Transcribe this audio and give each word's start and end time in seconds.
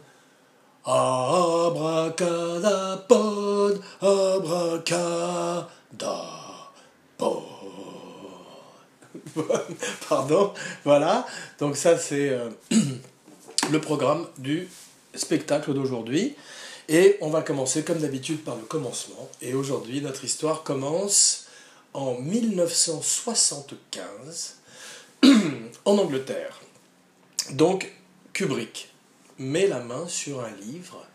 Abracadapod, 0.88 3.82
abracadapod. 4.02 5.77
Pardon, 10.10 10.54
voilà. 10.84 11.26
Donc 11.60 11.78
ça 11.78 11.98
c'est 11.98 12.30
euh, 12.30 12.50
le 13.72 13.82
programme 13.82 14.28
du 14.38 14.68
spectacle 15.16 15.74
d'aujourd'hui. 15.74 16.36
Et 16.90 17.18
on 17.20 17.30
va 17.30 17.42
commencer 17.42 17.84
comme 17.84 18.00
d'habitude 18.00 18.42
par 18.44 18.56
le 18.56 18.64
commencement. 18.64 19.30
Et 19.42 19.54
aujourd'hui 19.54 20.00
notre 20.02 20.24
histoire 20.24 20.64
commence 20.64 21.48
en 21.94 22.16
1975 22.16 24.56
en 25.86 25.98
Angleterre. 25.98 26.62
Donc 27.52 27.92
Kubrick 28.34 28.90
met 29.40 29.68
la 29.68 29.80
main 29.80 30.08
sur 30.08 30.42
un 30.42 30.52
livre 30.62 31.06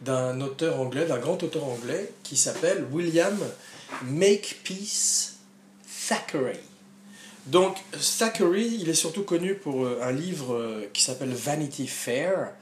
d'un 0.00 0.40
auteur 0.40 0.80
anglais, 0.80 1.04
d'un 1.06 1.18
grand 1.18 1.42
auteur 1.42 1.64
anglais 1.64 2.12
qui 2.22 2.36
s'appelle 2.36 2.86
William 2.92 3.36
Makepeace 4.04 5.34
Thackeray. 6.08 6.60
Donc 7.46 7.76
Thackeray, 8.18 8.66
il 8.80 8.88
est 8.88 8.94
surtout 8.94 9.22
connu 9.22 9.54
pour 9.54 9.84
euh, 9.84 10.00
un 10.02 10.10
livre 10.10 10.54
euh, 10.54 10.90
qui 10.92 11.02
s'appelle 11.02 11.32
Vanity 11.32 11.86
Fair 11.86 12.52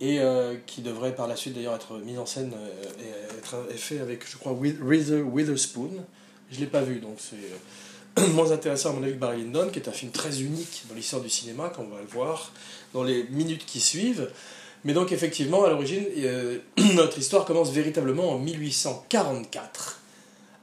et 0.00 0.18
euh, 0.18 0.56
qui 0.66 0.80
devrait 0.80 1.14
par 1.14 1.28
la 1.28 1.36
suite 1.36 1.54
d'ailleurs 1.54 1.74
être 1.74 1.98
mis 1.98 2.16
en 2.16 2.24
scène 2.24 2.52
et 3.00 3.38
être 3.38 3.54
fait 3.76 4.00
avec, 4.00 4.28
je 4.28 4.38
crois, 4.38 4.52
Witherspoon. 4.52 5.90
Je 6.50 6.56
ne 6.56 6.60
l'ai 6.60 6.66
pas 6.66 6.80
vu, 6.80 7.00
donc 7.00 7.18
c'est 7.18 8.28
moins 8.32 8.50
intéressant 8.50 8.90
à 8.90 8.92
mon 8.94 9.02
avis 9.02 9.12
que 9.12 9.18
Barry 9.18 9.42
Lyndon, 9.42 9.68
qui 9.70 9.78
est 9.78 9.88
un 9.88 9.92
film 9.92 10.10
très 10.10 10.40
unique 10.40 10.84
dans 10.88 10.94
l'histoire 10.94 11.22
du 11.22 11.28
cinéma, 11.30 11.68
qu'on 11.68 11.84
va 11.84 12.00
le 12.00 12.06
voir 12.06 12.52
dans 12.94 13.02
les 13.02 13.24
minutes 13.24 13.66
qui 13.66 13.80
suivent. 13.80 14.30
Mais 14.84 14.94
donc 14.94 15.12
effectivement, 15.12 15.64
à 15.64 15.70
l'origine, 15.70 16.04
notre 16.94 17.18
histoire 17.18 17.44
commence 17.44 17.72
véritablement 17.72 18.32
en 18.32 18.38
1844 18.38 20.00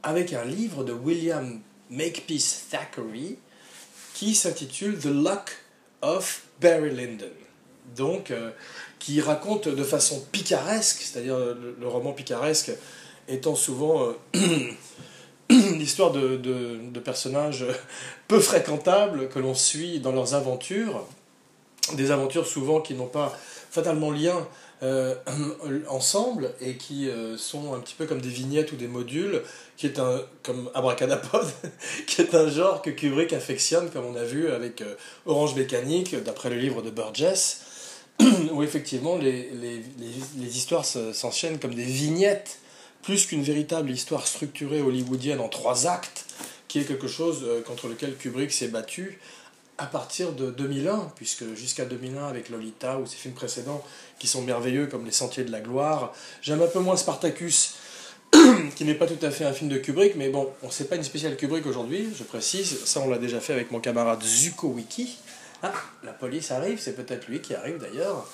avec 0.03 0.33
un 0.33 0.45
livre 0.45 0.83
de 0.83 0.93
William 0.93 1.59
Makepeace 1.91 2.65
Thackeray 2.71 3.37
qui 4.21 4.35
s'intitule 4.35 4.99
The 4.99 5.05
Luck 5.05 5.57
of 6.03 6.43
Barry 6.61 6.91
Lyndon. 6.91 7.31
Donc, 7.97 8.29
euh, 8.29 8.51
qui 8.99 9.19
raconte 9.19 9.67
de 9.67 9.83
façon 9.83 10.23
picaresque, 10.31 11.01
c'est-à-dire 11.01 11.39
le, 11.39 11.87
roman 11.87 12.13
picaresque 12.13 12.71
étant 13.27 13.55
souvent 13.55 14.13
euh, 14.35 14.37
l'histoire 15.49 16.11
de, 16.11 16.35
de, 16.35 16.99
personnages 16.99 17.65
peu 18.27 18.39
fréquentables 18.39 19.27
que 19.27 19.39
l'on 19.39 19.55
suit 19.55 19.99
dans 19.99 20.11
leurs 20.11 20.35
aventures, 20.35 21.03
des 21.93 22.11
aventures 22.11 22.45
souvent 22.45 22.79
qui 22.79 22.93
n'ont 22.93 23.07
pas 23.07 23.35
fatalement 23.71 24.11
lien 24.11 24.47
euh, 24.83 25.13
ensemble 25.89 26.55
et 26.59 26.73
qui 26.73 27.07
euh, 27.07 27.37
sont 27.37 27.75
un 27.75 27.79
petit 27.79 27.93
peu 27.93 28.07
comme 28.07 28.19
des 28.19 28.29
vignettes 28.29 28.71
ou 28.71 28.75
des 28.75 28.87
modules, 28.87 29.43
qui 29.77 29.85
est 29.85 29.99
un, 29.99 30.21
comme 30.41 30.71
Abracadapod, 30.73 31.45
qui 32.07 32.21
est 32.21 32.33
un 32.33 32.49
genre 32.49 32.81
que 32.81 32.89
Kubrick 32.89 33.31
affectionne, 33.33 33.91
comme 33.91 34.05
on 34.05 34.15
a 34.15 34.23
vu 34.23 34.49
avec 34.49 34.81
euh, 34.81 34.95
Orange 35.27 35.55
Mécanique, 35.55 36.15
d'après 36.23 36.49
le 36.49 36.57
livre 36.57 36.81
de 36.81 36.89
Burgess, 36.89 37.61
où 38.51 38.63
effectivement 38.63 39.17
les, 39.17 39.51
les, 39.51 39.83
les, 39.99 40.57
histoires 40.57 40.85
s'enchaînent 40.85 41.59
comme 41.59 41.75
des 41.75 41.83
vignettes, 41.83 42.57
plus 43.03 43.27
qu'une 43.27 43.43
véritable 43.43 43.91
histoire 43.91 44.25
structurée 44.25 44.81
hollywoodienne 44.81 45.41
en 45.41 45.47
trois 45.47 45.85
actes, 45.85 46.25
qui 46.67 46.79
est 46.79 46.85
quelque 46.85 47.07
chose 47.07 47.45
contre 47.67 47.87
lequel 47.87 48.15
Kubrick 48.15 48.51
s'est 48.51 48.69
battu 48.69 49.19
à 49.81 49.87
partir 49.87 50.33
de 50.33 50.51
2001, 50.51 51.11
puisque 51.15 51.55
jusqu'à 51.55 51.85
2001 51.85 52.27
avec 52.27 52.49
Lolita 52.49 52.99
ou 52.99 53.07
ses 53.07 53.15
films 53.15 53.33
précédents 53.33 53.83
qui 54.19 54.27
sont 54.27 54.43
merveilleux 54.43 54.85
comme 54.85 55.05
Les 55.05 55.11
Sentiers 55.11 55.43
de 55.43 55.51
la 55.51 55.59
Gloire, 55.59 56.13
j'aime 56.43 56.61
un 56.61 56.67
peu 56.67 56.77
moins 56.77 56.95
Spartacus, 56.95 57.73
qui 58.75 58.85
n'est 58.85 58.93
pas 58.93 59.07
tout 59.07 59.17
à 59.23 59.31
fait 59.31 59.43
un 59.43 59.53
film 59.53 59.71
de 59.71 59.79
Kubrick, 59.79 60.15
mais 60.15 60.29
bon, 60.29 60.51
on 60.61 60.67
ne 60.67 60.71
sait 60.71 60.85
pas 60.85 60.97
une 60.97 61.03
spéciale 61.03 61.35
Kubrick 61.35 61.65
aujourd'hui, 61.65 62.09
je 62.15 62.23
précise, 62.23 62.85
ça 62.85 62.99
on 62.99 63.09
l'a 63.09 63.17
déjà 63.17 63.39
fait 63.39 63.53
avec 63.53 63.71
mon 63.71 63.79
camarade 63.79 64.21
Zuko 64.21 64.67
Wiki. 64.67 65.17
Ah, 65.63 65.73
la 66.03 66.13
police 66.13 66.51
arrive, 66.51 66.79
c'est 66.79 66.95
peut-être 66.95 67.27
lui 67.27 67.41
qui 67.41 67.55
arrive 67.55 67.79
d'ailleurs. 67.79 68.27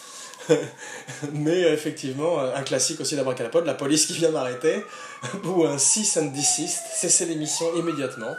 mais 1.34 1.62
effectivement, 1.62 2.40
un 2.40 2.64
classique 2.64 3.00
aussi 3.00 3.16
d'Abracadapod, 3.16 3.66
la 3.66 3.74
police 3.74 4.06
qui 4.06 4.14
vient 4.14 4.32
m'arrêter, 4.32 4.84
ou 5.46 5.64
un 5.64 5.78
6 5.78 6.18
and 6.18 6.26
desist, 6.26 6.82
cessez 6.94 7.26
l'émission 7.26 7.74
immédiatement. 7.78 8.36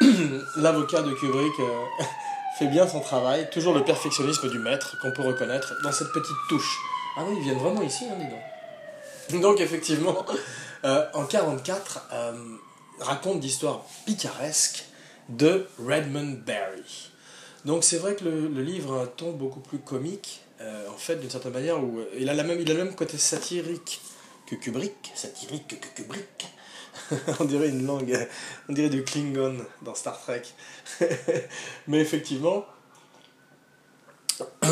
L'avocat 0.56 1.02
de 1.02 1.12
Kubrick 1.12 1.52
euh, 1.60 1.84
fait 2.58 2.66
bien 2.66 2.86
son 2.86 3.00
travail, 3.00 3.48
toujours 3.50 3.74
le 3.74 3.84
perfectionnisme 3.84 4.48
du 4.48 4.58
maître 4.58 4.96
qu'on 5.00 5.10
peut 5.12 5.22
reconnaître 5.22 5.74
dans 5.82 5.92
cette 5.92 6.12
petite 6.12 6.36
touche. 6.48 6.78
Ah 7.16 7.22
oui, 7.26 7.36
ils 7.38 7.42
viennent 7.42 7.58
vraiment 7.58 7.82
ici, 7.82 8.04
hein, 8.10 8.16
dis 8.18 8.26
donc. 8.26 9.42
Donc 9.42 9.60
effectivement, 9.60 10.24
euh, 10.84 11.04
en 11.14 11.24
44, 11.24 12.08
euh, 12.12 12.32
raconte 13.00 13.40
d'histoires 13.40 13.84
picaresques 14.06 14.84
de 15.28 15.66
Redmond 15.84 16.38
Barry. 16.46 17.10
Donc 17.64 17.84
c'est 17.84 17.98
vrai 17.98 18.14
que 18.14 18.24
le, 18.24 18.62
livre 18.62 18.94
a 18.94 19.02
un 19.02 19.06
ton 19.06 19.32
beaucoup 19.32 19.60
plus 19.60 19.78
comique, 19.78 20.40
en 20.60 20.96
fait, 20.96 21.16
d'une 21.16 21.30
certaine 21.30 21.52
manière, 21.52 21.82
où 21.82 22.00
il 22.18 22.28
a, 22.28 22.34
même, 22.34 22.58
le 22.58 22.74
même 22.74 22.94
côté 22.94 23.18
satirique 23.18 24.00
que 24.46 24.56
Kubrick, 24.56 25.12
satirique 25.14 25.68
que 25.68 26.02
Kubrick, 26.02 26.48
on 27.40 27.44
dirait 27.44 27.68
une 27.68 27.86
langue, 27.86 28.28
on 28.68 28.72
dirait 28.72 28.90
du 28.90 29.04
Klingon 29.04 29.56
dans 29.82 29.94
Star 29.94 30.20
Trek. 30.20 30.42
Mais 31.88 32.00
effectivement, 32.00 32.66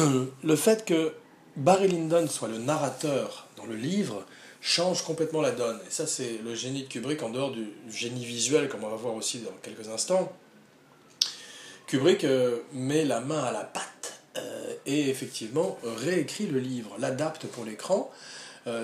le 0.45 0.57
fait 0.57 0.85
que 0.85 1.15
Barry 1.57 1.89
Lyndon 1.89 2.29
soit 2.29 2.49
le 2.49 2.59
narrateur 2.59 3.47
dans 3.57 3.67
le 3.67 3.75
livre 3.75 4.25
change 4.61 5.03
complètement 5.03 5.41
la 5.41 5.53
donne. 5.53 5.79
Et 5.87 5.91
ça, 5.91 6.07
c'est 6.07 6.39
le 6.45 6.55
génie 6.55 6.83
de 6.83 6.89
Kubrick 6.89 7.23
en 7.23 7.31
dehors 7.31 7.53
du 7.53 7.69
génie 7.89 8.25
visuel, 8.25 8.69
comme 8.69 8.85
on 8.85 8.89
va 8.89 8.97
voir 8.97 9.15
aussi 9.15 9.39
dans 9.39 9.53
quelques 9.63 9.89
instants. 9.89 10.33
Kubrick 11.87 12.25
euh, 12.25 12.59
met 12.73 13.05
la 13.05 13.21
main 13.21 13.43
à 13.45 13.53
la 13.53 13.63
pâte 13.63 14.21
euh, 14.37 14.75
et 14.87 15.09
effectivement 15.09 15.79
réécrit 15.85 16.47
le 16.47 16.59
livre, 16.59 16.97
l'adapte 16.99 17.47
pour 17.47 17.65
l'écran 17.65 18.11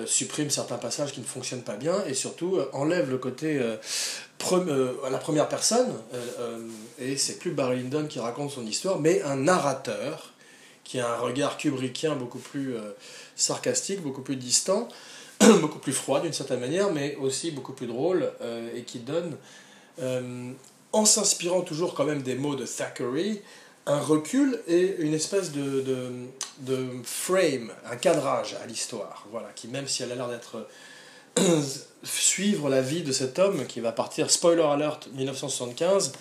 supprime 0.05 0.49
certains 0.49 0.77
passages 0.77 1.11
qui 1.11 1.19
ne 1.19 1.25
fonctionnent 1.25 1.63
pas 1.63 1.75
bien 1.75 2.03
et 2.07 2.13
surtout 2.13 2.59
enlève 2.71 3.09
le 3.09 3.17
côté 3.17 3.59
à 3.59 5.09
la 5.09 5.17
première 5.17 5.49
personne. 5.49 5.91
et 6.99 7.17
c'est 7.17 7.39
plus 7.39 7.51
Barry 7.51 7.83
Lyndon 7.83 8.07
qui 8.07 8.19
raconte 8.19 8.51
son 8.51 8.65
histoire, 8.65 8.99
mais 8.99 9.21
un 9.23 9.35
narrateur 9.35 10.33
qui 10.83 10.99
a 10.99 11.13
un 11.13 11.17
regard 11.17 11.57
kubrickien 11.57 12.15
beaucoup 12.15 12.39
plus 12.39 12.75
sarcastique, 13.35 14.01
beaucoup 14.01 14.21
plus 14.21 14.37
distant, 14.37 14.87
beaucoup 15.61 15.79
plus 15.79 15.93
froid 15.93 16.21
d'une 16.21 16.33
certaine 16.33 16.59
manière, 16.61 16.91
mais 16.91 17.15
aussi 17.15 17.51
beaucoup 17.51 17.73
plus 17.73 17.87
drôle 17.87 18.31
et 18.75 18.83
qui 18.83 18.99
donne 18.99 19.35
en 20.93 21.05
s'inspirant 21.05 21.61
toujours 21.61 21.95
quand 21.95 22.05
même 22.05 22.21
des 22.21 22.35
mots 22.35 22.55
de 22.55 22.65
Thackeray, 22.65 23.41
un 23.85 23.99
recul 23.99 24.59
et 24.67 24.95
une 24.99 25.13
espèce 25.13 25.51
de, 25.51 26.03
frame, 27.03 27.71
un 27.89 27.95
cadrage 27.95 28.55
à 28.63 28.65
l'histoire, 28.65 29.25
voilà, 29.31 29.49
qui 29.55 29.67
même 29.67 29.87
si 29.87 30.03
elle 30.03 30.11
a 30.11 30.15
l'air 30.15 30.29
d'être 30.29 30.67
suivre 32.03 32.69
la 32.69 32.81
vie 32.81 33.03
de 33.03 33.11
cet 33.11 33.39
homme 33.39 33.65
qui 33.65 33.79
va 33.79 33.91
partir, 33.91 34.31
spoiler 34.31 34.63
alert 34.63 35.07
1975, 35.13 36.13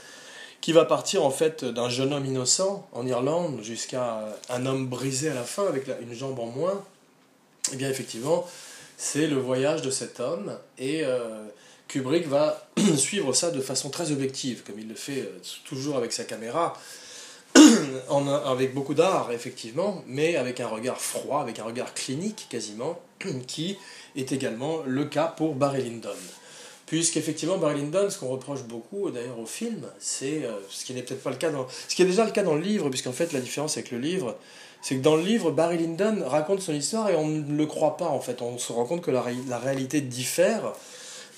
qui 0.61 0.73
va 0.73 0.85
partir 0.85 1.25
en 1.25 1.31
fait 1.31 1.65
d'un 1.65 1.89
jeune 1.89 2.13
homme 2.13 2.25
innocent 2.25 2.89
en 2.93 3.07
Irlande 3.07 3.61
jusqu'à 3.63 4.25
un 4.49 4.67
homme 4.67 4.87
brisé 4.89 5.29
à 5.29 5.35
la 5.35 5.45
fin 5.45 5.67
avec 5.67 5.87
une 6.01 6.15
jambe 6.15 6.39
en 6.39 6.47
moins, 6.47 6.85
et 7.69 7.75
eh 7.75 7.77
bien 7.77 7.91
effectivement, 7.91 8.47
c'est 8.97 9.27
le 9.27 9.37
voyage 9.37 9.83
de 9.83 9.91
cet 9.91 10.21
homme 10.21 10.57
et 10.79 11.05
euh, 11.05 11.45
Kubrick 11.89 12.27
va 12.27 12.67
suivre 12.97 13.33
ça 13.35 13.51
de 13.51 13.61
façon 13.61 13.91
très 13.91 14.11
objective, 14.13 14.63
comme 14.65 14.79
il 14.79 14.89
le 14.89 14.95
fait 14.95 15.21
euh, 15.21 15.39
toujours 15.65 15.97
avec 15.97 16.13
sa 16.13 16.25
caméra, 16.25 16.75
avec 18.47 18.75
beaucoup 18.75 18.95
d'art, 18.95 19.31
effectivement, 19.33 20.03
mais 20.07 20.37
avec 20.37 20.61
un 20.61 20.69
regard 20.69 21.01
froid, 21.01 21.41
avec 21.41 21.59
un 21.59 21.65
regard 21.65 21.95
clinique 21.95 22.47
quasiment, 22.51 22.99
qui 23.47 23.79
est 24.17 24.33
également 24.33 24.83
le 24.87 25.05
cas 25.07 25.27
pour 25.27 25.55
Barry 25.55 25.83
Lyndon. 25.83 26.11
Puisqu'effectivement, 26.87 27.57
Barry 27.57 27.81
Lyndon, 27.81 28.11
ce 28.11 28.19
qu'on 28.19 28.29
reproche 28.29 28.65
beaucoup 28.65 29.11
d'ailleurs 29.11 29.39
au 29.39 29.47
film, 29.47 29.87
c'est 29.99 30.45
euh, 30.45 30.53
ce 30.69 30.85
qui 30.85 30.93
n'est 30.93 31.03
peut-être 31.03 31.23
pas 31.23 31.31
le 31.31 31.37
cas 31.37 31.51
dans. 31.51 31.67
Ce 31.89 31.95
qui 31.95 32.03
est 32.03 32.07
déjà 32.07 32.25
le 32.25 32.33
cas 32.33 32.43
dans 32.43 32.55
le 32.55 32.61
livre, 32.61 32.91
puisqu'en 32.91 33.13
fait, 33.13 33.33
la 33.33 33.41
différence 33.41 33.79
avec 33.79 33.91
le 33.91 33.99
livre, 33.99 34.37
c'est 34.83 34.97
que 34.97 35.01
dans 35.01 35.17
le 35.17 35.23
livre, 35.23 35.51
Barry 35.51 35.79
Lyndon 35.79 36.23
raconte 36.27 36.61
son 36.61 36.75
histoire 36.75 37.09
et 37.09 37.15
on 37.15 37.29
ne 37.29 37.57
le 37.57 37.67
croit 37.67 37.97
pas 37.97 38.09
en 38.09 38.21
fait. 38.21 38.43
On 38.43 38.59
se 38.59 38.73
rend 38.73 38.85
compte 38.85 39.01
que 39.01 39.11
la 39.11 39.59
réalité 39.59 40.01
diffère 40.01 40.75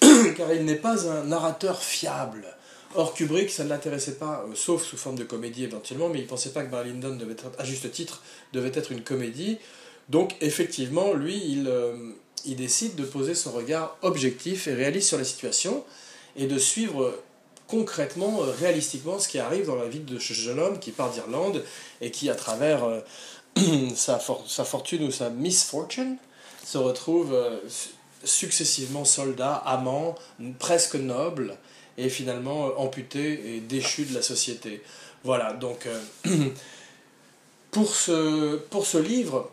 car 0.37 0.53
il 0.53 0.65
n'est 0.65 0.75
pas 0.75 1.09
un 1.09 1.25
narrateur 1.25 1.83
fiable. 1.83 2.47
Or, 2.96 3.12
Kubrick, 3.12 3.50
ça 3.50 3.64
ne 3.64 3.70
l'intéressait 3.70 4.14
pas, 4.14 4.44
euh, 4.46 4.55
sauf 4.55 4.85
sous 4.85 4.96
forme 4.96 5.17
de 5.17 5.25
comédie 5.25 5.64
éventuellement, 5.64 6.08
mais 6.08 6.20
il 6.20 6.23
ne 6.23 6.29
pensait 6.29 6.50
pas 6.50 6.62
que 6.62 6.70
Barry 6.70 6.91
Lyndon 6.91 7.17
devait 7.17 7.32
être, 7.32 7.50
à 7.58 7.64
juste 7.64 7.91
titre, 7.91 8.23
devait 8.52 8.70
être 8.73 8.93
une 8.93 9.02
comédie. 9.02 9.58
Donc, 10.08 10.37
effectivement, 10.41 11.12
lui, 11.12 11.43
il, 11.44 11.67
euh, 11.67 12.12
il 12.44 12.55
décide 12.56 12.94
de 12.94 13.05
poser 13.05 13.35
son 13.35 13.50
regard 13.50 13.96
objectif 14.02 14.69
et 14.69 14.75
réaliste 14.75 15.08
sur 15.08 15.19
la 15.19 15.25
situation 15.25 15.85
et 16.37 16.46
de 16.46 16.56
suivre 16.56 17.14
concrètement, 17.67 18.43
euh, 18.43 18.52
réalistiquement, 18.61 19.19
ce 19.19 19.26
qui 19.26 19.41
arrive 19.41 19.67
dans 19.67 19.76
la 19.76 19.88
vie 19.88 20.00
de 20.00 20.20
ce 20.20 20.32
jeune 20.32 20.61
homme 20.61 20.79
qui 20.79 20.93
part 20.93 21.11
d'Irlande 21.11 21.64
et 22.00 22.12
qui, 22.12 22.31
à 22.31 22.37
travers 22.37 23.02
sa, 23.96 24.19
fortune 24.20 25.02
ou 25.02 25.11
sa 25.11 25.31
misfortune, 25.31 26.17
se 26.64 26.79
retrouve 26.79 27.37
successivement 28.23 29.05
soldats, 29.05 29.55
amants, 29.55 30.14
presque 30.58 30.94
nobles, 30.94 31.56
et 31.99 32.08
finalement 32.08 32.69
euh, 32.69 32.70
amputés 32.76 33.56
et 33.56 33.61
déchus 33.61 34.05
de 34.05 34.14
la 34.14 34.23
société. 34.23 34.82
Voilà, 35.23 35.52
donc 35.52 35.87
euh, 35.87 36.00
pour, 37.70 37.94
ce, 37.94 38.56
pour 38.56 38.87
ce 38.87 38.99
livre, 38.99 39.50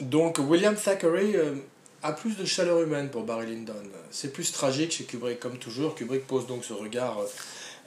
donc 0.00 0.38
William 0.38 0.76
Thackeray 0.76 1.36
euh, 1.36 1.54
a 2.02 2.12
plus 2.12 2.36
de 2.36 2.44
chaleur 2.44 2.80
humaine 2.80 3.08
pour 3.10 3.24
Barry 3.24 3.46
Lyndon. 3.46 3.74
C'est 4.10 4.32
plus 4.32 4.52
tragique 4.52 4.92
chez 4.92 5.04
Kubrick, 5.04 5.40
comme 5.40 5.58
toujours. 5.58 5.94
Kubrick 5.94 6.26
pose 6.26 6.46
donc 6.46 6.64
ce 6.64 6.72
regard 6.72 7.18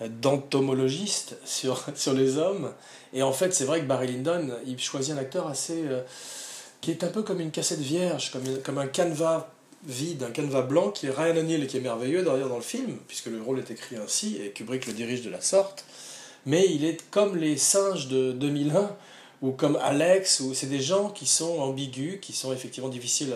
d'entomologiste 0.01 1.37
sur, 1.45 1.85
sur 1.95 2.13
les 2.13 2.37
hommes. 2.37 2.73
Et 3.13 3.23
en 3.23 3.31
fait, 3.31 3.53
c'est 3.53 3.65
vrai 3.65 3.79
que 3.79 3.85
Barry 3.85 4.07
Lyndon, 4.07 4.49
il 4.65 4.79
choisit 4.79 5.13
un 5.13 5.17
acteur 5.17 5.47
assez... 5.47 5.83
qui 6.81 6.91
est 6.91 7.05
un 7.05 7.07
peu 7.07 7.23
comme 7.23 7.39
une 7.39 7.51
cassette 7.51 7.79
vierge, 7.79 8.31
comme, 8.31 8.43
comme 8.63 8.77
un 8.79 8.87
canevas 8.87 9.47
vide, 9.85 10.23
un 10.23 10.31
canevas 10.31 10.61
blanc 10.61 10.91
qui 10.91 11.07
est 11.07 11.09
Ryan 11.09 11.37
O'Neill 11.37 11.63
et 11.63 11.67
qui 11.67 11.77
est 11.77 11.81
merveilleux 11.81 12.23
d'ailleurs 12.23 12.49
dans 12.49 12.57
le 12.57 12.61
film, 12.61 12.97
puisque 13.07 13.27
le 13.27 13.41
rôle 13.41 13.59
est 13.59 13.71
écrit 13.71 13.95
ainsi 13.97 14.37
et 14.37 14.51
Kubrick 14.51 14.87
le 14.87 14.93
dirige 14.93 15.21
de 15.21 15.29
la 15.29 15.41
sorte. 15.41 15.85
Mais 16.45 16.65
il 16.69 16.85
est 16.85 17.09
comme 17.11 17.35
les 17.35 17.57
singes 17.57 18.07
de 18.07 18.31
2001 18.31 18.95
ou 19.41 19.51
comme 19.51 19.75
Alex, 19.77 20.39
ou 20.41 20.53
c'est 20.53 20.67
des 20.67 20.81
gens 20.81 21.09
qui 21.09 21.25
sont 21.25 21.59
ambigus, 21.59 22.19
qui 22.21 22.33
sont 22.33 22.53
effectivement 22.53 22.89
difficiles, 22.89 23.33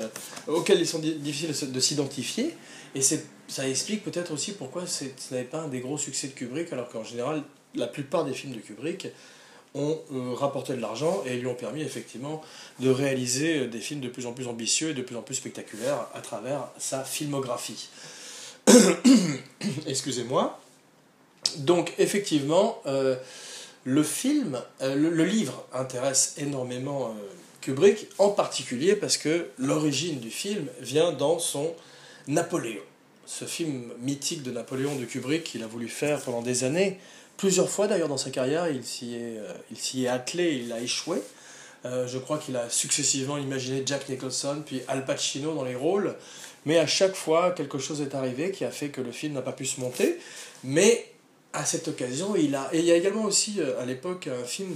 auxquels 0.48 0.80
il 0.80 0.88
sont 0.88 1.00
difficiles 1.00 1.72
de 1.72 1.80
s'identifier. 1.80 2.56
Et 2.94 3.02
ça 3.02 3.68
explique 3.68 4.04
peut-être 4.04 4.32
aussi 4.32 4.52
pourquoi 4.52 4.86
ce 4.86 5.06
n'avait 5.32 5.46
pas 5.46 5.62
un 5.62 5.68
des 5.68 5.80
gros 5.80 5.98
succès 5.98 6.28
de 6.28 6.34
Kubrick, 6.34 6.72
alors 6.74 6.90
qu'en 6.90 7.04
général, 7.04 7.44
la 7.74 7.88
plupart 7.88 8.24
des 8.24 8.34
films 8.34 8.54
de 8.54 8.60
Kubrick 8.60 9.08
ont 9.75 10.00
euh, 10.13 10.33
rapporté 10.33 10.74
de 10.74 10.81
l'argent 10.81 11.22
et 11.25 11.36
lui 11.36 11.48
ont 11.48 11.55
permis 11.55 11.82
effectivement 11.82 12.41
de 12.79 12.89
réaliser 12.89 13.60
euh, 13.60 13.67
des 13.67 13.79
films 13.79 14.00
de 14.00 14.08
plus 14.08 14.25
en 14.25 14.32
plus 14.32 14.48
ambitieux 14.48 14.89
et 14.89 14.94
de 14.94 15.01
plus 15.01 15.15
en 15.15 15.22
plus 15.22 15.36
spectaculaires 15.36 16.08
à 16.13 16.22
travers 16.22 16.70
sa 16.79 17.03
filmographie. 17.03 17.89
Excusez-moi. 19.86 20.60
Donc 21.58 21.94
effectivement, 22.00 22.82
euh, 22.86 23.15
le 23.84 24.01
film, 24.01 24.60
le, 24.82 25.24
livre 25.24 25.63
intéresse 25.72 26.36
énormément 26.38 27.15
Kubrick, 27.62 28.08
en 28.17 28.29
particulier 28.29 28.96
parce 28.96 29.17
que 29.17 29.48
l'origine 29.60 30.20
du 30.20 30.32
film 30.32 30.67
vient 30.79 31.12
dans 31.12 31.38
son 31.38 31.72
Napoléon. 32.27 32.82
Ce 33.27 33.46
film 33.46 33.91
mythique 34.00 34.41
de 34.41 34.51
Napoléon 34.51 34.96
de 34.96 35.05
Kubrick 35.05 35.44
qu'il 35.44 35.62
a 35.62 35.67
voulu 35.67 35.88
faire 35.88 36.20
pendant 36.22 36.41
des 36.41 36.63
années, 36.63 37.00
Plusieurs 37.38 37.70
fois 37.70 37.88
d'ailleurs 37.88 38.08
dans 38.08 38.18
sa 38.18 38.30
carrière, 38.30 38.70
il 38.70 38.84
s'y 38.84 39.15
est, 39.15 39.38
euh, 39.38 39.54
il 39.70 39.77
s'y 39.77 40.08
attelé, 40.08 40.62
il 40.63 40.72
a 40.72 40.80
échoué. 40.80 41.22
Euh, 41.84 42.08
je 42.08 42.18
crois 42.18 42.38
qu'il 42.38 42.56
a 42.56 42.70
successivement 42.70 43.38
imaginé 43.38 43.84
Jack 43.86 44.10
Nicholson 44.10 44.63
puis 44.65 44.82
Al 44.88 45.06
Pacino 45.06 45.54
dans 45.54 45.65
les 45.65 45.75
rôles, 45.75 46.15
mais 46.65 46.80
à 46.80 46.88
chaque 46.88 47.15
fois 47.15 47.51
quelque 47.51 47.77
chose 47.77 48.01
est 48.01 48.15
arrivé 48.15 48.51
qui 48.51 48.63
a 48.63 48.72
fait 48.72 48.89
que 48.89 49.01
le 49.01 49.12
film 49.12 49.34
n'a 49.34 49.42
pas 49.42 49.51
pu 49.51 49.65
se 49.65 49.82
monter. 49.82 50.18
Mais 50.63 51.12
à 51.51 51.65
cette 51.65 51.88
occasion, 51.89 52.36
il 52.36 52.56
a 52.56 52.70
et 52.74 52.80
il 52.80 52.86
y 52.86 52.92
a 52.92 52.96
également 52.96 53.24
aussi 53.24 53.56
euh, 53.60 53.80
à 53.82 53.86
l'époque 53.86 54.27
un 54.27 54.46
film 54.46 54.75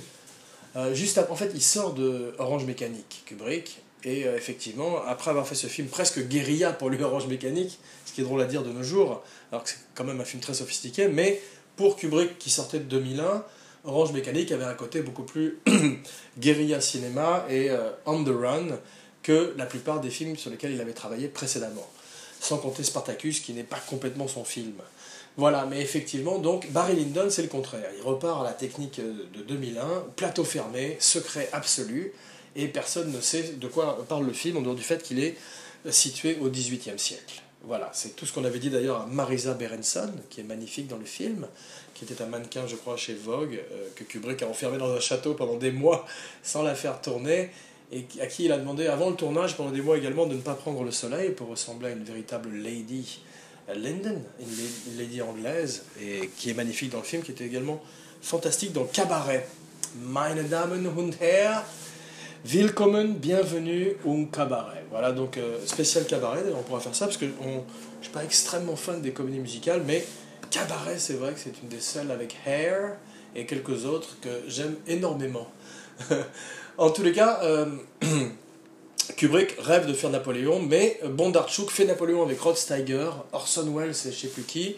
juste 0.93 1.17
après, 1.17 1.33
en 1.33 1.35
fait, 1.35 1.51
il 1.55 1.61
sort 1.61 1.93
de 1.93 2.33
Orange 2.37 2.63
Mécanique, 2.63 3.23
Kubrick, 3.25 3.81
et 4.05 4.21
effectivement, 4.21 5.03
après 5.05 5.31
avoir 5.31 5.45
fait 5.45 5.55
ce 5.55 5.67
film 5.67 5.89
presque 5.89 6.25
guérilla 6.27 6.71
pour 6.71 6.89
lui 6.89 7.03
Orange 7.03 7.27
Mécanique, 7.27 7.79
ce 8.05 8.13
qui 8.13 8.21
est 8.21 8.23
drôle 8.23 8.39
à 8.39 8.45
dire 8.45 8.63
de 8.63 8.69
nos 8.69 8.83
jours, 8.83 9.23
alors 9.51 9.63
que 9.63 9.71
c'est 9.71 9.79
quand 9.93 10.05
même 10.05 10.21
un 10.21 10.25
film 10.25 10.41
très 10.41 10.53
sophistiqué, 10.53 11.09
mais 11.09 11.41
pour 11.79 11.95
Kubrick 11.95 12.37
qui 12.39 12.49
sortait 12.49 12.79
de 12.79 12.83
2001, 12.83 13.45
Orange 13.85 14.11
Mécanique 14.11 14.51
avait 14.51 14.65
un 14.65 14.73
côté 14.73 14.99
beaucoup 15.01 15.23
plus 15.23 15.59
guérilla 16.37 16.81
cinéma 16.81 17.45
et 17.49 17.69
euh, 17.69 17.91
on 18.05 18.21
the 18.21 18.35
run 18.37 18.77
que 19.23 19.53
la 19.55 19.65
plupart 19.65 20.01
des 20.01 20.09
films 20.09 20.35
sur 20.35 20.51
lesquels 20.51 20.73
il 20.73 20.81
avait 20.81 20.91
travaillé 20.91 21.29
précédemment. 21.29 21.87
Sans 22.41 22.57
compter 22.57 22.83
Spartacus 22.83 23.39
qui 23.39 23.53
n'est 23.53 23.63
pas 23.63 23.79
complètement 23.89 24.27
son 24.27 24.43
film. 24.43 24.73
Voilà, 25.37 25.65
mais 25.67 25.79
effectivement, 25.79 26.37
donc 26.37 26.69
Barry 26.71 26.97
Lyndon, 26.97 27.29
c'est 27.29 27.43
le 27.43 27.47
contraire. 27.47 27.89
Il 27.97 28.03
repart 28.03 28.41
à 28.41 28.43
la 28.43 28.53
technique 28.53 28.99
de 28.99 29.41
2001, 29.41 30.03
plateau 30.17 30.43
fermé, 30.43 30.97
secret 30.99 31.47
absolu, 31.53 32.11
et 32.57 32.67
personne 32.67 33.09
ne 33.13 33.21
sait 33.21 33.53
de 33.53 33.67
quoi 33.69 34.05
parle 34.09 34.25
le 34.25 34.33
film 34.33 34.57
en 34.57 34.61
dehors 34.61 34.75
du 34.75 34.83
fait 34.83 35.01
qu'il 35.01 35.23
est 35.23 35.37
situé 35.89 36.39
au 36.41 36.49
XVIIIe 36.49 36.99
siècle. 36.99 37.41
Voilà, 37.63 37.89
c'est 37.93 38.15
tout 38.15 38.25
ce 38.25 38.33
qu'on 38.33 38.45
avait 38.45 38.59
dit 38.59 38.69
d'ailleurs 38.69 39.01
à 39.01 39.05
Marisa 39.05 39.53
Berenson, 39.53 40.11
qui 40.29 40.39
est 40.39 40.45
magnifique 40.45 40.87
dans 40.87 40.97
le 40.97 41.05
film, 41.05 41.45
qui 41.93 42.05
était 42.05 42.21
un 42.21 42.25
mannequin, 42.25 42.65
je 42.67 42.77
crois, 42.77 42.95
chez 42.95 43.13
Vogue, 43.13 43.59
euh, 43.71 43.87
que 43.95 44.05
Kubrick 44.05 44.41
a 44.43 44.47
enfermé 44.47 44.77
dans 44.77 44.91
un 44.91 44.99
château 44.99 45.33
pendant 45.33 45.57
des 45.57 45.71
mois 45.71 46.05
sans 46.43 46.63
la 46.63 46.73
faire 46.73 47.01
tourner, 47.01 47.49
et 47.91 48.05
à 48.21 48.27
qui 48.27 48.45
il 48.45 48.51
a 48.51 48.57
demandé 48.57 48.87
avant 48.87 49.09
le 49.09 49.15
tournage, 49.15 49.57
pendant 49.57 49.71
des 49.71 49.81
mois 49.81 49.97
également, 49.97 50.25
de 50.25 50.35
ne 50.35 50.41
pas 50.41 50.53
prendre 50.53 50.83
le 50.83 50.91
soleil 50.91 51.31
pour 51.31 51.49
ressembler 51.49 51.89
à 51.89 51.91
une 51.91 52.03
véritable 52.03 52.49
lady 52.49 53.19
Linden, 53.75 54.23
une 54.39 54.97
lady 54.97 55.21
anglaise, 55.21 55.83
et 56.01 56.29
qui 56.37 56.49
est 56.49 56.53
magnifique 56.53 56.91
dans 56.91 56.99
le 56.99 57.03
film, 57.03 57.21
qui 57.21 57.31
était 57.31 57.45
également 57.45 57.81
fantastique 58.21 58.73
dans 58.73 58.85
Cabaret. 58.85 59.47
Meine 59.95 60.43
Damen 60.43 60.87
und 60.87 61.13
Herren, 61.19 61.63
Willkommen, 62.45 63.15
bienvenue 63.15 63.97
au 64.05 64.25
cabaret. 64.25 64.85
Voilà, 64.91 65.11
donc 65.11 65.37
euh, 65.37 65.57
spécial 65.65 66.05
cabaret, 66.05 66.41
on 66.57 66.63
pourra 66.63 66.79
faire 66.79 66.95
ça 66.95 67.05
parce 67.05 67.17
que 67.17 67.25
je 67.25 67.31
ne 67.31 67.59
suis 68.01 68.13
pas 68.13 68.23
extrêmement 68.23 68.77
fan 68.77 69.01
des 69.01 69.11
comédies 69.11 69.39
musicales, 69.39 69.83
mais 69.85 70.05
cabaret, 70.49 70.97
c'est 70.99 71.15
vrai 71.15 71.33
que 71.33 71.39
c'est 71.39 71.61
une 71.61 71.67
des 71.67 71.81
seules 71.81 72.09
avec 72.11 72.37
Hair 72.45 72.95
et 73.35 73.45
quelques 73.45 73.83
autres 73.85 74.15
que 74.21 74.29
j'aime 74.47 74.75
énormément. 74.87 75.49
en 76.77 76.89
tous 76.91 77.03
les 77.03 77.11
cas, 77.11 77.41
euh, 77.43 77.65
Kubrick 79.17 79.57
rêve 79.59 79.85
de 79.85 79.93
faire 79.93 80.09
Napoléon, 80.09 80.61
mais 80.61 80.97
Bondarchuk 81.09 81.69
fait 81.69 81.83
Napoléon 81.83 82.23
avec 82.23 82.39
Rod 82.39 82.55
Steiger, 82.55 83.09
Orson 83.33 83.69
Welles 83.75 83.89
et 83.89 84.11
je 84.13 84.17
sais 84.17 84.29
plus 84.29 84.43
qui, 84.43 84.77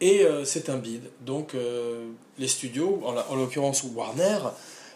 et 0.00 0.24
euh, 0.24 0.44
c'est 0.44 0.70
un 0.70 0.76
bide. 0.76 1.10
Donc 1.20 1.56
les 2.38 2.48
studios, 2.48 3.02
en 3.04 3.34
l'occurrence 3.34 3.82
Warner, 3.92 4.38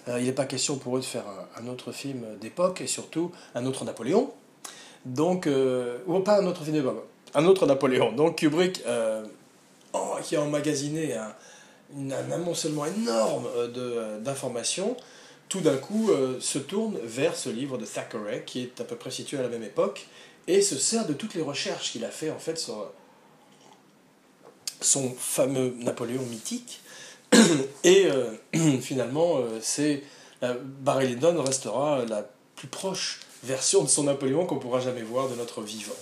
il 0.09 0.25
n'est 0.25 0.33
pas 0.33 0.45
question 0.45 0.77
pour 0.77 0.97
eux 0.97 1.01
de 1.01 1.05
faire 1.05 1.25
un, 1.59 1.67
autre 1.67 1.93
film 1.93 2.25
d'époque 2.41 2.81
et 2.81 2.87
surtout 2.87 3.33
un 3.55 3.67
autre 3.67 3.85
Napoléon. 3.85 4.31
Donc, 5.05 5.49
ou 6.07 6.21
pas 6.21 6.41
un 6.41 6.47
autre 6.47 6.65
film 6.65 6.77
de 6.77 6.89
un 7.35 7.45
autre 7.45 7.67
Napoléon. 7.67 8.13
Donc 8.13 8.39
Kubrick, 8.39 8.83
oh, 9.93 10.17
qui 10.23 10.37
a 10.37 10.43
emmagasiné 10.43 11.15
un, 11.15 11.35
un 11.97 12.33
amoncellement 12.33 12.87
énorme 12.87 13.49
d'informations, 14.23 14.97
tout 15.49 15.61
d'un 15.61 15.77
coup 15.77 16.11
se 16.41 16.59
tourne 16.59 16.99
vers 17.03 17.37
ce 17.37 17.49
livre 17.49 17.79
de 17.79 17.85
Thackeray, 17.85 18.45
qui 18.45 18.63
est 18.63 18.81
à 18.81 18.85
peu 18.85 18.97
près 18.97 19.11
situé 19.11 19.39
à 19.39 19.43
la 19.43 19.49
même 19.49 19.63
époque, 19.63 20.07
et 20.47 20.63
se 20.63 20.77
sert 20.77 21.07
de 21.07 21.13
toutes 21.13 21.35
les 21.35 21.43
recherches 21.43 21.93
qu'il 21.93 22.05
a 22.05 22.11
fait 22.11 22.31
en 22.31 22.39
fait 22.39 22.59
sur 22.59 22.91
son 24.81 25.11
fameux 25.11 25.75
Napoléon 25.79 26.23
mythique. 26.23 26.81
Et 27.85 28.07
euh, 28.07 28.33
finalement, 28.81 29.39
euh, 29.39 29.59
c'est 29.61 30.03
Barry 30.43 31.09
Lyndon 31.09 31.43
restera 31.43 32.05
la 32.05 32.29
plus 32.57 32.69
proche 32.69 33.21
version 33.43 33.83
de 33.83 33.89
son 33.89 34.05
Napoléon 34.05 34.47
qu'on 34.47 34.59
pourra 34.59 34.81
jamais 34.81 35.03
voir 35.03 35.29
de 35.29 35.35
notre 35.35 35.63
vivant. 35.63 35.95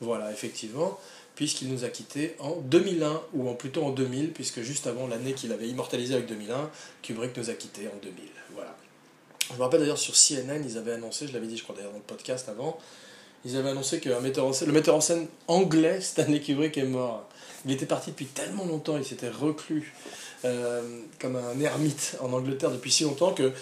Voilà, 0.00 0.32
effectivement, 0.32 0.98
puisqu'il 1.34 1.68
nous 1.68 1.84
a 1.84 1.88
quittés 1.88 2.34
en 2.38 2.56
2001, 2.56 3.20
ou 3.34 3.48
en 3.48 3.54
plutôt 3.54 3.84
en 3.84 3.90
2000, 3.90 4.32
puisque 4.32 4.62
juste 4.62 4.86
avant 4.86 5.06
l'année 5.06 5.32
qu'il 5.32 5.52
avait 5.52 5.68
immortalisé 5.68 6.14
avec 6.14 6.26
2001, 6.26 6.70
Kubrick 7.02 7.36
nous 7.36 7.50
a 7.50 7.54
quittés 7.54 7.88
en 7.88 7.96
2000. 8.02 8.14
Voilà. 8.54 8.74
Je 9.50 9.56
me 9.56 9.62
rappelle 9.62 9.80
d'ailleurs 9.80 9.98
sur 9.98 10.14
CNN, 10.14 10.62
ils 10.64 10.78
avaient 10.78 10.92
annoncé, 10.92 11.26
je 11.26 11.32
l'avais 11.32 11.46
dit 11.46 11.56
je 11.56 11.62
crois 11.62 11.74
d'ailleurs 11.74 11.92
dans 11.92 11.98
le 11.98 12.04
podcast 12.04 12.48
avant, 12.48 12.78
ils 13.44 13.56
avaient 13.56 13.70
annoncé 13.70 14.00
que 14.00 14.08
le 14.08 14.72
metteur 14.72 14.94
en 14.94 15.00
scène 15.00 15.26
anglais, 15.48 16.00
Stanley 16.00 16.40
Kubrick, 16.40 16.78
est 16.78 16.84
mort. 16.84 17.28
Il 17.64 17.72
était 17.72 17.86
parti 17.86 18.10
depuis 18.10 18.26
tellement 18.26 18.64
longtemps, 18.64 18.96
il 18.96 19.04
s'était 19.04 19.28
reclus 19.28 19.94
euh, 20.44 21.00
comme 21.20 21.36
un 21.36 21.60
ermite 21.60 22.16
en 22.20 22.32
Angleterre 22.32 22.70
depuis 22.70 22.90
si 22.90 23.04
longtemps 23.04 23.32
que 23.32 23.52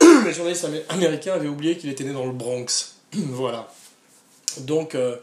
les 0.24 0.32
journalistes 0.32 0.66
américains 0.88 1.34
avaient 1.34 1.48
oublié 1.48 1.76
qu'il 1.76 1.90
était 1.90 2.04
né 2.04 2.12
dans 2.12 2.24
le 2.24 2.32
Bronx. 2.32 2.96
voilà. 3.12 3.70
Donc, 4.60 4.94
euh, 4.94 5.16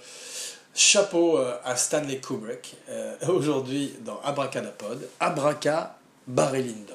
chapeau 0.75 1.37
euh, 1.39 1.55
à 1.63 1.75
Stanley 1.75 2.19
Kubrick, 2.19 2.75
aujourd'hui 3.27 3.93
dans 4.05 4.19
Abracadapod, 4.23 5.07
Abraca 5.19 5.97
Barry 6.27 6.63
Lyndon. 6.63 6.93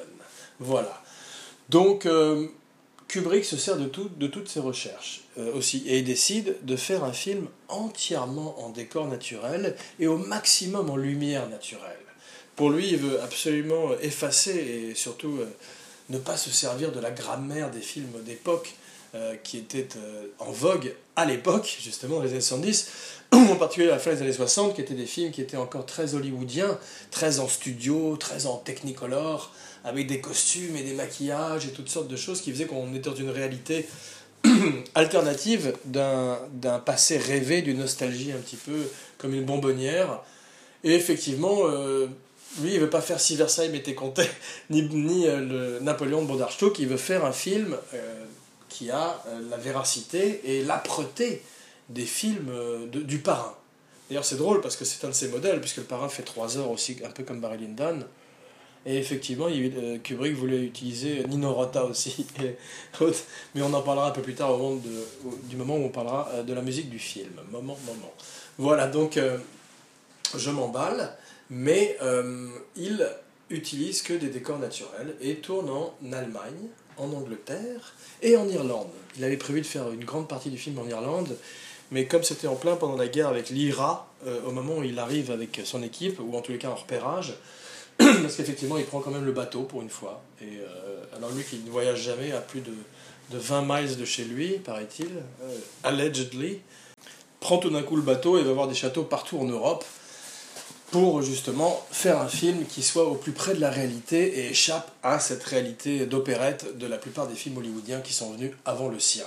Voilà. 0.60 1.02
Donc, 1.68 2.06
Kubrick 3.12 3.44
se 3.44 3.58
sert 3.58 3.76
de, 3.76 3.90
de 4.16 4.26
toutes 4.26 4.48
ses 4.48 4.60
recherches 4.60 5.20
euh, 5.36 5.52
aussi 5.52 5.82
et 5.86 6.00
décide 6.00 6.56
de 6.62 6.76
faire 6.76 7.04
un 7.04 7.12
film 7.12 7.46
entièrement 7.68 8.58
en 8.64 8.70
décor 8.70 9.06
naturel 9.06 9.76
et 10.00 10.06
au 10.06 10.16
maximum 10.16 10.88
en 10.88 10.96
lumière 10.96 11.46
naturelle. 11.50 11.98
Pour 12.56 12.70
lui, 12.70 12.88
il 12.88 12.96
veut 12.96 13.20
absolument 13.20 13.90
effacer 14.00 14.52
et 14.52 14.94
surtout 14.94 15.36
euh, 15.40 15.46
ne 16.08 16.16
pas 16.16 16.38
se 16.38 16.48
servir 16.48 16.90
de 16.90 17.00
la 17.00 17.10
grammaire 17.10 17.70
des 17.70 17.82
films 17.82 18.22
d'époque 18.24 18.76
euh, 19.14 19.36
qui 19.44 19.58
étaient 19.58 19.88
en 20.38 20.50
vogue 20.50 20.94
à 21.14 21.26
l'époque, 21.26 21.76
justement 21.82 22.18
les 22.20 22.30
années 22.30 22.40
70, 22.40 22.90
en 23.32 23.56
particulier 23.56 23.88
la 23.88 23.98
fin 23.98 24.14
des 24.14 24.22
années 24.22 24.32
60, 24.32 24.74
qui 24.74 24.80
étaient 24.80 24.94
des 24.94 25.04
films 25.04 25.32
qui 25.32 25.42
étaient 25.42 25.58
encore 25.58 25.84
très 25.84 26.14
hollywoodiens, 26.14 26.78
très 27.10 27.40
en 27.40 27.48
studio, 27.48 28.16
très 28.16 28.46
en 28.46 28.56
technicolor, 28.56 29.52
avec 29.84 30.06
des 30.06 30.20
costumes 30.20 30.76
et 30.76 30.82
des 30.82 30.94
maquillages 30.94 31.66
et 31.66 31.70
toutes 31.70 31.88
sortes 31.88 32.08
de 32.08 32.16
choses 32.16 32.40
qui 32.40 32.52
faisaient 32.52 32.66
qu'on 32.66 32.94
était 32.94 33.10
dans 33.10 33.16
une 33.16 33.30
réalité 33.30 33.86
alternative 34.94 35.74
d'un 35.84 36.78
passé 36.84 37.18
rêvé, 37.18 37.62
d'une 37.62 37.78
nostalgie 37.78 38.32
un 38.32 38.38
petit 38.38 38.56
peu 38.56 38.88
comme 39.18 39.34
une 39.34 39.44
bonbonnière. 39.44 40.20
Et 40.84 40.94
effectivement, 40.94 41.60
euh, 41.64 42.06
lui, 42.60 42.74
il 42.74 42.80
veut 42.80 42.90
pas 42.90 43.00
faire 43.00 43.20
Si 43.20 43.36
Versailles 43.36 43.70
m'était 43.70 43.94
compté, 43.94 44.24
ni, 44.70 44.82
ni 44.82 45.26
euh, 45.26 45.40
le 45.40 45.80
Napoléon 45.80 46.22
de 46.22 46.26
Bondarchuk, 46.26 46.78
il 46.78 46.88
veut 46.88 46.96
faire 46.96 47.24
un 47.24 47.32
film 47.32 47.76
euh, 47.94 48.24
qui 48.68 48.90
a 48.90 49.22
la 49.50 49.58
véracité 49.58 50.40
et 50.44 50.64
l'âpreté 50.64 51.42
des 51.90 52.06
films 52.06 52.50
du 52.90 53.18
parrain. 53.18 53.54
D'ailleurs, 54.08 54.24
c'est 54.24 54.36
drôle 54.36 54.62
parce 54.62 54.76
que 54.76 54.86
c'est 54.86 55.04
un 55.04 55.10
de 55.10 55.14
ses 55.14 55.28
modèles, 55.28 55.60
puisque 55.60 55.76
le 55.76 55.82
parrain 55.82 56.08
fait 56.08 56.22
3 56.22 56.56
heures 56.56 56.70
aussi, 56.70 56.96
un 57.04 57.10
peu 57.10 57.22
comme 57.22 57.40
Barry 57.40 57.58
Lyndon. 57.58 58.00
Et 58.84 58.98
effectivement, 58.98 59.46
il, 59.48 60.00
Kubrick 60.02 60.34
voulait 60.34 60.62
utiliser 60.62 61.24
Nino 61.28 61.52
Rota 61.52 61.84
aussi, 61.84 62.26
mais 63.54 63.62
on 63.62 63.72
en 63.72 63.82
parlera 63.82 64.08
un 64.08 64.10
peu 64.10 64.22
plus 64.22 64.34
tard 64.34 64.52
au 64.52 64.58
moment 64.58 64.82
du 65.44 65.56
moment 65.56 65.76
où 65.76 65.84
on 65.84 65.88
parlera 65.88 66.28
euh, 66.32 66.42
de 66.42 66.52
la 66.52 66.62
musique 66.62 66.90
du 66.90 66.98
film. 66.98 67.30
Moment, 67.50 67.78
moment. 67.86 68.12
Voilà, 68.58 68.88
donc 68.88 69.16
euh, 69.16 69.38
je 70.36 70.50
m'emballe, 70.50 71.16
mais 71.48 71.96
euh, 72.02 72.48
il 72.76 73.08
utilise 73.50 74.02
que 74.02 74.14
des 74.14 74.28
décors 74.28 74.58
naturels 74.58 75.14
et 75.20 75.36
tourne 75.36 75.70
en 75.70 75.94
Allemagne, 76.12 76.68
en 76.96 77.12
Angleterre 77.12 77.94
et 78.20 78.36
en 78.36 78.48
Irlande. 78.48 78.90
Il 79.16 79.22
avait 79.22 79.36
prévu 79.36 79.60
de 79.60 79.66
faire 79.66 79.92
une 79.92 80.04
grande 80.04 80.26
partie 80.26 80.50
du 80.50 80.58
film 80.58 80.78
en 80.80 80.88
Irlande, 80.88 81.36
mais 81.92 82.06
comme 82.06 82.24
c'était 82.24 82.48
en 82.48 82.56
plein 82.56 82.74
pendant 82.74 82.96
la 82.96 83.06
guerre 83.06 83.28
avec 83.28 83.50
l'IRA, 83.50 84.08
au 84.46 84.52
moment 84.52 84.78
où 84.78 84.84
il 84.84 84.98
arrive 84.98 85.30
avec 85.30 85.60
son 85.64 85.82
équipe, 85.82 86.18
ou 86.20 86.34
en 86.34 86.40
tous 86.40 86.52
les 86.52 86.58
cas 86.58 86.70
en 86.70 86.74
repérage, 86.74 87.34
parce 88.22 88.36
qu'effectivement, 88.36 88.76
il 88.78 88.84
prend 88.84 89.00
quand 89.00 89.10
même 89.10 89.24
le 89.24 89.32
bateau 89.32 89.62
pour 89.62 89.82
une 89.82 89.90
fois. 89.90 90.22
Et 90.40 90.58
euh, 90.58 91.16
alors 91.16 91.30
lui 91.30 91.44
qui 91.44 91.58
ne 91.58 91.70
voyage 91.70 92.00
jamais 92.00 92.32
à 92.32 92.40
plus 92.40 92.60
de, 92.60 92.72
de 93.30 93.38
20 93.38 93.62
miles 93.66 93.96
de 93.96 94.04
chez 94.04 94.24
lui, 94.24 94.58
paraît-il, 94.58 95.08
euh, 95.42 95.58
allegedly, 95.84 96.60
prend 97.40 97.58
tout 97.58 97.70
d'un 97.70 97.82
coup 97.82 97.96
le 97.96 98.02
bateau 98.02 98.38
et 98.38 98.42
va 98.42 98.52
voir 98.52 98.68
des 98.68 98.74
châteaux 98.74 99.04
partout 99.04 99.38
en 99.38 99.44
Europe 99.44 99.84
pour 100.92 101.22
justement 101.22 101.84
faire 101.90 102.20
un 102.20 102.28
film 102.28 102.66
qui 102.66 102.82
soit 102.82 103.06
au 103.06 103.14
plus 103.14 103.32
près 103.32 103.54
de 103.54 103.60
la 103.60 103.70
réalité 103.70 104.40
et 104.40 104.50
échappe 104.50 104.92
à 105.02 105.18
cette 105.18 105.42
réalité 105.42 106.04
d'opérette 106.04 106.76
de 106.76 106.86
la 106.86 106.98
plupart 106.98 107.26
des 107.26 107.34
films 107.34 107.56
hollywoodiens 107.56 108.00
qui 108.00 108.12
sont 108.12 108.32
venus 108.32 108.52
avant 108.66 108.88
le 108.88 109.00
sien. 109.00 109.24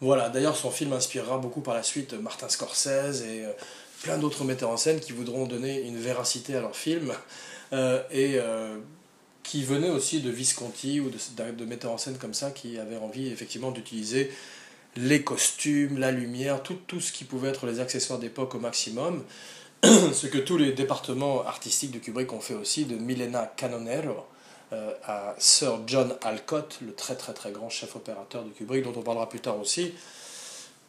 Voilà, 0.00 0.28
d'ailleurs 0.28 0.56
son 0.56 0.70
film 0.70 0.92
inspirera 0.92 1.38
beaucoup 1.38 1.60
par 1.60 1.74
la 1.74 1.82
suite 1.82 2.14
Martin 2.14 2.48
Scorsese 2.48 3.22
et 3.22 3.44
euh, 3.44 3.52
plein 4.02 4.18
d'autres 4.18 4.44
metteurs 4.44 4.70
en 4.70 4.76
scène 4.76 5.00
qui 5.00 5.12
voudront 5.12 5.46
donner 5.46 5.80
une 5.80 5.96
véracité 5.96 6.54
à 6.56 6.60
leur 6.60 6.76
film. 6.76 7.12
Euh, 7.72 8.02
et 8.10 8.34
euh, 8.36 8.78
qui 9.42 9.64
venait 9.64 9.88
aussi 9.88 10.20
de 10.20 10.30
Visconti 10.30 11.00
ou 11.00 11.10
de, 11.10 11.64
metteurs 11.64 11.92
en 11.92 11.98
scène 11.98 12.18
comme 12.18 12.34
ça 12.34 12.50
qui 12.50 12.78
avaient 12.78 12.98
envie 12.98 13.28
effectivement 13.28 13.70
d'utiliser 13.70 14.30
les 14.96 15.22
costumes, 15.22 15.98
la 15.98 16.10
lumière, 16.10 16.62
tout, 16.62 16.76
tout 16.86 17.00
ce 17.00 17.12
qui 17.12 17.24
pouvait 17.24 17.48
être 17.48 17.66
les 17.66 17.80
accessoires 17.80 18.18
d'époque 18.18 18.54
au 18.54 18.60
maximum. 18.60 19.24
ce 19.84 20.26
que 20.26 20.38
tous 20.38 20.58
les 20.58 20.72
départements 20.72 21.44
artistiques 21.46 21.92
de 21.92 21.98
Kubrick 21.98 22.32
ont 22.32 22.40
fait 22.40 22.54
aussi, 22.54 22.84
de 22.84 22.96
Milena 22.96 23.52
Canonero 23.56 24.26
euh, 24.72 24.92
à 25.04 25.34
Sir 25.38 25.80
John 25.86 26.14
Alcott, 26.22 26.78
le 26.86 26.92
très 26.92 27.16
très 27.16 27.32
très 27.32 27.52
grand 27.52 27.70
chef 27.70 27.96
opérateur 27.96 28.44
de 28.44 28.50
Kubrick, 28.50 28.84
dont 28.84 28.92
on 28.94 29.02
parlera 29.02 29.28
plus 29.28 29.40
tard 29.40 29.58
aussi. 29.58 29.92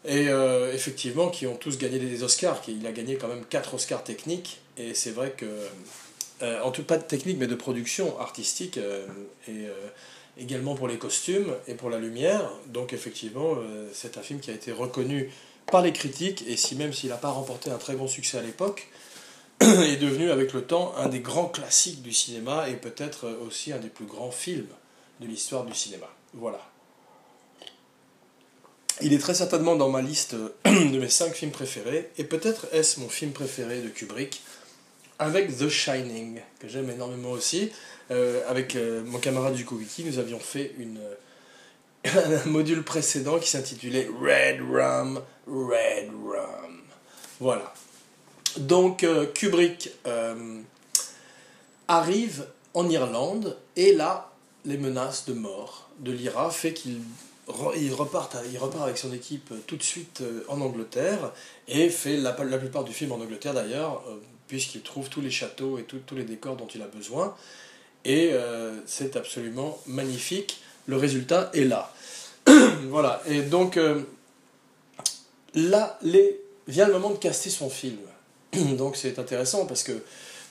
Et 0.05 0.25
effectivement, 0.73 1.29
qui 1.29 1.47
ont 1.47 1.55
tous 1.55 1.77
gagné 1.77 1.97
des 1.97 2.23
Oscars. 2.23 2.61
Il 2.67 2.85
a 2.85 2.91
gagné 2.91 3.15
quand 3.15 3.29
même 3.29 3.45
4 3.45 3.75
Oscars 3.75 4.03
techniques. 4.03 4.59
Et 4.75 4.93
c'est 4.93 5.11
vrai 5.11 5.31
que 5.31 5.45
euh, 6.41 6.61
en 6.61 6.71
tout 6.71 6.83
pas 6.83 6.97
de 6.97 7.03
technique, 7.03 7.37
mais 7.37 7.47
de 7.47 7.55
production 7.55 8.19
artistique, 8.19 8.77
euh, 8.77 9.05
et 9.47 9.67
euh, 9.67 9.73
également 10.37 10.75
pour 10.75 10.87
les 10.87 10.97
costumes 10.97 11.53
et 11.67 11.75
pour 11.75 11.89
la 11.89 11.99
lumière. 11.99 12.49
Donc 12.67 12.91
effectivement, 12.91 13.55
c'est 13.93 14.17
un 14.17 14.21
film 14.21 14.39
qui 14.39 14.49
a 14.49 14.53
été 14.53 14.71
reconnu 14.71 15.29
par 15.67 15.81
les 15.83 15.93
critiques, 15.93 16.43
et 16.47 16.57
si 16.57 16.75
même 16.75 16.91
s'il 16.91 17.09
n'a 17.09 17.17
pas 17.17 17.29
remporté 17.29 17.69
un 17.69 17.77
très 17.77 17.95
bon 17.95 18.07
succès 18.07 18.39
à 18.39 18.41
l'époque, 18.41 18.87
est 19.61 19.97
devenu 19.97 20.31
avec 20.31 20.53
le 20.53 20.63
temps 20.63 20.93
un 20.97 21.07
des 21.07 21.19
grands 21.19 21.45
classiques 21.45 22.01
du 22.01 22.11
cinéma, 22.11 22.67
et 22.67 22.73
peut-être 22.73 23.29
aussi 23.45 23.71
un 23.71 23.77
des 23.77 23.89
plus 23.89 24.05
grands 24.05 24.31
films 24.31 24.67
de 25.19 25.27
l'histoire 25.27 25.65
du 25.65 25.75
cinéma. 25.75 26.07
Voilà. 26.33 26.59
Il 29.01 29.13
est 29.13 29.19
très 29.19 29.35
certainement 29.35 29.75
dans 29.75 29.89
ma 29.89 30.01
liste 30.01 30.35
de 30.65 30.99
mes 30.99 31.09
5 31.09 31.33
films 31.35 31.51
préférés, 31.51 32.09
et 32.17 32.23
peut-être 32.23 32.67
est-ce 32.71 32.99
mon 32.99 33.09
film 33.09 33.31
préféré 33.31 33.81
de 33.81 33.89
Kubrick, 33.89 34.41
avec 35.23 35.57
The 35.57 35.69
Shining, 35.69 36.39
que 36.59 36.67
j'aime 36.67 36.89
énormément 36.89 37.31
aussi. 37.31 37.71
Euh, 38.11 38.41
avec 38.49 38.75
euh, 38.75 39.01
mon 39.05 39.17
camarade 39.17 39.53
du 39.53 39.65
Wiki, 39.65 40.03
nous 40.03 40.19
avions 40.19 40.39
fait 40.39 40.75
une, 40.77 40.99
un 42.05 42.49
module 42.49 42.83
précédent 42.83 43.39
qui 43.39 43.49
s'intitulait 43.49 44.09
Red 44.21 44.61
Rum, 44.61 45.21
Red 45.47 46.09
Rum. 46.09 46.81
Voilà. 47.39 47.73
Donc 48.57 49.03
euh, 49.03 49.25
Kubrick 49.25 49.91
arrive 51.87 52.45
en 52.73 52.89
Irlande 52.89 53.57
et 53.75 53.93
là, 53.93 54.31
les 54.65 54.77
menaces 54.77 55.25
de 55.25 55.33
mort 55.33 55.89
de 55.99 56.11
l'IRA 56.11 56.51
fait 56.51 56.73
qu'il 56.73 57.01
il 57.75 57.93
repart, 57.93 58.37
il 58.51 58.57
repart 58.57 58.83
avec 58.83 58.97
son 58.97 59.11
équipe 59.11 59.53
tout 59.67 59.75
de 59.75 59.83
suite 59.83 60.23
en 60.47 60.61
Angleterre 60.61 61.33
et 61.67 61.89
fait 61.89 62.15
la, 62.15 62.37
la 62.41 62.57
plupart 62.57 62.85
du 62.85 62.93
film 62.93 63.11
en 63.11 63.15
Angleterre 63.15 63.53
d'ailleurs, 63.53 64.01
puisqu'il 64.53 64.81
trouve 64.81 65.09
tous 65.09 65.19
les 65.19 65.31
châteaux 65.31 65.79
et 65.79 65.83
tous 65.83 66.15
les 66.15 66.25
décors 66.25 66.55
dont 66.55 66.67
il 66.67 66.83
a 66.83 66.85
besoin. 66.85 67.35
Et 68.05 68.29
euh, 68.33 68.79
c'est 68.85 69.15
absolument 69.15 69.79
magnifique. 69.87 70.61
Le 70.85 70.95
résultat 70.95 71.49
est 71.55 71.63
là. 71.63 71.91
voilà. 72.89 73.23
Et 73.25 73.41
donc, 73.41 73.77
euh, 73.77 74.03
là, 75.55 75.99
vient 76.67 76.85
le 76.85 76.93
moment 76.93 77.09
de 77.09 77.17
caster 77.17 77.49
son 77.49 77.67
film. 77.67 77.97
donc 78.77 78.95
c'est 78.95 79.17
intéressant 79.17 79.65
parce 79.65 79.81
que 79.81 79.93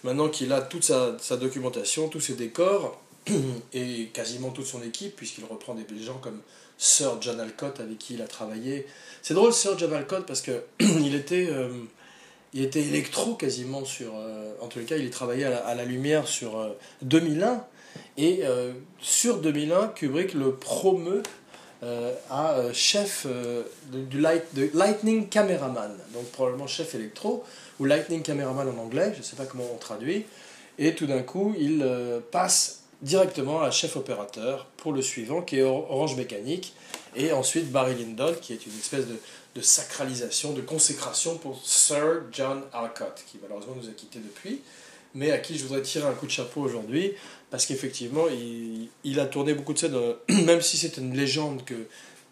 maintenant 0.03 0.29
qu'il 0.29 0.53
a 0.53 0.63
toute 0.63 0.83
sa, 0.83 1.17
sa, 1.21 1.37
documentation, 1.37 2.09
tous 2.09 2.19
ses 2.19 2.35
décors, 2.35 3.01
et 3.73 4.07
quasiment 4.13 4.51
toute 4.51 4.67
son 4.67 4.83
équipe, 4.83 5.15
puisqu'il 5.15 5.45
reprend 5.45 5.77
des 5.77 5.87
gens 6.03 6.19
comme 6.19 6.41
Sir 6.77 7.19
John 7.21 7.39
Alcott 7.39 7.79
avec 7.79 7.99
qui 7.99 8.15
il 8.15 8.23
a 8.23 8.27
travaillé. 8.27 8.85
C'est 9.23 9.35
drôle, 9.35 9.53
Sir 9.53 9.79
John 9.79 9.93
Alcott, 9.93 10.27
parce 10.27 10.43
que 10.43 10.61
il 10.81 11.15
était, 11.15 11.47
euh, 11.49 11.69
il 12.55 12.63
était 12.63 12.81
électro 12.83 13.35
quasiment 13.35 13.85
sur. 13.85 14.13
euh, 14.17 14.53
en 14.61 14.67
tous 14.69 14.79
les 14.79 14.85
cas, 14.85 14.97
il 14.97 15.09
travaillait 15.11 15.45
à 15.45 15.51
la, 15.51 15.59
à 15.67 15.75
la 15.75 15.85
lumière 15.85 16.27
sur 16.29 16.59
euh, 16.59 16.71
2001. 17.03 17.65
Et 18.17 18.41
euh, 18.43 18.73
sur 19.01 19.39
2001, 19.39 19.89
Kubrick 19.89 20.35
le 20.35 20.55
promeut 20.55 21.23
euh, 21.83 22.15
à 22.31 22.53
euh, 22.55 22.73
chef 22.73 23.27
euh, 23.29 23.65
de- 23.93 24.01
du 24.03 24.21
Lightning 24.75 25.29
Cameraman, 25.29 25.97
donc 26.15 26.25
probablement 26.31 26.67
chef 26.67 26.95
électro, 26.95 27.43
ou 27.81 27.85
Lightning 27.85 28.23
Cameraman 28.23 28.69
en 28.69 28.79
anglais, 28.81 29.11
je 29.15 29.19
ne 29.19 29.23
sais 29.25 29.37
pas 29.37 29.45
comment 29.47 29.65
on 29.75 29.79
traduit. 29.79 30.25
Et 30.79 30.95
tout 30.95 31.07
d'un 31.07 31.23
coup, 31.23 31.55
il 31.59 31.83
euh, 31.83 32.21
passe 32.31 32.81
directement 33.03 33.61
à 33.63 33.71
chef 33.71 33.97
opérateur 33.97 34.67
pour 34.77 34.93
le 34.93 35.03
suivant, 35.03 35.43
qui 35.43 35.59
est 35.59 35.63
Or- 35.63 35.91
Orange 35.91 36.17
Mécanique, 36.17 36.75
et 37.17 37.33
ensuite 37.33 37.71
Barry 37.71 37.95
Lyndon, 37.97 38.35
qui 38.41 38.53
est 38.53 38.65
une 38.65 38.73
espèce 38.79 39.07
de, 39.07 39.17
de 39.55 39.61
sacralisation, 39.61 40.53
de 40.53 40.63
consécration 40.63 41.37
pour 41.37 41.61
Sir 41.65 42.23
John 42.33 42.63
Alcott, 42.73 43.23
qui 43.31 43.39
malheureusement 43.43 43.75
nous 43.81 43.89
a 43.89 43.93
quittés 43.93 44.19
depuis, 44.21 44.61
mais 45.15 45.31
à 45.31 45.39
qui 45.39 45.59
je 45.59 45.65
voudrais 45.65 45.83
tirer 45.83 46.07
un 46.07 46.15
coup 46.15 46.27
de 46.27 46.31
chapeau 46.31 46.63
aujourd'hui, 46.63 47.13
parce 47.51 47.67
qu'effectivement, 47.67 48.25
il, 49.05 49.21
a 49.21 49.27
tourné 49.27 49.53
beaucoup 49.53 49.75
de 49.75 49.79
scènes, 49.79 49.95
euh, 49.95 50.15
même 50.47 50.63
si 50.63 50.79
c'est 50.79 50.97
une 50.97 51.15
légende 51.15 51.65
que 51.65 51.87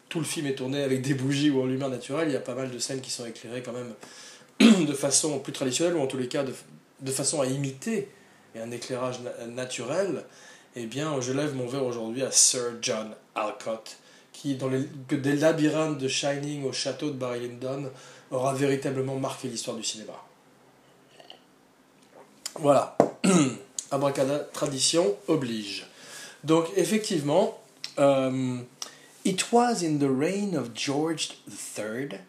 tout 0.08 0.18
le 0.18 0.24
film 0.24 0.46
est 0.46 0.54
tourné 0.54 0.82
avec 0.82 1.02
des 1.02 1.14
bougies 1.14 1.50
ou 1.50 1.60
en 1.62 1.66
lumière 1.66 1.90
naturelle, 1.90 2.28
il 2.28 2.32
y 2.32 2.36
a 2.36 2.40
pas 2.40 2.54
mal 2.54 2.70
de 2.70 2.78
scènes 2.78 3.00
qui 3.02 3.10
sont 3.10 3.26
éclairées 3.26 3.62
quand 3.62 3.74
même 3.74 3.94
de 4.86 4.92
façon 4.94 5.38
plus 5.40 5.52
traditionnelle, 5.52 5.96
ou 5.96 6.00
en 6.00 6.06
tous 6.06 6.16
les 6.16 6.28
cas 6.28 6.42
de, 6.42 6.54
de 7.00 7.12
façon 7.12 7.42
à 7.42 7.46
imiter 7.46 8.08
et 8.54 8.60
un 8.60 8.70
éclairage 8.70 9.20
na- 9.20 9.46
naturel, 9.46 10.24
eh 10.74 10.86
bien, 10.86 11.20
je 11.20 11.32
lève 11.32 11.54
mon 11.54 11.66
verre 11.66 11.84
aujourd'hui 11.84 12.22
à 12.22 12.30
Sir 12.30 12.62
John 12.80 13.14
Alcott, 13.34 13.98
qui, 14.32 14.54
dans 14.54 14.68
les, 14.68 14.86
que 15.08 15.16
des 15.16 15.36
labyrinthes 15.36 15.98
de 15.98 16.08
Shining 16.08 16.64
au 16.64 16.72
château 16.72 17.10
de 17.10 17.16
Barry 17.16 17.50
aura 18.30 18.54
véritablement 18.54 19.16
marqué 19.16 19.48
l'histoire 19.48 19.76
du 19.76 19.84
cinéma. 19.84 20.14
Voilà. 22.56 22.96
Abracadabra, 23.90 24.44
tradition 24.52 25.16
oblige. 25.26 25.86
Donc, 26.44 26.66
effectivement, 26.76 27.58
euh, 27.98 28.58
It 29.22 29.52
was 29.52 29.82
in 29.82 29.98
the 29.98 30.10
reign 30.10 30.54
of 30.54 30.72
George 30.72 31.36
III 31.46 32.20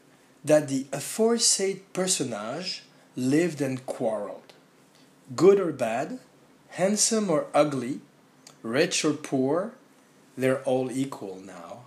that 0.44 0.68
the 0.68 0.88
aforesaid 0.92 1.94
personage 1.94 2.84
lived 3.16 3.62
and 3.62 3.86
quarreled. 3.86 4.52
Good 5.34 5.58
or 5.58 5.72
bad, 5.72 6.20
handsome 6.72 7.30
or 7.30 7.48
ugly, 7.54 8.02
rich 8.62 9.06
or 9.06 9.14
poor, 9.14 9.72
they're 10.36 10.62
all 10.64 10.92
equal 10.92 11.38
now. 11.38 11.81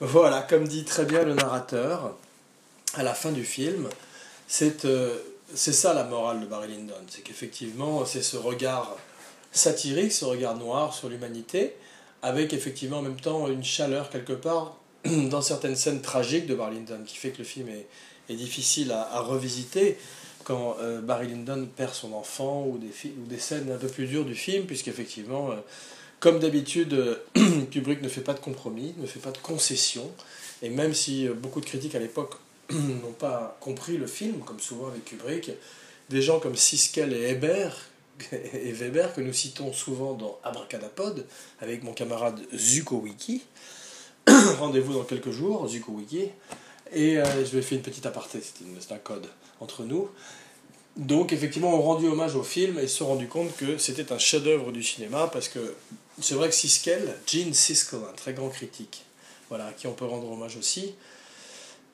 Voilà, 0.00 0.42
comme 0.42 0.68
dit 0.68 0.84
très 0.84 1.04
bien 1.04 1.24
le 1.24 1.34
narrateur, 1.34 2.16
à 2.94 3.02
la 3.02 3.14
fin 3.14 3.32
du 3.32 3.44
film, 3.44 3.88
c'est 4.46 4.84
euh, 4.84 5.16
c'est 5.54 5.72
ça 5.72 5.94
la 5.94 6.04
morale 6.04 6.40
de 6.40 6.46
Barry 6.46 6.68
Lyndon. 6.68 6.94
C'est 7.08 7.22
qu'effectivement, 7.22 8.04
c'est 8.04 8.22
ce 8.22 8.36
regard 8.36 8.96
satirique, 9.50 10.12
ce 10.12 10.24
regard 10.24 10.56
noir 10.56 10.94
sur 10.94 11.08
l'humanité, 11.08 11.74
avec 12.22 12.52
effectivement 12.52 12.98
en 12.98 13.02
même 13.02 13.20
temps 13.20 13.48
une 13.48 13.64
chaleur 13.64 14.10
quelque 14.10 14.34
part 14.34 14.76
dans 15.04 15.42
certaines 15.42 15.76
scènes 15.76 16.00
tragiques 16.00 16.46
de 16.46 16.54
Barry 16.54 16.76
Lyndon, 16.76 17.00
qui 17.04 17.16
fait 17.16 17.30
que 17.30 17.38
le 17.38 17.44
film 17.44 17.68
est, 17.68 17.86
difficile 18.34 18.92
à, 18.92 19.20
revisiter 19.20 19.96
quand 20.44 20.76
euh, 20.80 21.00
Barry 21.00 21.28
Lyndon 21.28 21.66
perd 21.74 21.94
son 21.94 22.12
enfant 22.12 22.66
ou 22.66 22.76
des, 22.76 22.90
fi- 22.90 23.14
ou 23.18 23.26
des 23.26 23.38
scènes 23.38 23.72
un 23.72 23.78
peu 23.78 23.88
plus 23.88 24.06
dures 24.06 24.26
du 24.26 24.34
film, 24.34 24.66
puisqu'effectivement, 24.66 25.50
euh, 25.50 25.54
comme 26.20 26.38
d'habitude, 26.38 26.94
euh, 26.94 27.66
Kubrick 27.70 28.02
ne 28.02 28.08
fait 28.08 28.20
pas 28.20 28.34
de 28.34 28.40
compromis, 28.40 28.94
ne 28.98 29.06
fait 29.06 29.20
pas 29.20 29.30
de 29.30 29.38
concessions, 29.38 30.10
et 30.62 30.70
même 30.70 30.94
si 30.94 31.28
euh, 31.28 31.34
beaucoup 31.34 31.60
de 31.60 31.66
critiques 31.66 31.94
à 31.94 31.98
l'époque 31.98 32.34
n'ont 32.70 33.12
pas 33.12 33.56
compris 33.60 33.96
le 33.96 34.06
film, 34.06 34.40
comme 34.40 34.60
souvent 34.60 34.88
avec 34.88 35.04
Kubrick, 35.04 35.50
des 36.08 36.22
gens 36.22 36.40
comme 36.40 36.56
Siskel 36.56 37.12
et 37.12 37.30
Hébert, 37.30 37.88
et 38.32 38.72
Weber, 38.72 39.14
que 39.14 39.20
nous 39.20 39.32
citons 39.32 39.72
souvent 39.72 40.14
dans 40.14 40.38
Abracadapod, 40.42 41.26
avec 41.60 41.82
mon 41.82 41.92
camarade 41.92 42.40
Zuko 42.54 42.96
Wiki. 42.96 43.42
Rendez-vous 44.58 44.94
dans 44.94 45.04
quelques 45.04 45.30
jours, 45.30 45.68
Zuko 45.68 45.92
Wiki. 45.92 46.28
Et 46.92 47.18
euh, 47.18 47.44
je 47.44 47.50
vais 47.50 47.62
faire 47.62 47.76
une 47.76 47.84
petite 47.84 48.06
aparté, 48.06 48.40
c'est 48.42 48.92
un 48.92 48.98
code 48.98 49.28
entre 49.60 49.84
nous. 49.84 50.08
Donc, 50.96 51.32
effectivement, 51.32 51.74
ont 51.74 51.82
rendu 51.82 52.08
hommage 52.08 52.34
au 52.34 52.42
film 52.42 52.78
et 52.78 52.88
se 52.88 52.98
sont 52.98 53.06
rendus 53.06 53.28
compte 53.28 53.54
que 53.56 53.78
c'était 53.78 54.10
un 54.12 54.18
chef-d'œuvre 54.18 54.72
du 54.72 54.82
cinéma 54.82 55.28
parce 55.32 55.48
que 55.48 55.74
c'est 56.20 56.34
vrai 56.34 56.48
que 56.48 56.54
Siskel, 56.54 57.14
Gene 57.26 57.54
Siskel, 57.54 58.00
un 58.08 58.14
très 58.14 58.32
grand 58.32 58.48
critique, 58.48 59.04
voilà, 59.48 59.66
à 59.66 59.72
qui 59.72 59.86
on 59.86 59.92
peut 59.94 60.04
rendre 60.04 60.30
hommage 60.30 60.56
aussi, 60.56 60.94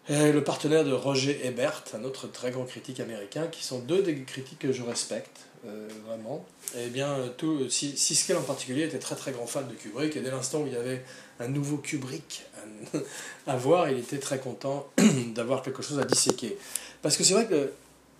est 0.09 0.33
le 0.33 0.45
partenaire 0.45 0.85
de 0.85 0.93
Roger 0.93 1.47
Ebert, 1.47 1.85
un 1.95 2.05
autre 2.05 2.27
très 2.27 2.51
grand 2.51 2.65
critique 2.65 3.01
américain, 3.01 3.47
qui 3.47 3.65
sont 3.65 3.79
deux 3.79 4.03
des 4.03 4.23
critiques 4.23 4.59
que 4.59 4.73
je 4.73 4.83
respecte, 4.83 5.39
euh, 5.67 5.89
vraiment. 6.07 6.45
Et 6.77 6.89
bien, 6.89 7.17
tout, 7.39 7.71
Si- 7.71 7.97
Siskel 7.97 8.37
en 8.37 8.43
particulier 8.43 8.85
était 8.85 8.99
très 8.99 9.17
très 9.17 9.33
grand 9.33 9.47
fan 9.47 9.67
de 9.67 9.75
Kubrick, 9.75 10.15
et 10.17 10.21
dès 10.21 10.31
l'instant 10.31 10.61
où 10.61 10.67
il 10.67 10.75
y 10.75 10.77
avait 10.77 11.03
un 11.41 11.49
nouveau 11.49 11.79
Kubrick 11.79 12.43
à 13.47 13.57
voir, 13.57 13.89
il 13.89 13.99
était 13.99 14.19
très 14.19 14.39
content 14.39 14.87
d'avoir 15.35 15.63
quelque 15.63 15.83
chose 15.83 15.99
à 15.99 16.05
disséquer. 16.05 16.59
Parce 17.01 17.17
que 17.17 17.25
c'est 17.25 17.35
vrai 17.35 17.47
que 17.47 17.73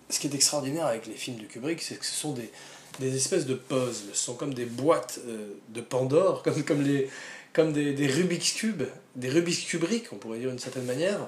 ce 0.09 0.19
qui 0.19 0.27
est 0.27 0.33
extraordinaire 0.35 0.85
avec 0.85 1.05
les 1.07 1.13
films 1.13 1.37
de 1.37 1.45
Kubrick, 1.45 1.81
c'est 1.81 1.95
que 1.95 2.05
ce 2.05 2.13
sont 2.13 2.33
des, 2.33 2.51
des 2.99 3.15
espèces 3.15 3.45
de 3.45 3.55
puzzles, 3.55 4.13
ce 4.13 4.23
sont 4.23 4.35
comme 4.35 4.53
des 4.53 4.65
boîtes 4.65 5.19
euh, 5.27 5.55
de 5.69 5.81
Pandore, 5.81 6.43
comme, 6.43 6.63
comme, 6.63 6.81
les, 6.81 7.09
comme 7.53 7.73
des, 7.73 7.93
des 7.93 8.07
Rubik's 8.07 8.53
Cube, 8.53 8.83
des 9.15 9.29
Rubik's 9.29 9.65
Kubrick, 9.69 10.11
on 10.13 10.17
pourrait 10.17 10.39
dire 10.39 10.49
d'une 10.49 10.59
certaine 10.59 10.85
manière, 10.85 11.27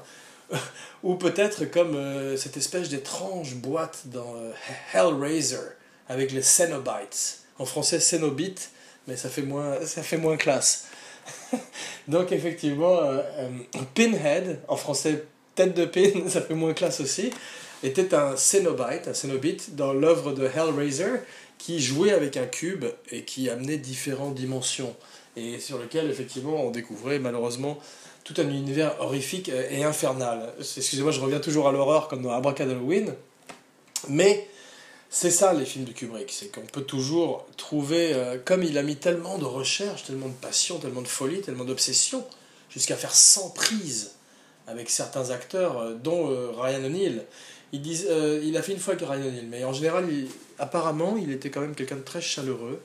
ou 1.04 1.16
peut-être 1.16 1.66
comme 1.66 1.96
euh, 1.96 2.38
cette 2.38 2.58
espèce 2.58 2.90
d'étrange 2.90 3.56
boîte 3.56 4.04
dans 4.06 4.36
euh, 4.36 4.52
Hellraiser, 4.94 5.58
avec 6.10 6.32
les 6.32 6.42
Cenobites. 6.42 7.42
En 7.60 7.66
français, 7.66 8.00
Cenobite, 8.00 8.70
mais 9.08 9.18
ça 9.18 9.30
fait 9.30 9.42
moins, 9.42 9.84
ça 9.86 10.04
fait 10.04 10.18
moins 10.18 10.38
classe. 10.38 10.86
Donc 12.08 12.32
effectivement, 12.32 13.02
Pinhead, 13.96 14.62
en 14.68 14.78
français 14.78 15.26
tête 15.56 15.74
de 15.74 15.86
pin, 15.86 16.30
ça 16.30 16.42
fait 16.42 16.54
moins 16.54 16.74
classe 16.74 17.02
aussi, 17.02 17.32
était 17.84 18.14
un 18.14 18.36
un 18.36 19.14
Cenobite 19.14 19.76
dans 19.76 19.92
l'œuvre 19.92 20.32
de 20.32 20.46
Hellraiser 20.46 21.22
qui 21.58 21.80
jouait 21.82 22.12
avec 22.14 22.38
un 22.38 22.46
cube 22.46 22.86
et 23.12 23.24
qui 23.24 23.50
amenait 23.50 23.78
différentes 23.78 24.36
dimensions 24.36 24.96
et 25.36 25.60
sur 25.60 25.78
lequel 25.78 26.10
effectivement 26.10 26.66
on 26.66 26.72
découvrait 26.72 27.20
malheureusement 27.20 27.78
tout 28.24 28.34
un 28.38 28.50
univers 28.50 28.96
horrifique 29.00 29.50
euh, 29.50 29.68
et 29.70 29.84
infernal. 29.84 30.54
Excusez-moi, 30.60 31.12
je 31.12 31.20
reviens 31.20 31.40
toujours 31.40 31.68
à 31.68 31.72
l'horreur 31.72 32.08
comme 32.08 32.24
dans 32.24 32.32
Abracad 32.32 32.70
Halloween, 32.70 33.14
mais 34.10 34.48
c'est 35.10 35.32
ça 35.32 35.54
les 35.54 35.66
films 35.66 35.86
de 35.86 35.92
Kubrick, 35.94 36.32
c'est 36.32 36.48
qu'on 36.52 36.62
peut 36.66 36.82
toujours 36.82 37.46
trouver, 37.56 38.14
euh, 38.14 38.38
comme 38.44 38.64
il 38.64 38.78
a 38.78 38.84
mis 38.84 38.98
tellement 38.98 39.38
de 39.38 39.46
recherche, 39.46 40.04
tellement 40.04 40.28
de 40.28 40.34
passion, 40.34 40.80
tellement 40.80 41.02
de 41.02 41.08
folie, 41.08 41.42
tellement 41.42 41.64
d'obsession, 41.66 42.26
jusqu'à 42.70 42.96
faire 42.96 43.14
100 43.16 43.52
prises 43.52 44.12
avec 44.68 44.90
certains 44.90 45.30
acteurs, 45.30 45.78
euh, 45.80 45.94
dont 45.94 46.28
Ryan 46.60 46.84
O'Neill. 46.84 47.24
Il, 47.74 47.86
il 47.88 48.58
a 48.58 48.62
fait 48.62 48.74
une 48.74 48.80
fois 48.80 48.94
avec 48.96 49.08
Ryan 49.08 49.28
O'Neill, 49.28 49.48
mais 49.50 49.64
en 49.64 49.74
général, 49.74 50.08
il- 50.10 50.28
apparemment, 50.60 51.18
il 51.18 51.32
était 51.32 51.50
quand 51.50 51.62
même 51.62 51.76
quelqu'un 51.76 51.96
de 51.96 52.02
très 52.02 52.22
chaleureux, 52.22 52.82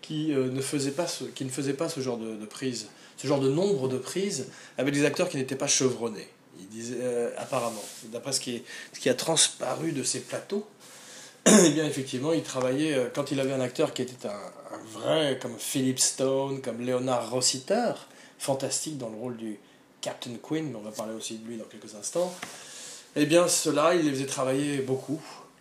qui, 0.00 0.32
euh, 0.32 0.50
ne, 0.50 0.60
faisait 0.60 0.92
pas 0.92 1.06
ce, 1.06 1.24
qui 1.24 1.44
ne 1.44 1.50
faisait 1.50 1.74
pas 1.74 1.88
ce 1.88 2.00
genre 2.00 2.16
de, 2.16 2.46
prise, 2.46 2.88
ce 3.16 3.26
genre 3.26 3.40
de 3.40 3.50
nombre 3.50 3.88
de 3.88 3.98
prises, 3.98 4.46
avec 4.78 4.94
des 4.94 5.04
acteurs 5.04 5.28
qui 5.28 5.36
n'étaient 5.36 5.56
pas 5.56 5.66
chevronnés. 5.66 6.28
Il 6.58 6.68
disait, 6.68 6.98
euh, 7.00 7.30
apparemment, 7.36 7.84
d'après 8.04 8.32
ce 8.32 8.40
qui, 8.40 8.62
a 9.08 9.14
transparu 9.14 9.92
de 9.92 10.02
ces 10.02 10.20
plateaux, 10.20 10.66
eh 11.46 11.70
bien, 11.70 11.86
effectivement, 11.86 12.32
il 12.32 12.42
travaillait, 12.42 12.94
euh, 12.94 13.08
quand 13.12 13.30
il 13.30 13.40
avait 13.40 13.52
un 13.52 13.60
acteur 13.60 13.94
qui 13.94 14.02
était 14.02 14.26
un, 14.26 14.30
un 14.30 14.84
vrai, 14.92 15.38
comme 15.40 15.58
Philip 15.58 15.98
Stone, 15.98 16.60
comme 16.60 16.84
Leonard 16.84 17.30
Rossiter, 17.30 17.92
fantastique 18.38 18.98
dans 18.98 19.10
le 19.10 19.16
rôle 19.16 19.36
du 19.36 19.58
Captain 20.00 20.34
Quinn, 20.40 20.70
mais 20.70 20.76
on 20.76 20.82
va 20.82 20.92
parler 20.92 21.14
aussi 21.14 21.38
de 21.38 21.46
lui 21.46 21.56
dans 21.56 21.64
quelques 21.64 21.94
instants, 21.94 22.34
eh 23.16 23.26
bien, 23.26 23.48
cela, 23.48 23.94
il 23.94 24.04
les 24.04 24.10
faisait 24.12 24.26
travailler 24.26 24.78
beaucoup, 24.78 25.20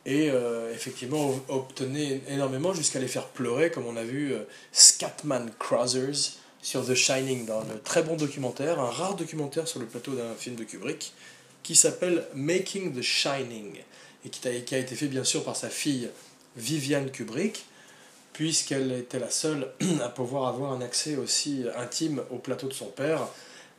et 0.10 0.32
euh, 0.32 0.74
effectivement, 0.74 1.30
ob- 1.30 1.42
obtenait 1.50 2.22
énormément 2.28 2.74
jusqu'à 2.74 3.00
les 3.00 3.08
faire 3.08 3.28
pleurer, 3.28 3.70
comme 3.70 3.86
on 3.86 3.96
a 3.96 4.04
vu 4.04 4.34
euh, 4.34 4.40
Scatman 4.72 5.52
Crothers 5.60 6.34
sur 6.64 6.86
The 6.86 6.96
Shining, 6.96 7.46
dans 7.46 7.62
le 7.62 7.80
très 7.80 8.02
bon 8.02 8.16
documentaire, 8.16 8.80
un 8.80 8.90
rare 8.90 9.16
documentaire 9.16 9.68
sur 9.68 9.80
le 9.80 9.86
plateau 9.86 10.14
d'un 10.14 10.34
film 10.34 10.56
de 10.56 10.64
Kubrick, 10.64 11.14
qui 11.62 11.76
s'appelle 11.76 12.26
Making 12.34 12.98
the 12.98 13.04
Shining 13.04 13.78
et 14.26 14.30
qui 14.30 14.48
a, 14.48 14.52
été 14.52 14.96
fait 14.96 15.08
bien 15.08 15.24
sûr 15.24 15.44
par 15.44 15.56
sa 15.56 15.70
fille 15.70 16.10
Viviane 16.58 17.12
Kubrick, 17.12 17.66
puisqu'elle 18.34 18.92
était 18.92 19.20
la 19.20 19.30
seule 19.30 19.72
à 20.04 20.10
pouvoir 20.10 20.48
avoir 20.48 20.74
un 20.74 20.82
accès 20.82 21.18
aussi 21.18 21.66
intime 21.78 22.24
au 22.32 22.38
plateau 22.38 22.68
de 22.68 22.74
son 22.74 22.88
père. 22.88 23.28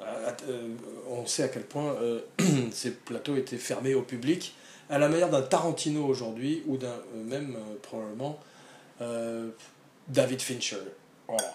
Euh, 0.00 0.68
on 1.10 1.26
sait 1.26 1.42
à 1.42 1.48
quel 1.48 1.64
point 1.64 1.96
ces 2.72 2.92
plateaux 2.92 3.36
étaient 3.36 3.58
fermés 3.58 3.94
au 3.94 4.02
public, 4.02 4.54
à 4.90 4.98
la 4.98 5.08
manière 5.08 5.30
d'un 5.30 5.42
Tarantino 5.42 6.04
aujourd'hui, 6.04 6.62
ou 6.66 6.76
d'un 6.76 6.88
euh, 6.88 7.24
même 7.24 7.54
euh, 7.54 7.76
probablement 7.80 8.38
euh, 9.00 9.50
David 10.08 10.42
Fincher 10.42 10.80
Voilà. 11.28 11.54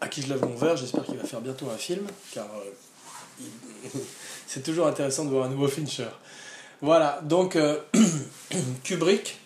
À 0.00 0.08
qui 0.08 0.22
je 0.22 0.28
lève 0.28 0.42
mon 0.44 0.56
verre, 0.56 0.76
j'espère 0.76 1.04
qu'il 1.04 1.16
va 1.16 1.24
faire 1.24 1.42
bientôt 1.42 1.68
un 1.70 1.76
film, 1.76 2.06
car 2.32 2.46
c'est 4.46 4.62
toujours 4.62 4.86
intéressant 4.86 5.26
de 5.26 5.30
voir 5.30 5.44
un 5.44 5.50
nouveau 5.50 5.68
Fincher. 5.68 6.08
Voilà, 6.80 7.20
donc 7.22 7.58
Kubrick 8.84 9.38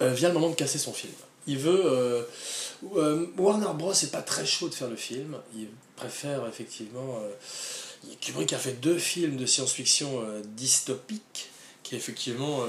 vient 0.00 0.28
le 0.28 0.34
moment 0.34 0.50
de 0.50 0.54
casser 0.54 0.78
son 0.78 0.92
film. 0.92 1.12
Il 1.46 1.58
veut. 1.58 2.26
Warner 3.38 3.72
Bros. 3.74 3.92
n'est 4.02 4.08
pas 4.08 4.22
très 4.22 4.44
chaud 4.44 4.68
de 4.68 4.74
faire 4.74 4.88
le 4.88 4.96
film. 4.96 5.36
Il 5.54 5.68
préfère 5.94 6.46
effectivement. 6.46 7.20
Kubrick 8.20 8.52
a 8.52 8.58
fait 8.58 8.72
deux 8.72 8.98
films 8.98 9.36
de 9.36 9.46
science-fiction 9.46 10.22
dystopiques 10.56 11.50
qui 11.82 11.96
effectivement 11.96 12.64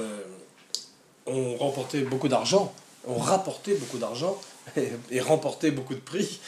ont 1.25 1.55
remporté 1.57 2.01
beaucoup 2.01 2.27
d'argent, 2.27 2.73
ont 3.07 3.17
rapporté 3.17 3.73
beaucoup 3.75 3.97
d'argent 3.97 4.39
et, 5.11 5.19
remporté 5.19 5.71
beaucoup 5.71 5.95
de 5.95 5.99
prix. 5.99 6.39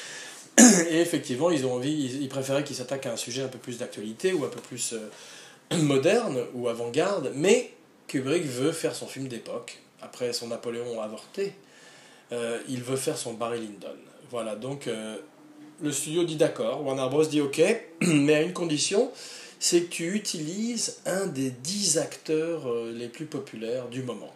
Et 0.90 1.00
effectivement, 1.00 1.52
ils 1.52 1.66
ont 1.66 1.74
envie, 1.74 2.20
ils, 2.22 2.30
préféraient 2.30 2.64
qu'ils 2.64 2.76
s'attaquent 2.76 3.06
à 3.06 3.14
un 3.14 3.18
sujet 3.18 3.44
un 3.44 3.48
peu 3.48 3.60
plus 3.60 3.78
d'actualité 3.78 4.34
ou 4.34 4.44
un 4.44 4.50
peu 4.50 4.60
plus 4.60 4.94
euh, 4.94 5.78
moderne 5.78 6.44
ou 6.54 6.68
avant-garde. 6.68 7.32
Mais 7.36 7.74
Kubrick 8.08 8.44
veut 8.44 8.72
faire 8.72 8.96
son 8.96 9.08
film 9.08 9.28
d'époque. 9.28 9.80
Après 10.02 10.34
son 10.34 10.48
Napoléon 10.48 11.02
avorté, 11.02 11.54
euh, 12.32 12.60
il 12.68 12.84
veut 12.84 12.98
faire 12.98 13.18
son 13.18 13.34
Barry 13.34 13.60
Lyndon. 13.60 13.96
Voilà, 14.32 14.56
donc 14.56 14.88
euh, 14.88 15.18
le 15.82 15.92
studio 15.92 16.24
dit 16.24 16.36
d'accord, 16.36 16.86
Warner 16.86 17.08
Bros. 17.10 17.26
dit 17.26 17.42
ok, 17.42 17.62
mais 18.02 18.36
à 18.36 18.42
une 18.42 18.54
condition, 18.54 19.12
c'est 19.60 19.84
que 19.84 19.90
tu 19.90 20.14
utilises 20.14 21.00
un 21.06 21.28
des 21.28 21.52
dix 21.52 21.98
acteurs 21.98 22.72
les 22.94 23.08
plus 23.08 23.26
populaires 23.26 23.88
du 23.90 24.02
moment 24.04 24.34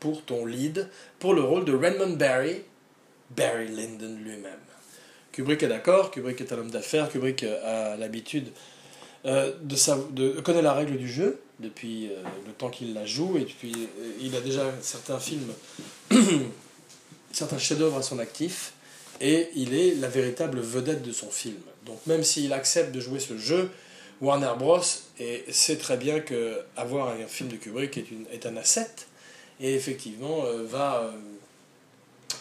pour 0.00 0.24
ton 0.24 0.46
lead, 0.46 0.88
pour 1.18 1.34
le 1.34 1.42
rôle 1.42 1.64
de 1.64 1.74
Raymond 1.74 2.16
Barry, 2.16 2.62
Barry 3.36 3.68
Lyndon 3.68 4.16
lui-même. 4.24 4.58
Kubrick 5.30 5.62
est 5.62 5.68
d'accord, 5.68 6.10
Kubrick 6.10 6.40
est 6.40 6.52
un 6.52 6.58
homme 6.58 6.70
d'affaires, 6.70 7.08
Kubrick 7.08 7.44
euh, 7.44 7.92
a 7.92 7.96
l'habitude 7.96 8.48
euh, 9.26 9.52
de, 9.62 10.40
connaître 10.40 10.64
la 10.64 10.72
règle 10.72 10.96
du 10.96 11.08
jeu 11.08 11.40
depuis 11.60 12.08
euh, 12.08 12.16
le 12.46 12.52
temps 12.52 12.70
qu'il 12.70 12.94
la 12.94 13.06
joue, 13.06 13.36
et 13.36 13.44
puis 13.44 13.72
il 14.20 14.34
a 14.34 14.40
déjà 14.40 14.64
certains 14.80 15.20
films, 15.20 15.52
certains 17.32 17.58
chefs-d'œuvre 17.58 17.98
à 17.98 18.02
son 18.02 18.18
actif, 18.18 18.72
et 19.20 19.48
il 19.54 19.74
est 19.74 19.94
la 19.94 20.08
véritable 20.08 20.60
vedette 20.60 21.02
de 21.02 21.12
son 21.12 21.30
film. 21.30 21.60
Donc 21.86 21.98
même 22.06 22.22
s'il 22.22 22.52
accepte 22.52 22.92
de 22.92 23.00
jouer 23.00 23.20
ce 23.20 23.36
jeu, 23.36 23.70
Warner 24.20 24.52
Bros. 24.58 24.82
et 25.18 25.44
sait 25.50 25.76
très 25.76 25.96
bien 25.96 26.20
que 26.20 26.60
avoir 26.76 27.08
un 27.08 27.26
film 27.26 27.48
de 27.48 27.56
Kubrick 27.56 27.96
est, 27.96 28.10
une, 28.10 28.26
est 28.32 28.44
un 28.46 28.56
asset, 28.56 28.90
et 29.60 29.74
effectivement 29.74 30.42
va 30.68 31.10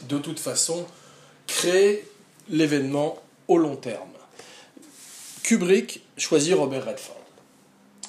de 0.07 0.17
toute 0.17 0.39
façon 0.39 0.85
créer 1.47 2.05
l'événement 2.49 3.21
au 3.47 3.57
long 3.57 3.75
terme. 3.75 4.09
Kubrick 5.43 6.01
choisit 6.17 6.53
Robert 6.53 6.85
Redford. 6.85 7.15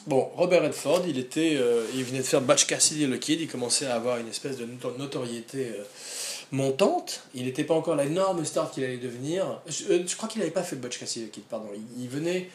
Bon, 0.06 0.30
Robert 0.34 0.62
Redford, 0.62 1.04
il, 1.06 1.18
était, 1.18 1.56
euh, 1.56 1.84
il 1.94 2.04
venait 2.04 2.18
de 2.18 2.24
faire 2.24 2.40
Batch 2.40 2.66
Cassidy 2.66 3.04
et 3.04 3.06
le 3.06 3.18
Kid, 3.18 3.40
il 3.40 3.48
commençait 3.48 3.86
à 3.86 3.94
avoir 3.94 4.18
une 4.18 4.28
espèce 4.28 4.56
de 4.56 4.66
notoriété 4.98 5.72
euh, 6.52 6.56
montante. 6.56 7.22
Il 7.34 7.44
n'était 7.44 7.64
pas 7.64 7.74
encore 7.74 7.96
l'énorme 7.96 8.44
star 8.44 8.70
qu'il 8.70 8.84
allait 8.84 8.98
devenir. 8.98 9.60
Je, 9.66 9.92
euh, 9.92 10.04
crois 10.16 10.28
qu'il 10.28 10.40
n'avait 10.40 10.50
pas 10.50 10.62
fait 10.62 10.76
Batch 10.76 10.98
Cassidy 10.98 11.24
et 11.24 11.26
le 11.26 11.32
Kid, 11.32 11.44
pardon. 11.44 11.68
Il, 11.98 12.08
venait, 12.08 12.48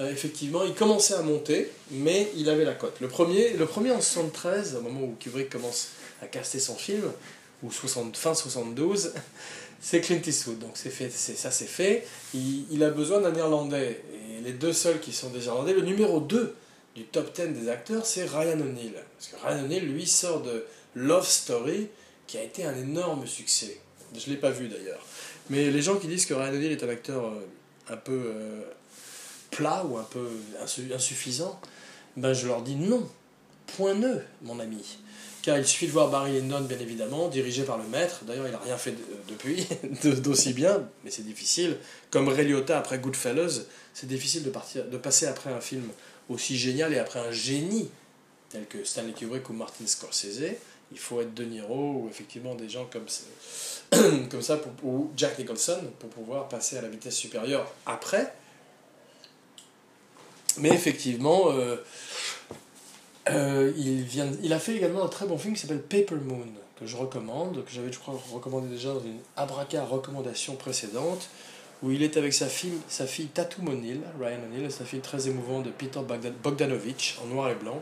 effectivement, 0.00 0.64
il 0.64 0.74
commençait 0.74 1.14
à 1.14 1.22
monter, 1.22 1.70
mais 1.90 2.30
il 2.36 2.48
avait 2.48 2.64
la 2.64 2.74
cote. 2.74 2.96
Le 3.00 3.08
premier, 3.08 3.50
le 3.54 3.66
premier 3.66 3.90
en 3.90 4.00
73, 4.00 4.76
au 4.76 4.82
moment 4.82 5.02
où 5.02 5.16
Kubrick 5.18 5.50
commence 5.50 5.88
à 6.22 6.26
caster 6.26 6.58
son 6.58 6.76
film, 6.76 7.10
ou 7.62 7.70
60, 7.70 8.16
fin 8.16 8.34
72, 8.34 9.12
c'est 9.80 10.00
Clint 10.00 10.20
Eastwood. 10.24 10.58
Donc 10.58 10.72
c'est 10.74 10.90
fait, 10.90 11.10
ça 11.10 11.50
c'est 11.50 11.66
fait. 11.66 12.06
Il, 12.34 12.82
a 12.82 12.90
besoin 12.90 13.20
d'un 13.20 13.34
Irlandais. 13.34 14.02
Et 14.38 14.42
les 14.42 14.52
deux 14.52 14.72
seuls 14.72 15.00
qui 15.00 15.12
sont 15.12 15.30
des 15.30 15.46
Irlandais, 15.46 15.72
le 15.74 15.82
numéro 15.82 16.20
2 16.20 16.54
du 16.94 17.04
top 17.04 17.34
10 17.34 17.60
des 17.60 17.68
acteurs, 17.68 18.04
c'est 18.04 18.24
Ryan 18.24 18.60
O'Neill. 18.60 18.94
Parce 19.18 19.28
que 19.28 19.46
Ryan 19.46 19.64
O'Neill, 19.64 19.84
lui, 19.84 20.06
sort 20.06 20.42
de 20.42 20.64
Love 20.94 21.26
Story, 21.26 21.88
qui 22.32 22.38
a 22.38 22.42
été 22.42 22.64
un 22.64 22.74
énorme 22.74 23.26
succès. 23.26 23.78
Je 24.18 24.26
ne 24.26 24.34
l'ai 24.34 24.40
pas 24.40 24.50
vu 24.50 24.66
d'ailleurs. 24.66 25.04
Mais 25.50 25.70
les 25.70 25.82
gens 25.82 25.96
qui 25.96 26.06
disent 26.06 26.24
que 26.24 26.32
Ryan 26.32 26.54
O'Neill 26.54 26.72
est 26.72 26.82
un 26.82 26.88
acteur 26.88 27.26
euh, 27.26 27.46
un 27.90 27.98
peu 27.98 28.22
euh, 28.24 28.62
plat 29.50 29.84
ou 29.84 29.98
un 29.98 30.04
peu 30.04 30.30
insuffisant, 30.94 31.60
ben 32.16 32.32
je 32.32 32.46
leur 32.46 32.62
dis 32.62 32.76
non. 32.76 33.06
Point 33.76 33.94
nœud, 33.94 34.22
mon 34.40 34.58
ami 34.60 34.98
car 35.42 35.58
il 35.58 35.66
suffit 35.66 35.88
de 35.88 35.90
voir 35.90 36.08
Barry 36.08 36.40
Lyndon, 36.40 36.60
bien 36.60 36.78
évidemment, 36.78 37.28
dirigé 37.28 37.64
par 37.64 37.76
le 37.76 37.82
maître. 37.88 38.24
D'ailleurs, 38.24 38.46
il 38.46 38.52
n'a 38.52 38.60
rien 38.60 38.78
fait 38.78 38.94
depuis, 39.28 39.66
d'aussi 40.22 40.52
bien, 40.52 40.88
mais 41.02 41.10
c'est 41.10 41.26
difficile. 41.26 41.78
Comme 42.12 42.28
Ray 42.28 42.46
Liotta 42.46 42.78
après 42.78 43.00
Goodfellas, 43.00 43.62
c'est 43.92 44.06
difficile 44.06 44.44
de, 44.44 44.50
partir, 44.50 44.84
de 44.84 44.96
passer 44.96 45.26
après 45.26 45.50
un 45.52 45.60
film 45.60 45.88
aussi 46.28 46.56
génial 46.56 46.94
et 46.94 46.98
après 47.00 47.18
un 47.18 47.32
génie 47.32 47.90
tel 48.50 48.66
que 48.66 48.84
Stanley 48.84 49.14
Kubrick 49.14 49.50
ou 49.50 49.52
Martin 49.52 49.84
Scorsese. 49.84 50.54
Il 50.92 50.98
faut 50.98 51.20
être 51.20 51.34
De 51.34 51.44
Niro 51.44 52.02
ou 52.02 52.08
effectivement 52.08 52.54
des 52.54 52.68
gens 52.68 52.86
comme, 52.92 53.06
comme 54.30 54.42
ça, 54.42 54.60
ou 54.82 55.10
Jack 55.16 55.38
Nicholson, 55.38 55.80
pour 55.98 56.10
pouvoir 56.10 56.48
passer 56.48 56.76
à 56.76 56.82
la 56.82 56.88
vitesse 56.88 57.16
supérieure 57.16 57.66
après. 57.86 58.32
Mais 60.58 60.68
effectivement, 60.68 61.50
euh, 61.50 61.76
euh, 63.30 63.72
il, 63.76 64.02
vient, 64.02 64.30
il 64.42 64.52
a 64.52 64.58
fait 64.58 64.76
également 64.76 65.04
un 65.04 65.08
très 65.08 65.26
bon 65.26 65.38
film 65.38 65.54
qui 65.54 65.60
s'appelle 65.60 65.82
Paper 65.82 66.16
Moon, 66.16 66.46
que 66.78 66.86
je 66.86 66.96
recommande, 66.96 67.64
que 67.64 67.70
j'avais, 67.70 67.92
je 67.92 67.98
crois, 67.98 68.20
recommandé 68.32 68.68
déjà 68.68 68.92
dans 68.92 69.00
une 69.00 69.18
abraca 69.36 69.84
recommandation 69.84 70.56
précédente, 70.56 71.30
où 71.82 71.90
il 71.90 72.02
est 72.02 72.16
avec 72.16 72.32
sa 72.32 72.46
fille, 72.46 72.78
sa 72.88 73.06
fille 73.06 73.26
Tatum 73.26 73.68
O'Neill, 73.68 74.00
Ryan 74.20 74.38
O'Neill, 74.46 74.70
sa 74.70 74.84
fille 74.84 75.00
très 75.00 75.28
émouvante 75.28 75.64
de 75.64 75.70
Peter 75.70 76.00
Bogdanovich, 76.42 77.18
en 77.22 77.26
noir 77.26 77.50
et 77.50 77.54
blanc, 77.54 77.80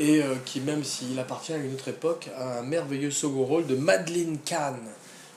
et 0.00 0.22
euh, 0.22 0.34
qui, 0.46 0.60
même 0.60 0.82
s'il 0.82 1.18
appartient 1.18 1.52
à 1.52 1.58
une 1.58 1.74
autre 1.74 1.88
époque, 1.88 2.28
a 2.34 2.58
un 2.58 2.62
merveilleux 2.62 3.10
second 3.10 3.44
rôle 3.44 3.66
de 3.66 3.76
Madeleine 3.76 4.38
Kahn, 4.44 4.78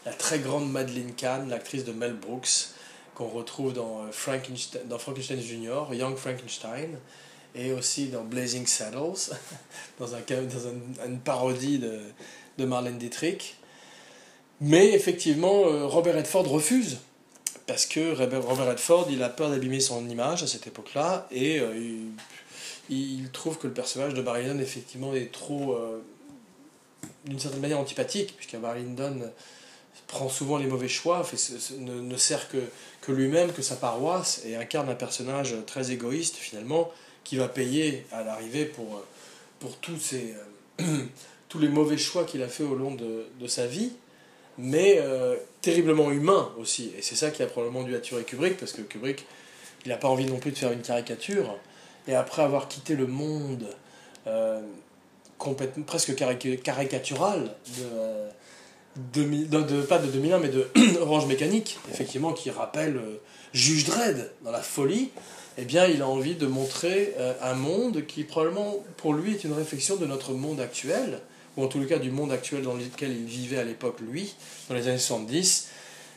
la 0.06 0.13
très 0.13 0.39
grande 0.39 0.71
Madeleine 0.71 1.13
Kahn, 1.13 1.49
l'actrice 1.49 1.84
de 1.84 1.91
Mel 1.91 2.13
Brooks, 2.13 2.69
qu'on 3.13 3.28
retrouve 3.28 3.73
dans, 3.73 4.04
euh, 4.04 4.12
Frankenstein, 4.12 4.82
dans 4.88 4.97
Frankenstein 4.97 5.39
Jr., 5.41 5.93
Young 5.93 6.15
Frankenstein, 6.15 6.97
et 7.56 7.73
aussi 7.73 8.08
dans 8.08 8.23
Blazing 8.23 8.65
Saddles, 8.65 9.36
dans 9.99 10.08
une 11.06 11.19
parodie 11.19 11.80
de, 11.80 11.99
de 12.58 12.65
Marlène 12.65 12.97
Dietrich. 12.97 13.58
Mais 14.62 14.93
effectivement, 14.93 15.65
euh, 15.65 15.86
Robert 15.86 16.15
Redford 16.15 16.47
refuse, 16.47 16.99
parce 17.67 17.86
que 17.86 18.15
Robert 18.15 18.67
Redford, 18.67 19.08
il 19.10 19.21
a 19.23 19.30
peur 19.30 19.49
d'abîmer 19.49 19.82
son 19.82 20.08
image 20.10 20.41
à 20.43 20.47
cette 20.47 20.67
époque-là, 20.67 21.28
et 21.32 21.60
euh, 21.60 21.97
il, 22.89 23.30
trouve 23.32 23.58
que 23.58 23.67
le 23.67 23.74
personnage 23.74 24.13
de 24.13 24.22
Barry 24.22 24.43
Lyndon, 24.43 24.60
effectivement, 24.60 25.13
est 25.13 25.32
trop, 25.32 25.74
euh, 25.74 26.02
d'une 27.26 27.39
certaine 27.39 27.62
manière, 27.62 27.80
antipathique, 27.80 28.36
puisque 28.38 28.58
Barry 28.58 28.84
Lyndon 28.84 29.32
prend 30.08 30.30
souvent 30.30 30.58
les 30.58 30.67
mauvais 30.67 30.88
choix, 30.88 31.24
fait, 31.24 31.38
ne, 31.80 32.00
ne 32.00 32.17
sert 32.17 32.50
que, 32.50 32.58
que 33.02 33.12
lui-même, 33.12 33.52
que 33.52 33.62
sa 33.62 33.76
paroisse, 33.76 34.41
et 34.46 34.56
incarne 34.56 34.89
un 34.89 34.96
personnage 34.96 35.56
très 35.65 35.91
égoïste, 35.91 36.36
finalement, 36.36 36.91
qui 37.24 37.38
va 37.38 37.48
payer 37.48 38.06
à 38.12 38.24
l'arrivée 38.24 38.65
pour, 38.65 38.96
euh, 38.96 39.06
pour 39.60 39.78
tous, 39.78 39.98
ces, 39.98 40.36
euh, 40.82 41.04
tous 41.50 41.60
les 41.60 41.69
mauvais 41.69 41.98
choix 41.98 42.26
qu'il 42.26 42.43
a 42.43 42.48
fait 42.48 42.63
au 42.63 42.76
long 42.76 42.96
de, 42.96 43.26
de 43.39 43.48
sa 43.48 43.65
vie, 43.65 43.91
mais 44.58 44.98
euh, 45.00 45.36
terriblement 45.62 46.12
humain 46.12 46.52
aussi. 46.60 46.91
Et 46.98 47.02
c'est 47.02 47.15
ça 47.15 47.32
qui 47.32 47.41
a 47.43 47.48
probablement 47.48 47.84
dû 47.84 47.96
attirer 47.96 48.24
Kubrick, 48.24 48.58
parce 48.58 48.74
que 48.74 48.82
Kubrick, 48.82 49.26
il 49.86 49.89
n'a 49.89 49.98
pas 49.98 50.08
envie 50.08 50.26
non 50.26 50.38
plus 50.38 50.52
de 50.52 50.58
faire 50.58 50.72
une 50.72 50.82
caricature. 50.82 51.58
Et 52.07 52.15
après 52.15 52.41
avoir 52.41 52.67
quitté 52.67 52.95
le 52.95 53.07
monde 53.07 53.65
complètement, 55.37 55.83
presque 55.83 56.15
caricatural 56.15 57.55
de, 59.13 59.25
de, 59.25 59.61
de, 59.61 59.81
pas 59.81 59.99
de 59.99 60.07
2001, 60.07 60.39
mais 60.39 60.49
de 60.49 60.69
Orange 61.01 61.27
Mécanique, 61.27 61.79
effectivement, 61.91 62.33
qui 62.33 62.49
rappelle 62.49 62.99
Juge 63.53 63.85
Dredd 63.85 64.31
dans 64.43 64.51
la 64.51 64.61
folie, 64.61 65.11
eh 65.57 65.65
bien, 65.65 65.85
il 65.85 66.01
a 66.01 66.07
envie 66.07 66.35
de 66.35 66.47
montrer 66.47 67.13
euh, 67.19 67.33
un 67.41 67.53
monde 67.53 68.05
qui, 68.07 68.23
probablement, 68.23 68.77
pour 68.97 69.13
lui, 69.13 69.33
est 69.33 69.43
une 69.43 69.53
réflexion 69.53 69.97
de 69.97 70.05
notre 70.05 70.33
monde 70.33 70.59
actuel, 70.59 71.19
ou 71.57 71.63
en 71.63 71.67
tout 71.67 71.79
cas 71.85 71.99
du 71.99 72.09
monde 72.09 72.31
actuel 72.31 72.63
dans 72.63 72.73
lequel 72.73 73.11
il 73.11 73.25
vivait 73.25 73.59
à 73.59 73.63
l'époque, 73.63 73.99
lui, 73.99 74.33
dans 74.69 74.75
les 74.75 74.87
années 74.87 74.97
70, 74.97 75.67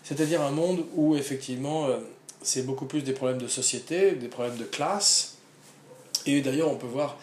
c'est-à-dire 0.05 0.41
un 0.41 0.51
monde 0.51 0.85
où, 0.95 1.17
effectivement, 1.17 1.87
euh, 1.87 1.99
c'est 2.43 2.65
beaucoup 2.65 2.87
plus 2.87 3.03
des 3.03 3.13
problèmes 3.13 3.41
de 3.41 3.49
société, 3.49 4.13
des 4.13 4.29
problèmes 4.29 4.57
de 4.57 4.65
classe, 4.65 5.36
et 6.27 6.41
d'ailleurs, 6.41 6.71
on 6.71 6.77
peut 6.77 6.87
voir 6.87 7.19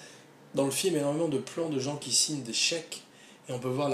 dans 0.55 0.65
le 0.65 0.71
film 0.71 0.95
énormément 0.95 1.27
de 1.27 1.37
plans 1.37 1.69
de 1.69 1.79
gens 1.79 1.97
qui 1.97 2.11
signent 2.11 2.43
des 2.43 2.53
chèques, 2.53 3.03
et 3.49 3.53
on 3.53 3.59
peut 3.59 3.69
voir 3.69 3.89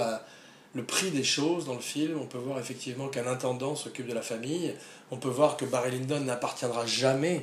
le 0.74 0.84
prix 0.84 1.10
des 1.10 1.24
choses 1.24 1.66
dans 1.66 1.74
le 1.74 1.80
film, 1.80 2.18
on 2.20 2.26
peut 2.26 2.38
voir 2.38 2.58
effectivement 2.58 3.08
qu'un 3.08 3.26
intendant 3.26 3.74
s'occupe 3.74 4.06
de 4.06 4.14
la 4.14 4.22
famille, 4.22 4.74
on 5.10 5.16
peut 5.16 5.28
voir 5.28 5.56
que 5.56 5.64
Barry 5.64 5.90
Lyndon 5.90 6.20
n'appartiendra 6.20 6.86
jamais 6.86 7.42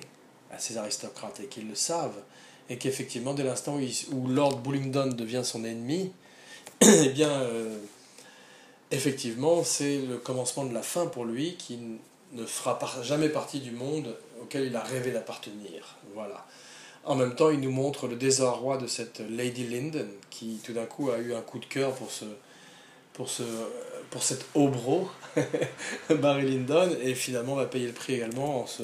à 0.51 0.60
ces 0.60 0.77
aristocrates 0.77 1.39
et 1.41 1.47
qu'ils 1.47 1.67
le 1.67 1.75
savent, 1.75 2.21
et 2.69 2.77
qu'effectivement, 2.77 3.34
dès 3.34 3.43
l'instant 3.43 3.77
où, 4.12 4.27
Lord 4.27 4.60
Bullingdon 4.60 5.08
devient 5.08 5.41
son 5.43 5.63
ennemi, 5.63 6.12
eh 6.82 7.10
bien, 7.10 7.30
euh, 7.30 7.77
effectivement, 8.91 9.63
c'est 9.63 9.99
le 9.99 10.17
commencement 10.17 10.65
de 10.65 10.73
la 10.73 10.82
fin 10.82 11.08
pour 11.08 11.25
lui 11.25 11.56
qui 11.56 11.80
ne 12.34 12.45
fera 12.45 12.77
jamais 13.03 13.30
partie 13.30 13.60
du 13.60 13.71
monde 13.71 14.15
auquel 14.41 14.65
il 14.65 14.75
a 14.75 14.82
rêvé 14.82 15.12
d'appartenir. 15.12 15.95
Voilà. 16.13 16.45
En 17.08 17.15
même 17.15 17.36
temps, 17.36 17.50
il 17.50 17.62
nous 17.62 17.72
montre 17.72 18.08
le 18.08 18.17
désarroi 18.17 18.78
de 18.78 18.86
cette 18.86 19.22
Lady 19.30 19.63
Linden 19.63 20.10
qui 20.30 20.60
tout 20.63 20.74
d'un 20.74 20.86
coup 20.86 21.10
a 21.10 21.17
eu 21.20 21.34
un 21.34 21.41
coup 21.41 21.58
de 21.58 21.65
cœur 21.65 21.93
pour 21.93 22.12
ce 22.12 22.26
pour 23.13 23.30
ce 23.30 23.43
pour 24.10 24.22
cette 24.22 24.46
obro 24.56 25.08
Barry 26.10 26.50
Lyndon 26.50 26.89
et 27.02 27.15
finalement 27.15 27.56
va 27.56 27.65
payer 27.65 27.88
le 27.88 27.93
prix 27.93 28.15
également 28.15 28.62
en 28.62 28.67
se 28.67 28.84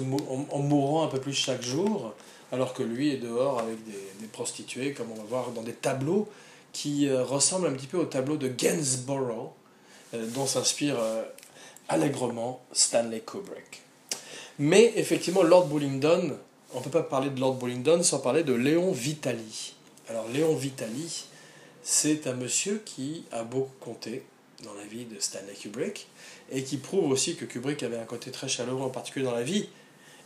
mourant 0.56 1.04
un 1.04 1.08
peu 1.08 1.20
plus 1.20 1.34
chaque 1.34 1.62
jour 1.62 2.14
alors 2.52 2.72
que 2.72 2.84
lui 2.84 3.12
est 3.12 3.18
dehors 3.18 3.58
avec 3.58 3.84
des, 3.84 4.02
des 4.20 4.26
prostituées 4.28 4.92
comme 4.92 5.10
on 5.10 5.16
va 5.16 5.24
voir 5.24 5.50
dans 5.50 5.62
des 5.62 5.72
tableaux 5.72 6.28
qui 6.72 7.08
euh, 7.08 7.24
ressemblent 7.24 7.66
un 7.66 7.72
petit 7.72 7.86
peu 7.86 7.98
au 7.98 8.04
tableau 8.04 8.36
de 8.36 8.48
Gainsborough 8.48 9.50
euh, 10.12 10.26
dont 10.28 10.46
s'inspire 10.46 10.96
euh, 10.98 11.24
allègrement 11.88 12.60
Stanley 12.72 13.20
Kubrick. 13.20 13.83
Mais 14.58 14.92
effectivement, 14.96 15.42
Lord 15.42 15.66
Bullingdon, 15.66 16.36
on 16.72 16.78
ne 16.78 16.84
peut 16.84 16.90
pas 16.90 17.02
parler 17.02 17.30
de 17.30 17.40
Lord 17.40 17.54
Bullingdon 17.54 18.02
sans 18.02 18.20
parler 18.20 18.44
de 18.44 18.52
Léon 18.52 18.92
Vitali. 18.92 19.74
Alors 20.08 20.28
Léon 20.28 20.54
Vitali, 20.54 21.24
c'est 21.82 22.26
un 22.26 22.34
monsieur 22.34 22.80
qui 22.84 23.24
a 23.32 23.42
beaucoup 23.42 23.74
compté 23.80 24.22
dans 24.62 24.74
la 24.74 24.84
vie 24.84 25.04
de 25.06 25.18
Stanley 25.18 25.54
Kubrick 25.60 26.06
et 26.52 26.62
qui 26.62 26.76
prouve 26.76 27.10
aussi 27.10 27.36
que 27.36 27.44
Kubrick 27.44 27.82
avait 27.82 27.98
un 27.98 28.04
côté 28.04 28.30
très 28.30 28.48
chaleureux 28.48 28.82
en 28.82 28.90
particulier 28.90 29.24
dans 29.24 29.34
la 29.34 29.42
vie 29.42 29.68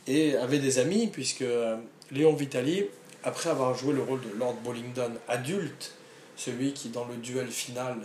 et 0.07 0.37
avait 0.37 0.59
des 0.59 0.79
amis 0.79 1.07
puisque 1.07 1.45
Léon 2.11 2.35
Vitali, 2.35 2.85
après 3.25 3.51
avoir 3.51 3.75
joué 3.77 3.95
le 3.95 4.03
rôle 4.03 4.21
de 4.21 4.39
Lord 4.39 4.57
Bullingdon 4.65 5.13
adulte, 5.27 5.95
celui 6.37 6.73
qui 6.73 6.91
dans 6.91 7.07
le 7.07 7.17
duel 7.17 7.49
final 7.49 7.97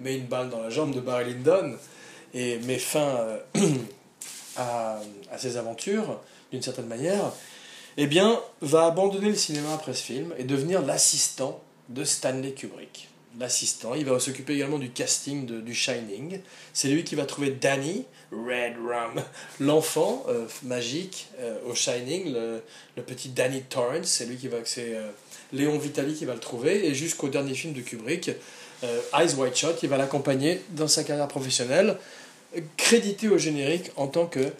met 0.00 0.16
une 0.16 0.26
balle 0.26 0.50
dans 0.50 0.60
la 0.60 0.70
jambe 0.70 0.94
de 0.94 1.00
Barry 1.00 1.32
Lyndon 1.32 1.76
et 2.34 2.58
met 2.60 2.78
fin 2.78 3.00
euh, 3.00 3.38
à, 4.60 5.38
ses 5.38 5.56
aventures, 5.56 6.20
d'une 6.52 6.62
certaine 6.62 6.86
manière, 6.86 7.32
eh 7.96 8.06
bien, 8.06 8.40
va 8.60 8.86
abandonner 8.86 9.28
le 9.28 9.36
cinéma 9.36 9.74
après 9.74 9.94
ce 9.94 10.02
film 10.02 10.34
et 10.38 10.44
devenir 10.44 10.82
l'assistant 10.82 11.60
de 11.88 12.04
Stanley 12.04 12.52
Kubrick. 12.52 13.08
L'assistant, 13.38 13.94
il 13.94 14.04
va 14.04 14.18
s'occuper 14.18 14.54
également 14.54 14.78
du 14.78 14.90
casting 14.90 15.46
de, 15.46 15.60
du 15.60 15.72
Shining. 15.72 16.40
C'est 16.72 16.88
lui 16.88 17.04
qui 17.04 17.14
va 17.14 17.26
trouver 17.26 17.50
Danny, 17.50 18.04
Red 18.32 18.74
Rum, 18.76 19.22
l'enfant 19.60 20.24
euh, 20.28 20.46
magique 20.64 21.28
euh, 21.38 21.58
au 21.66 21.74
Shining, 21.74 22.32
le, 22.34 23.02
petit 23.02 23.28
Danny 23.28 23.62
Torrance, 23.62 24.06
c'est 24.06 24.26
lui 24.26 24.36
qui 24.36 24.48
va, 24.48 24.58
c'est 24.64 24.96
Léon 25.52 25.78
Vitali 25.78 26.14
qui 26.14 26.24
va 26.24 26.34
le 26.34 26.40
trouver, 26.40 26.86
et 26.86 26.94
jusqu'au 26.94 27.28
dernier 27.28 27.54
film 27.54 27.72
de 27.72 27.80
Kubrick, 27.80 28.30
euh, 28.82 29.00
Eyes 29.14 29.34
White 29.34 29.56
Shot, 29.56 29.74
qui 29.74 29.86
va 29.86 29.96
l'accompagner 29.96 30.62
dans 30.70 30.88
sa 30.88 31.04
carrière 31.04 31.28
professionnelle, 31.28 31.96
crédité 32.76 33.28
au 33.28 33.38
générique 33.38 33.90
en 33.96 34.08
tant 34.08 34.26
que 34.26 34.52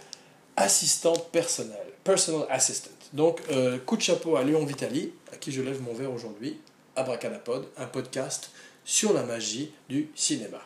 assistant 0.56 1.14
personnel, 1.32 1.76
personal 2.04 2.46
assistant. 2.50 2.90
Donc, 3.12 3.40
euh, 3.50 3.78
coup 3.78 3.96
de 3.96 4.02
chapeau 4.02 4.36
à 4.36 4.44
Léon 4.44 4.64
Vitali, 4.64 5.12
à 5.32 5.36
qui 5.36 5.50
je 5.50 5.62
lève 5.62 5.82
mon 5.82 5.92
verre 5.92 6.12
aujourd'hui, 6.12 6.58
Abracadapod, 6.96 7.66
un 7.76 7.86
podcast 7.86 8.50
sur 8.84 9.12
la 9.12 9.22
magie 9.22 9.72
du 9.88 10.08
cinéma. 10.14 10.60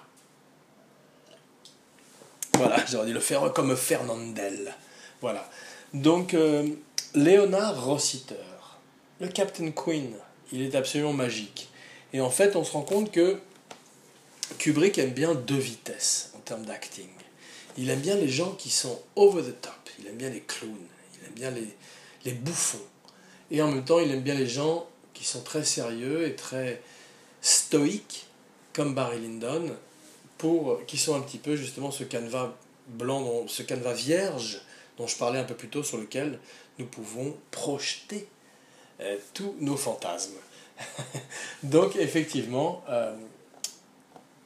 Voilà, 2.54 2.84
j'aurais 2.87 3.06
dit 3.06 3.12
le 3.12 3.20
faire 3.20 3.52
comme 3.52 3.76
Fernandel. 3.76 4.74
Voilà. 5.20 5.48
Donc, 5.92 6.34
euh, 6.34 6.68
Léonard 7.14 7.84
Rossiter, 7.84 8.34
le 9.20 9.28
Captain 9.28 9.70
Queen, 9.70 10.12
il 10.52 10.62
est 10.62 10.74
absolument 10.74 11.12
magique. 11.12 11.68
Et 12.12 12.20
en 12.20 12.30
fait, 12.30 12.56
on 12.56 12.64
se 12.64 12.72
rend 12.72 12.82
compte 12.82 13.10
que 13.10 13.38
Kubrick 14.58 14.98
aime 14.98 15.10
bien 15.10 15.34
deux 15.34 15.58
vitesses 15.58 16.32
en 16.37 16.40
termes 16.40 16.64
d'acting. 16.64 17.08
Il 17.76 17.90
aime 17.90 18.00
bien 18.00 18.16
les 18.16 18.28
gens 18.28 18.52
qui 18.52 18.70
sont 18.70 19.00
over 19.16 19.42
the 19.42 19.60
top. 19.60 19.72
Il 19.98 20.06
aime 20.06 20.16
bien 20.16 20.30
les 20.30 20.40
clowns. 20.40 20.76
Il 21.14 21.26
aime 21.26 21.34
bien 21.34 21.50
les, 21.50 21.68
les 22.24 22.32
bouffons. 22.32 22.78
Et 23.50 23.62
en 23.62 23.70
même 23.70 23.84
temps, 23.84 24.00
il 24.00 24.10
aime 24.10 24.22
bien 24.22 24.34
les 24.34 24.46
gens 24.46 24.87
qui 25.12 25.24
sont 25.24 25.42
très 25.42 25.64
sérieux 25.64 26.26
et 26.26 26.34
très 26.34 26.82
stoïques, 27.40 28.26
comme 28.72 28.94
Barry 28.94 29.20
Lyndon, 29.20 29.76
pour, 30.38 30.84
qui 30.87 30.98
sont 30.98 31.14
un 31.14 31.20
petit 31.20 31.38
peu 31.38 31.56
justement 31.56 31.90
ce 31.90 32.04
canevas 32.04 32.52
blanc, 32.88 33.46
ce 33.46 33.62
canevas 33.62 33.94
vierge 33.94 34.60
dont 34.98 35.06
je 35.06 35.16
parlais 35.16 35.38
un 35.38 35.44
peu 35.44 35.54
plus 35.54 35.68
tôt, 35.68 35.82
sur 35.82 35.98
lequel 35.98 36.38
nous 36.78 36.87
pouvons 36.87 37.37
projeter 37.50 38.28
euh, 39.00 39.16
tous 39.32 39.54
nos 39.60 39.76
fantasmes. 39.76 40.37
Donc 41.62 41.96
effectivement, 41.96 42.84
euh, 42.88 43.14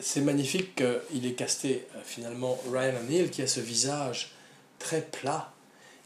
c'est 0.00 0.20
magnifique 0.20 0.76
qu'il 0.76 1.26
ait 1.26 1.32
casté 1.32 1.86
euh, 1.94 2.00
finalement 2.04 2.60
Ryan 2.70 2.94
O'Neill 3.00 3.30
qui 3.30 3.42
a 3.42 3.46
ce 3.46 3.60
visage 3.60 4.32
très 4.78 5.02
plat 5.02 5.52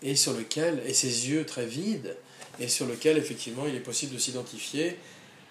et 0.02 0.16
sur 0.16 0.33
lequel, 0.33 0.83
et 0.87 0.94
ses 0.94 1.28
yeux 1.28 1.46
très 1.46 1.66
vides, 1.66 2.16
et 2.59 2.68
sur 2.68 2.87
lequel 2.87 3.18
effectivement 3.18 3.66
il 3.68 3.74
est 3.74 3.81
possible 3.81 4.14
de 4.14 4.18
s'identifier 4.18 4.96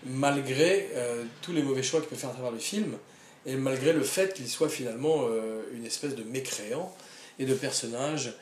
malgré 0.06 0.89
euh, 0.95 1.23
tous 1.41 1.54
les 1.54 1.62
mauvais 1.62 1.84
choix 1.84 1.99
qu'il 1.99 2.10
peut 2.10 2.15
faire 2.15 2.32
à 2.32 2.34
travers 2.34 2.51
le 2.51 2.60
film, 2.60 2.97
et 3.45 3.56
malgré 3.56 3.93
le 3.93 4.04
fait 4.04 4.34
qu'il 4.34 4.47
soit 4.47 4.69
finalement 4.69 5.27
une 5.73 5.84
espèce 5.84 6.15
de 6.15 6.21
mécréant 6.21 6.95
et 7.39 7.45
de 7.45 7.56
personnage 7.56 8.34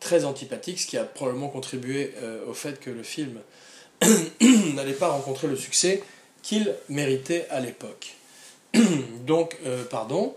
très 0.00 0.24
antipathique, 0.24 0.80
ce 0.80 0.86
qui 0.86 0.96
a 0.96 1.04
probablement 1.04 1.48
contribué 1.48 2.14
au 2.48 2.54
fait 2.54 2.80
que 2.80 2.88
le 2.88 3.02
film 3.02 3.38
n'allait 4.74 4.94
pas 4.94 5.08
rencontrer 5.08 5.46
le 5.46 5.56
succès 5.56 6.02
qu'il 6.42 6.74
méritait 6.88 7.46
à 7.50 7.60
l'époque. 7.60 8.15
Donc, 9.26 9.56
euh, 9.66 9.84
pardon, 9.84 10.34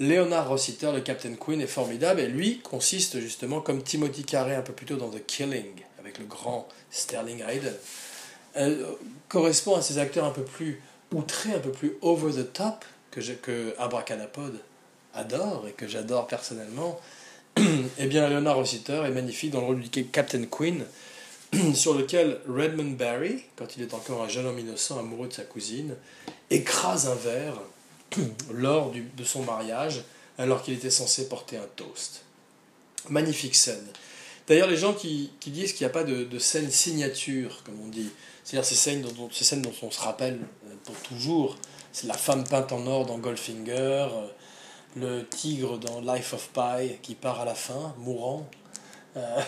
Leonard 0.00 0.48
Rossiter, 0.48 0.90
le 0.92 1.00
Captain 1.00 1.34
Queen, 1.34 1.60
est 1.60 1.66
formidable 1.66 2.20
et 2.20 2.26
lui 2.26 2.60
consiste 2.60 3.20
justement, 3.20 3.60
comme 3.60 3.82
Timothy 3.82 4.24
Carey 4.24 4.54
un 4.54 4.62
peu 4.62 4.72
plus 4.72 4.86
tôt 4.86 4.96
dans 4.96 5.10
The 5.10 5.24
Killing, 5.26 5.72
avec 6.00 6.18
le 6.18 6.24
grand 6.24 6.68
Sterling 6.90 7.42
Hayden, 7.46 7.74
euh, 8.56 8.84
correspond 9.28 9.76
à 9.76 9.82
ces 9.82 9.98
acteurs 9.98 10.24
un 10.24 10.30
peu 10.30 10.42
plus 10.42 10.82
outrés, 11.12 11.54
un 11.54 11.58
peu 11.58 11.72
plus 11.72 11.96
over 12.02 12.32
the 12.32 12.52
top, 12.52 12.84
que, 13.10 13.20
je, 13.20 13.32
que 13.32 13.74
adore 15.14 15.66
et 15.68 15.72
que 15.72 15.86
j'adore 15.86 16.26
personnellement. 16.26 16.98
eh 17.98 18.06
bien, 18.06 18.28
Leonard 18.28 18.56
Rossiter 18.56 19.02
est 19.04 19.10
magnifique 19.10 19.50
dans 19.50 19.60
le 19.60 19.66
rôle 19.66 19.80
du 19.80 20.04
Captain 20.06 20.44
Queen, 20.46 20.84
sur 21.74 21.94
lequel 21.94 22.40
Redmond 22.48 22.92
Barry, 22.92 23.44
quand 23.56 23.76
il 23.76 23.82
est 23.82 23.92
encore 23.92 24.22
un 24.22 24.28
jeune 24.28 24.46
homme 24.46 24.58
innocent 24.58 24.98
amoureux 24.98 25.28
de 25.28 25.34
sa 25.34 25.42
cousine, 25.42 25.94
écrase 26.50 27.06
un 27.06 27.14
verre 27.14 27.60
lors 28.52 28.92
de 28.92 29.24
son 29.24 29.42
mariage 29.42 30.02
alors 30.38 30.62
qu'il 30.62 30.74
était 30.74 30.90
censé 30.90 31.28
porter 31.28 31.56
un 31.56 31.66
toast. 31.76 32.24
Magnifique 33.08 33.54
scène. 33.54 33.86
D'ailleurs, 34.48 34.68
les 34.68 34.76
gens 34.76 34.92
qui, 34.92 35.30
disent 35.46 35.72
qu'il 35.72 35.86
n'y 35.86 35.90
a 35.90 35.94
pas 35.94 36.04
de, 36.04 36.38
scène 36.38 36.70
signature, 36.70 37.62
comme 37.64 37.80
on 37.84 37.88
dit, 37.88 38.10
c'est-à-dire 38.44 38.66
ces 38.66 38.74
scènes, 38.74 39.02
dont, 39.02 39.30
on 39.82 39.90
se 39.90 40.00
rappelle 40.00 40.40
euh, 40.66 40.74
pour 40.84 40.96
toujours, 40.96 41.56
c'est 41.92 42.06
la 42.06 42.16
femme 42.16 42.44
peinte 42.44 42.72
en 42.72 42.86
or 42.86 43.06
dans 43.06 43.18
Goldfinger, 43.18 43.72
euh, 44.10 44.28
le 44.96 45.26
tigre 45.26 45.78
dans 45.78 46.00
Life 46.00 46.34
of 46.34 46.48
Pi 46.48 46.96
qui 47.02 47.14
part 47.14 47.40
à 47.40 47.44
la 47.44 47.54
fin, 47.54 47.94
mourant. 47.98 48.48
Euh, 49.16 49.40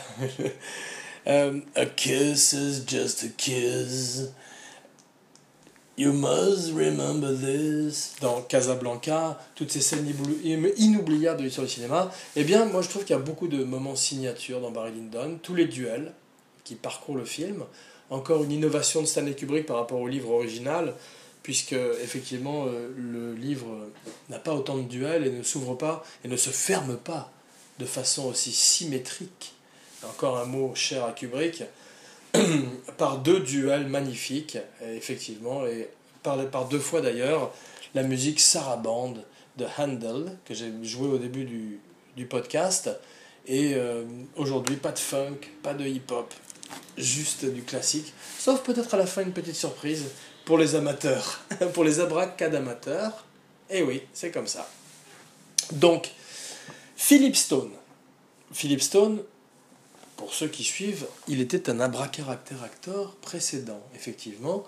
a 1.75 1.87
kiss 1.87 2.53
is 2.53 2.85
just 2.87 3.25
a 3.25 3.29
kiss. 3.37 4.29
You 5.97 6.13
must 6.13 6.73
remember 6.73 7.33
this. 7.33 8.17
Dans 8.21 8.43
Casablanca, 8.43 9.39
toutes 9.55 9.71
ces 9.71 9.81
scènes 9.81 10.13
inoubliables 10.77 11.39
de 11.39 11.45
l'histoire 11.45 11.67
du 11.67 11.73
cinéma. 11.73 12.11
Eh 12.35 12.45
bien, 12.45 12.65
moi 12.65 12.83
je 12.83 12.89
trouve 12.89 13.05
qu'il 13.05 13.15
y 13.15 13.19
a 13.19 13.23
beaucoup 13.23 13.47
de 13.47 13.63
moments 13.63 13.95
signatures 13.95 14.61
dans 14.61 14.71
Barry 14.71 14.93
Lyndon. 14.93 15.39
Tous 15.43 15.55
les 15.55 15.67
duels 15.67 16.13
qui 16.65 16.75
parcourent 16.75 17.17
le 17.17 17.25
film. 17.25 17.65
Encore 18.11 18.43
une 18.43 18.53
innovation 18.53 19.01
de 19.01 19.07
Stanley 19.07 19.35
Kubrick 19.35 19.67
par 19.67 19.77
rapport 19.77 20.01
au 20.01 20.09
livre 20.09 20.31
original, 20.31 20.95
puisque 21.43 21.73
effectivement 21.73 22.67
euh, 22.67 22.91
le 22.97 23.35
livre 23.35 23.89
n'a 24.29 24.39
pas 24.39 24.55
autant 24.55 24.77
de 24.77 24.83
duels 24.83 25.27
et 25.27 25.31
ne 25.31 25.43
s'ouvre 25.43 25.75
pas 25.75 26.05
et 26.25 26.29
ne 26.29 26.37
se 26.37 26.51
ferme 26.51 26.97
pas 26.97 27.31
de 27.79 27.87
façon 27.87 28.27
aussi 28.27 28.53
symétrique 28.53 29.55
encore 30.09 30.39
un 30.39 30.45
mot 30.45 30.73
cher 30.75 31.05
à 31.05 31.13
Kubrick, 31.13 31.63
par 32.99 33.19
deux 33.19 33.41
duels 33.41 33.87
magnifiques, 33.87 34.59
effectivement, 34.83 35.67
et 35.67 35.89
par, 36.23 36.69
deux 36.69 36.79
fois 36.79 37.01
d'ailleurs, 37.01 37.53
la 37.95 38.03
musique 38.03 38.41
Sarabande 38.41 39.25
de 39.57 39.67
Handel, 39.79 40.37
que 40.45 40.55
j'ai 40.55 40.73
joué 40.83 41.09
au 41.09 41.19
début 41.19 41.45
du, 41.45 42.27
podcast, 42.27 42.91
et 43.47 43.75
euh, 43.75 44.05
aujourd'hui, 44.37 44.77
pas 44.77 44.93
de 44.93 44.99
funk, 44.99 45.37
pas 45.63 45.75
de 45.75 45.85
hip-hop, 45.85 46.33
juste 46.97 47.45
du 47.45 47.63
classique, 47.63 48.13
sauf 48.39 48.63
peut-être 48.63 48.95
à 48.95 48.97
la 48.97 49.07
fin 49.07 49.23
une 49.23 49.33
petite 49.33 49.57
surprise 49.57 50.05
pour 50.45 50.59
les 50.59 50.75
amateurs, 50.75 51.41
pour 51.75 51.85
les 51.85 52.01
abracadamateurs. 52.01 53.25
Et 53.71 53.83
oui, 53.83 54.03
c'est 54.13 54.31
comme 54.31 54.47
ça. 54.47 54.69
Donc, 55.73 56.11
Philip 56.97 57.37
Stone. 57.37 57.71
Philip 58.53 58.81
Stone, 58.81 59.23
pour 60.17 60.33
ceux 60.33 60.49
qui 60.49 60.65
suivent, 60.65 61.07
il 61.29 61.41
était 61.41 61.71
un 61.71 61.81
abracaractère 61.81 62.63
acteur 62.63 63.15
précédent, 63.17 63.83
effectivement. 63.95 64.65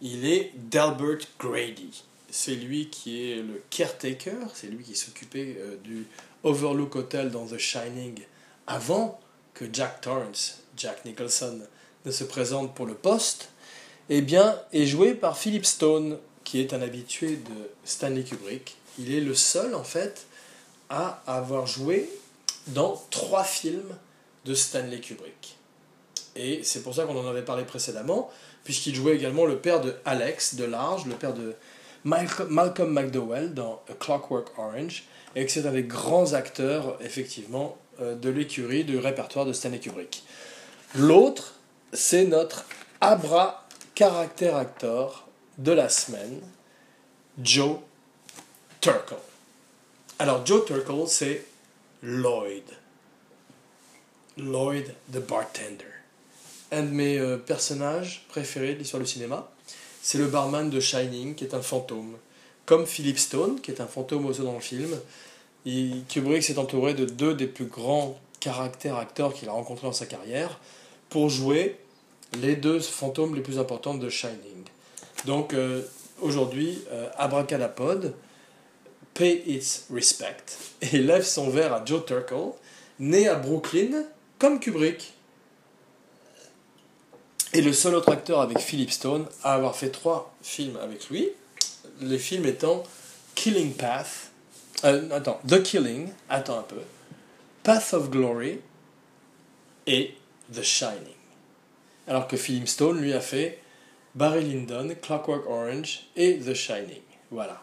Il 0.00 0.26
est 0.26 0.52
d'Albert 0.54 1.18
Grady. 1.38 2.04
c'est 2.30 2.54
lui 2.54 2.88
qui 2.90 3.30
est 3.30 3.36
le 3.36 3.62
caretaker, 3.70 4.50
c'est 4.54 4.66
lui 4.66 4.84
qui 4.84 4.94
s'occupait 4.94 5.56
du 5.84 6.06
Overlook 6.42 6.96
Hotel 6.96 7.30
dans 7.30 7.46
The 7.46 7.58
Shining 7.58 8.20
avant 8.66 9.20
que 9.54 9.64
Jack 9.72 10.02
Torrance, 10.02 10.62
Jack 10.76 11.04
Nicholson, 11.04 11.60
ne 12.04 12.10
se 12.10 12.24
présente 12.24 12.74
pour 12.74 12.86
le 12.86 12.94
poste, 12.94 13.48
eh 14.08 14.22
bien, 14.22 14.60
est 14.72 14.86
joué 14.86 15.14
par 15.14 15.38
Philip 15.38 15.64
Stone, 15.64 16.18
qui 16.44 16.60
est 16.60 16.72
un 16.72 16.82
habitué 16.82 17.36
de 17.36 17.70
Stanley 17.84 18.22
Kubrick. 18.22 18.76
Il 18.98 19.12
est 19.12 19.20
le 19.20 19.34
seul, 19.34 19.74
en 19.74 19.82
fait, 19.82 20.26
à 20.88 21.22
avoir 21.26 21.66
joué 21.66 22.08
dans 22.68 23.02
trois 23.10 23.44
films 23.44 23.96
de 24.46 24.54
Stanley 24.54 25.00
Kubrick. 25.00 25.56
Et 26.36 26.60
c'est 26.62 26.82
pour 26.82 26.94
ça 26.94 27.04
qu'on 27.04 27.16
en 27.16 27.26
avait 27.26 27.44
parlé 27.44 27.64
précédemment, 27.64 28.30
puisqu'il 28.64 28.94
jouait 28.94 29.16
également 29.16 29.44
le 29.44 29.58
père 29.58 29.80
de 29.80 29.94
Alex 30.04 30.54
de 30.54 30.64
Large, 30.64 31.06
le 31.06 31.14
père 31.14 31.34
de 31.34 31.54
Malcolm 32.04 32.92
McDowell 32.92 33.54
dans 33.54 33.82
Clockwork 33.98 34.58
Orange, 34.58 35.04
et 35.34 35.44
que 35.44 35.52
c'est 35.52 35.66
un 35.66 35.72
des 35.72 35.82
grands 35.82 36.34
acteurs, 36.34 36.96
effectivement, 37.00 37.76
euh, 38.00 38.14
de 38.14 38.30
l'écurie, 38.30 38.84
du 38.84 38.98
répertoire 38.98 39.44
de 39.44 39.52
Stanley 39.52 39.80
Kubrick. 39.80 40.24
L'autre, 40.94 41.54
c'est 41.92 42.24
notre 42.24 42.64
abra 43.00 43.66
caractère 43.94 44.56
actor 44.56 45.26
de 45.58 45.72
la 45.72 45.88
semaine, 45.88 46.40
Joe 47.42 47.78
Turkle. 48.80 49.16
Alors, 50.18 50.44
Joe 50.46 50.64
Turkle, 50.64 51.06
c'est 51.06 51.44
Lloyd. 52.02 52.64
Lloyd 54.36 54.94
the 55.12 55.18
bartender. 55.18 55.86
Un 56.70 56.82
de 56.82 56.90
mes 56.90 57.18
euh, 57.18 57.38
personnages 57.38 58.26
préférés 58.28 58.74
de 58.74 58.80
l'histoire 58.80 59.02
du 59.02 59.08
cinéma, 59.08 59.50
c'est 60.02 60.18
le 60.18 60.26
barman 60.26 60.68
de 60.68 60.78
Shining, 60.78 61.34
qui 61.34 61.44
est 61.44 61.54
un 61.54 61.62
fantôme. 61.62 62.16
Comme 62.66 62.86
Philip 62.86 63.18
Stone, 63.18 63.60
qui 63.60 63.70
est 63.70 63.80
un 63.80 63.86
fantôme 63.86 64.26
aussi 64.26 64.42
dans 64.42 64.52
le 64.52 64.60
film, 64.60 64.90
Kubrick 66.08 66.42
s'est 66.42 66.58
entouré 66.58 66.94
de 66.94 67.06
deux 67.06 67.34
des 67.34 67.46
plus 67.46 67.64
grands 67.64 68.18
caractères 68.40 68.96
acteurs 68.96 69.32
qu'il 69.32 69.48
a 69.48 69.52
rencontrés 69.52 69.86
dans 69.86 69.92
sa 69.92 70.06
carrière 70.06 70.60
pour 71.08 71.28
jouer 71.28 71.78
les 72.40 72.56
deux 72.56 72.80
fantômes 72.80 73.34
les 73.34 73.40
plus 73.40 73.58
importants 73.58 73.94
de 73.94 74.08
Shining. 74.10 74.64
Donc 75.24 75.54
euh, 75.54 75.82
aujourd'hui, 76.20 76.84
euh, 76.92 77.08
Abracadapod 77.16 78.14
pay 79.14 79.42
its 79.46 79.84
respect 79.90 80.36
et 80.82 80.98
lève 80.98 81.24
son 81.24 81.48
verre 81.48 81.72
à 81.72 81.84
Joe 81.84 82.04
Turkle, 82.04 82.52
né 82.98 83.28
à 83.28 83.36
Brooklyn 83.36 84.04
comme 84.38 84.60
Kubrick. 84.60 85.14
Et 87.52 87.62
le 87.62 87.72
seul 87.72 87.94
autre 87.94 88.12
acteur 88.12 88.40
avec 88.40 88.58
Philip 88.58 88.90
Stone 88.90 89.26
à 89.42 89.54
avoir 89.54 89.76
fait 89.76 89.90
trois 89.90 90.34
films 90.42 90.76
avec 90.76 91.08
lui, 91.08 91.30
les 92.00 92.18
films 92.18 92.44
étant 92.44 92.82
Killing 93.34 93.72
Path, 93.72 94.30
euh, 94.84 95.20
The 95.48 95.62
Killing, 95.62 96.08
attends 96.28 96.58
un 96.58 96.62
peu, 96.62 96.80
Path 97.62 97.94
of 97.94 98.10
Glory 98.10 98.60
et 99.86 100.14
The 100.52 100.62
Shining. 100.62 101.14
Alors 102.06 102.28
que 102.28 102.36
Philip 102.36 102.68
Stone, 102.68 103.00
lui, 103.00 103.12
a 103.12 103.20
fait 103.20 103.58
Barry 104.14 104.44
Lyndon, 104.44 104.94
Clockwork 105.00 105.46
Orange 105.48 106.06
et 106.14 106.38
The 106.38 106.54
Shining. 106.54 107.02
Voilà. 107.30 107.62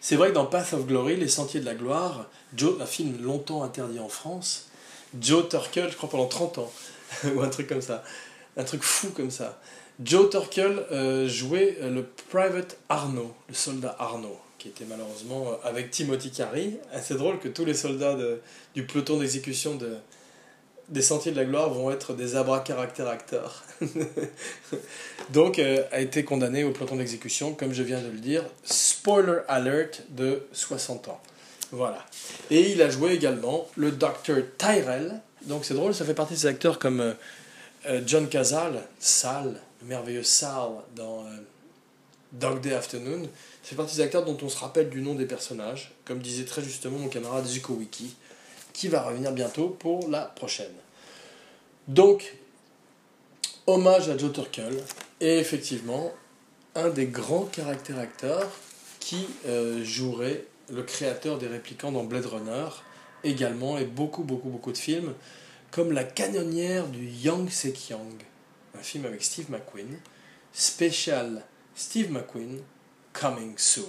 C'est 0.00 0.16
vrai 0.16 0.28
que 0.28 0.34
dans 0.34 0.46
Path 0.46 0.72
of 0.74 0.86
Glory, 0.86 1.16
Les 1.16 1.28
Sentiers 1.28 1.60
de 1.60 1.64
la 1.64 1.74
Gloire, 1.74 2.26
Joe, 2.54 2.80
un 2.80 2.86
film 2.86 3.22
longtemps 3.22 3.62
interdit 3.62 3.98
en 3.98 4.08
France, 4.08 4.68
Joe 5.20 5.48
Turkel, 5.48 5.90
je 5.90 5.96
crois 5.96 6.08
pendant 6.08 6.26
30 6.26 6.58
ans, 6.58 6.72
ou 7.34 7.40
un 7.40 7.48
truc 7.48 7.68
comme 7.68 7.82
ça, 7.82 8.02
un 8.56 8.64
truc 8.64 8.82
fou 8.82 9.10
comme 9.10 9.30
ça. 9.30 9.58
Joe 10.02 10.30
Turkel 10.30 10.84
euh, 10.90 11.28
jouait 11.28 11.76
euh, 11.80 11.90
le 11.90 12.04
Private 12.30 12.78
Arnaud, 12.88 13.32
le 13.48 13.54
soldat 13.54 13.96
Arnaud 13.98 14.38
qui 14.58 14.68
était 14.68 14.84
malheureusement 14.88 15.48
euh, 15.48 15.68
avec 15.68 15.90
Timothy 15.90 16.30
Carey. 16.30 16.74
C'est 17.02 17.16
drôle 17.16 17.40
que 17.40 17.48
tous 17.48 17.64
les 17.64 17.74
soldats 17.74 18.16
du 18.76 18.84
peloton 18.84 19.18
d'exécution 19.18 19.74
de, 19.74 19.96
des 20.88 21.02
Sentiers 21.02 21.32
de 21.32 21.36
la 21.36 21.44
Gloire 21.44 21.70
vont 21.70 21.90
être 21.90 22.14
des 22.14 22.36
abra-caractères 22.36 23.08
acteurs. 23.08 23.64
Donc, 25.30 25.58
a 25.58 26.00
été 26.00 26.22
condamné 26.24 26.62
au 26.62 26.70
peloton 26.70 26.94
d'exécution, 26.94 27.54
comme 27.54 27.72
je 27.72 27.82
viens 27.82 28.00
de 28.00 28.06
le 28.06 28.18
dire. 28.18 28.44
Spoiler 28.62 29.40
alert 29.48 30.04
de 30.10 30.46
60 30.52 31.08
ans. 31.08 31.20
Voilà. 31.72 32.04
Et 32.50 32.70
il 32.72 32.82
a 32.82 32.90
joué 32.90 33.12
également 33.12 33.66
le 33.76 33.90
Dr. 33.90 34.42
Tyrell. 34.58 35.20
Donc, 35.42 35.64
c'est 35.64 35.74
drôle, 35.74 35.94
ça 35.94 36.04
fait 36.04 36.14
partie 36.14 36.34
de 36.34 36.38
ces 36.38 36.46
acteurs 36.46 36.78
comme 36.78 37.00
euh, 37.86 38.00
John 38.06 38.28
Cazale, 38.28 38.82
Sal, 39.00 39.60
le 39.80 39.88
merveilleux 39.88 40.22
Sal 40.22 40.70
dans 40.94 41.24
Dog 42.32 42.60
Day 42.60 42.74
Afternoon. 42.74 43.28
C'est 43.62 43.76
partie 43.76 43.96
des 43.96 44.02
acteurs 44.02 44.24
dont 44.24 44.36
on 44.42 44.48
se 44.48 44.58
rappelle 44.58 44.90
du 44.90 45.00
nom 45.02 45.14
des 45.14 45.26
personnages, 45.26 45.92
comme 46.04 46.18
disait 46.18 46.44
très 46.44 46.62
justement 46.62 46.98
mon 46.98 47.08
camarade 47.08 47.46
Zuko 47.46 47.74
Wiki, 47.74 48.14
qui 48.72 48.88
va 48.88 49.02
revenir 49.02 49.32
bientôt 49.32 49.68
pour 49.68 50.08
la 50.08 50.22
prochaine. 50.22 50.72
Donc, 51.88 52.34
hommage 53.66 54.08
à 54.08 54.16
Joe 54.16 54.32
Turkel, 54.32 54.76
et 55.20 55.38
effectivement, 55.38 56.12
un 56.74 56.88
des 56.88 57.06
grands 57.06 57.44
caractères 57.44 57.98
acteurs 57.98 58.50
qui 58.98 59.26
euh, 59.46 59.84
jouerait 59.84 60.44
le 60.72 60.82
créateur 60.82 61.38
des 61.38 61.46
réplicants 61.46 61.92
dans 61.92 62.04
Blade 62.04 62.26
Runner, 62.26 62.68
également, 63.24 63.78
et 63.78 63.84
beaucoup, 63.84 64.24
beaucoup, 64.24 64.48
beaucoup 64.48 64.72
de 64.72 64.78
films, 64.78 65.12
comme 65.70 65.92
La 65.92 66.04
canonnière 66.04 66.88
du 66.88 67.06
Yang 67.06 67.50
Sekyang, 67.50 68.18
un 68.78 68.82
film 68.82 69.04
avec 69.04 69.22
Steve 69.22 69.50
McQueen, 69.50 69.98
spécial 70.52 71.44
Steve 71.74 72.10
McQueen, 72.10 72.60
Coming 73.12 73.54
Soon. 73.56 73.84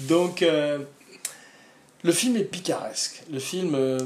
Donc, 0.00 0.42
euh, 0.42 0.80
le 2.02 2.12
film 2.12 2.36
est 2.36 2.44
picaresque. 2.44 3.22
Le 3.30 3.38
film 3.38 3.74
euh, 3.74 3.98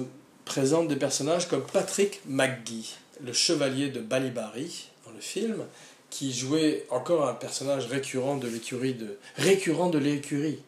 présente 0.44 0.88
des 0.88 0.96
personnages 0.96 1.48
comme 1.48 1.64
Patrick 1.64 2.20
McGee, 2.26 2.94
le 3.22 3.32
chevalier 3.32 3.88
de 3.88 4.00
Balibari 4.00 4.90
dans 5.06 5.12
le 5.12 5.20
film, 5.20 5.64
qui 6.10 6.32
jouait 6.32 6.86
encore 6.90 7.28
un 7.28 7.34
personnage 7.34 7.86
récurrent 7.86 8.36
de 8.36 8.48
l'écurie 8.48 8.94
de 8.94 9.18
récurrent 9.36 9.90
de 9.90 9.98
l'écurie. 9.98 10.60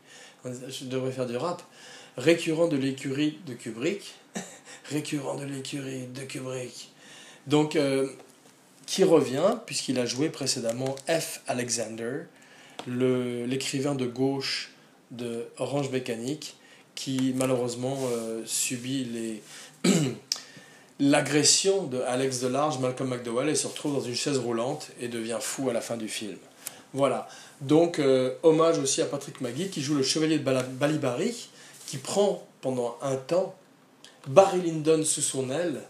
Je 0.68 0.84
devrais 0.84 1.12
faire 1.12 1.26
du 1.26 1.36
rap. 1.36 1.62
Récurrent 2.16 2.68
de 2.68 2.76
l'écurie 2.76 3.38
de 3.46 3.54
Kubrick, 3.54 4.14
récurrent 4.90 5.36
de 5.36 5.44
l'écurie 5.44 6.06
de 6.06 6.22
Kubrick. 6.22 6.90
Donc, 7.46 7.76
euh, 7.76 8.08
qui 8.86 9.04
revient 9.04 9.58
puisqu'il 9.66 9.98
a 9.98 10.06
joué 10.06 10.30
précédemment 10.30 10.94
F. 11.08 11.42
Alexander, 11.46 12.22
l'écrivain 12.86 13.94
de 13.94 14.06
gauche 14.06 14.70
de 15.10 15.46
Orange 15.58 15.90
Mécanique, 15.90 16.56
qui 16.94 17.34
malheureusement 17.36 17.98
euh, 18.12 18.42
subit 18.46 19.40
l'agression 21.00 21.84
de 21.84 22.00
Alex 22.00 22.40
Delarge, 22.40 22.78
Malcolm 22.78 23.10
McDowell, 23.10 23.48
et 23.48 23.54
se 23.54 23.66
retrouve 23.66 23.94
dans 23.94 24.00
une 24.00 24.14
chaise 24.14 24.38
roulante 24.38 24.88
et 25.00 25.08
devient 25.08 25.38
fou 25.40 25.68
à 25.68 25.72
la 25.72 25.80
fin 25.80 25.96
du 25.96 26.08
film. 26.08 26.36
Voilà. 26.94 27.28
Donc, 27.60 27.98
euh, 27.98 28.34
hommage 28.42 28.78
aussi 28.78 29.00
à 29.00 29.06
Patrick 29.06 29.40
Magui, 29.40 29.68
qui 29.68 29.82
joue 29.82 29.94
le 29.94 30.02
chevalier 30.02 30.38
de 30.38 30.44
Balibari, 30.44 31.48
qui 31.86 31.96
prend 31.96 32.46
pendant 32.60 32.98
un 33.00 33.16
temps 33.16 33.54
Barry 34.26 34.60
Lyndon 34.60 35.04
sous 35.04 35.22
son 35.22 35.50
aile 35.50 35.80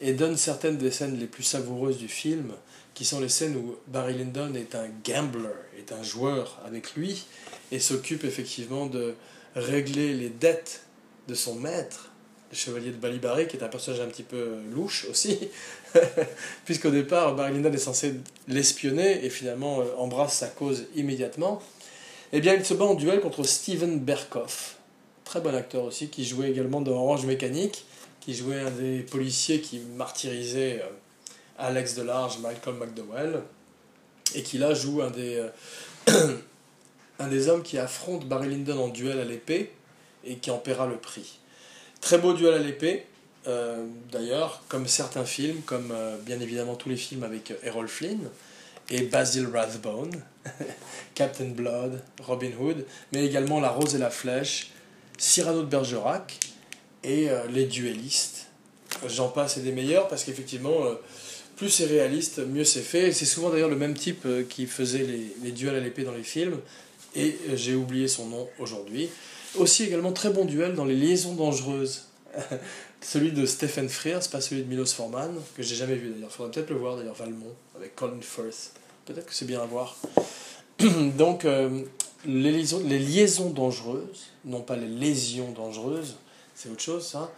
et 0.00 0.12
donne 0.12 0.36
certaines 0.36 0.76
des 0.76 0.90
scènes 0.90 1.18
les 1.18 1.26
plus 1.26 1.42
savoureuses 1.42 1.98
du 1.98 2.08
film, 2.08 2.52
qui 2.94 3.04
sont 3.04 3.20
les 3.20 3.28
scènes 3.28 3.56
où 3.56 3.76
Barry 3.88 4.14
Lyndon 4.14 4.54
est 4.54 4.74
un 4.74 4.88
gambler, 5.04 5.48
est 5.78 5.92
un 5.92 6.02
joueur 6.02 6.60
avec 6.64 6.94
lui, 6.94 7.26
et 7.72 7.80
s'occupe 7.80 8.24
effectivement 8.24 8.86
de 8.86 9.14
régler 9.56 10.14
les 10.14 10.28
dettes 10.28 10.82
de 11.26 11.34
son 11.34 11.56
maître, 11.56 12.10
le 12.50 12.56
chevalier 12.56 12.90
de 12.90 12.96
Balibari, 12.96 13.46
qui 13.46 13.56
est 13.56 13.62
un 13.62 13.68
personnage 13.68 14.00
un 14.00 14.06
petit 14.06 14.22
peu 14.22 14.58
louche 14.72 15.06
aussi, 15.10 15.38
puisqu'au 16.64 16.90
départ, 16.90 17.34
Barry 17.34 17.54
Lyndon 17.54 17.72
est 17.72 17.78
censé 17.78 18.14
l'espionner 18.46 19.24
et 19.24 19.30
finalement 19.30 19.80
euh, 19.80 19.84
embrasse 19.98 20.38
sa 20.38 20.48
cause 20.48 20.86
immédiatement. 20.94 21.60
Eh 22.32 22.40
bien, 22.40 22.54
il 22.54 22.64
se 22.64 22.74
bat 22.74 22.84
en 22.84 22.94
duel 22.94 23.20
contre 23.20 23.42
Steven 23.42 24.00
Berkoff, 24.00 24.76
très 25.24 25.40
bon 25.40 25.54
acteur 25.54 25.84
aussi, 25.84 26.08
qui 26.08 26.24
jouait 26.24 26.50
également 26.50 26.80
dans 26.80 26.92
Orange 26.92 27.26
Mécanique, 27.26 27.84
qui 28.20 28.34
jouait 28.34 28.60
un 28.60 28.70
des 28.70 29.00
policiers 29.00 29.60
qui 29.60 29.80
martyrisait 29.80 30.82
euh, 30.82 30.88
Alex 31.58 31.94
Delarge, 31.96 32.38
Malcolm 32.38 32.78
McDowell, 32.78 33.42
et 34.34 34.42
qui 34.42 34.58
là 34.58 34.72
joue 34.72 35.02
un 35.02 35.10
des, 35.10 35.42
euh, 36.08 36.36
un 37.18 37.28
des 37.28 37.48
hommes 37.48 37.62
qui 37.62 37.78
affronte 37.78 38.26
Barry 38.26 38.48
Lyndon 38.48 38.84
en 38.84 38.88
duel 38.88 39.18
à 39.18 39.24
l'épée 39.24 39.72
et 40.24 40.36
qui 40.36 40.50
en 40.50 40.58
paiera 40.58 40.86
le 40.86 40.96
prix. 40.96 41.38
Très 42.00 42.18
beau 42.18 42.32
duel 42.32 42.54
à 42.54 42.58
l'épée, 42.58 43.06
euh, 43.46 43.84
d'ailleurs, 44.10 44.62
comme 44.68 44.86
certains 44.86 45.24
films, 45.24 45.60
comme 45.62 45.90
euh, 45.92 46.16
bien 46.18 46.40
évidemment 46.40 46.74
tous 46.74 46.88
les 46.88 46.96
films 46.96 47.24
avec 47.24 47.52
Errol 47.62 47.88
Flynn 47.88 48.28
et 48.90 49.02
Basil 49.02 49.46
Rathbone, 49.52 50.12
Captain 51.14 51.48
Blood, 51.48 52.02
Robin 52.20 52.52
Hood, 52.58 52.86
mais 53.12 53.24
également 53.24 53.60
La 53.60 53.70
Rose 53.70 53.94
et 53.94 53.98
la 53.98 54.10
Flèche, 54.10 54.70
Cyrano 55.18 55.62
de 55.62 55.66
Bergerac 55.66 56.38
et 57.04 57.28
Les 57.50 57.66
Duellistes. 57.66 58.46
J'en 59.06 59.28
passe 59.28 59.58
et 59.58 59.60
des 59.60 59.72
meilleurs 59.72 60.08
parce 60.08 60.24
qu'effectivement 60.24 60.72
plus 61.58 61.70
c'est 61.70 61.86
réaliste, 61.86 62.38
mieux 62.38 62.64
c'est 62.64 62.82
fait. 62.82 63.12
C'est 63.12 63.26
souvent 63.26 63.50
d'ailleurs 63.50 63.68
le 63.68 63.76
même 63.76 63.94
type 63.94 64.22
euh, 64.24 64.44
qui 64.48 64.66
faisait 64.66 65.06
les, 65.42 65.50
duels 65.50 65.74
à 65.74 65.80
l'épée 65.80 66.04
dans 66.04 66.12
les 66.12 66.22
films, 66.22 66.58
et 67.16 67.36
j'ai 67.54 67.74
oublié 67.74 68.06
son 68.06 68.26
nom 68.26 68.48
aujourd'hui. 68.60 69.08
Aussi 69.56 69.84
également 69.84 70.12
très 70.12 70.30
bon 70.30 70.44
duel 70.44 70.74
dans 70.74 70.84
Les 70.84 70.94
Liaisons 70.94 71.34
Dangereuses. 71.34 72.04
celui 73.00 73.32
de 73.32 73.46
Stephen 73.46 73.88
Frears, 73.88 74.28
pas 74.30 74.40
celui 74.40 74.62
de 74.62 74.68
Milos 74.68 74.86
Forman, 74.86 75.34
que 75.56 75.62
j'ai 75.62 75.74
jamais 75.74 75.94
vu 75.94 76.10
d'ailleurs. 76.10 76.30
Faudrait 76.30 76.52
peut-être 76.52 76.70
le 76.70 76.76
voir 76.76 76.96
d'ailleurs, 76.96 77.14
Valmont, 77.14 77.54
avec 77.76 77.94
Colin 77.94 78.20
Firth. 78.20 78.72
Peut-être 79.06 79.26
que 79.26 79.34
c'est 79.34 79.46
bien 79.46 79.60
à 79.60 79.66
voir. 79.66 79.96
Donc, 81.16 81.44
euh, 81.44 81.82
les, 82.26 82.52
liaisons, 82.52 82.82
les 82.84 82.98
liaisons 82.98 83.50
dangereuses, 83.50 84.30
non 84.44 84.60
pas 84.60 84.76
les 84.76 84.88
lésions 84.88 85.52
dangereuses, 85.52 86.16
c'est 86.54 86.68
autre 86.68 86.82
chose 86.82 87.06
ça, 87.06 87.32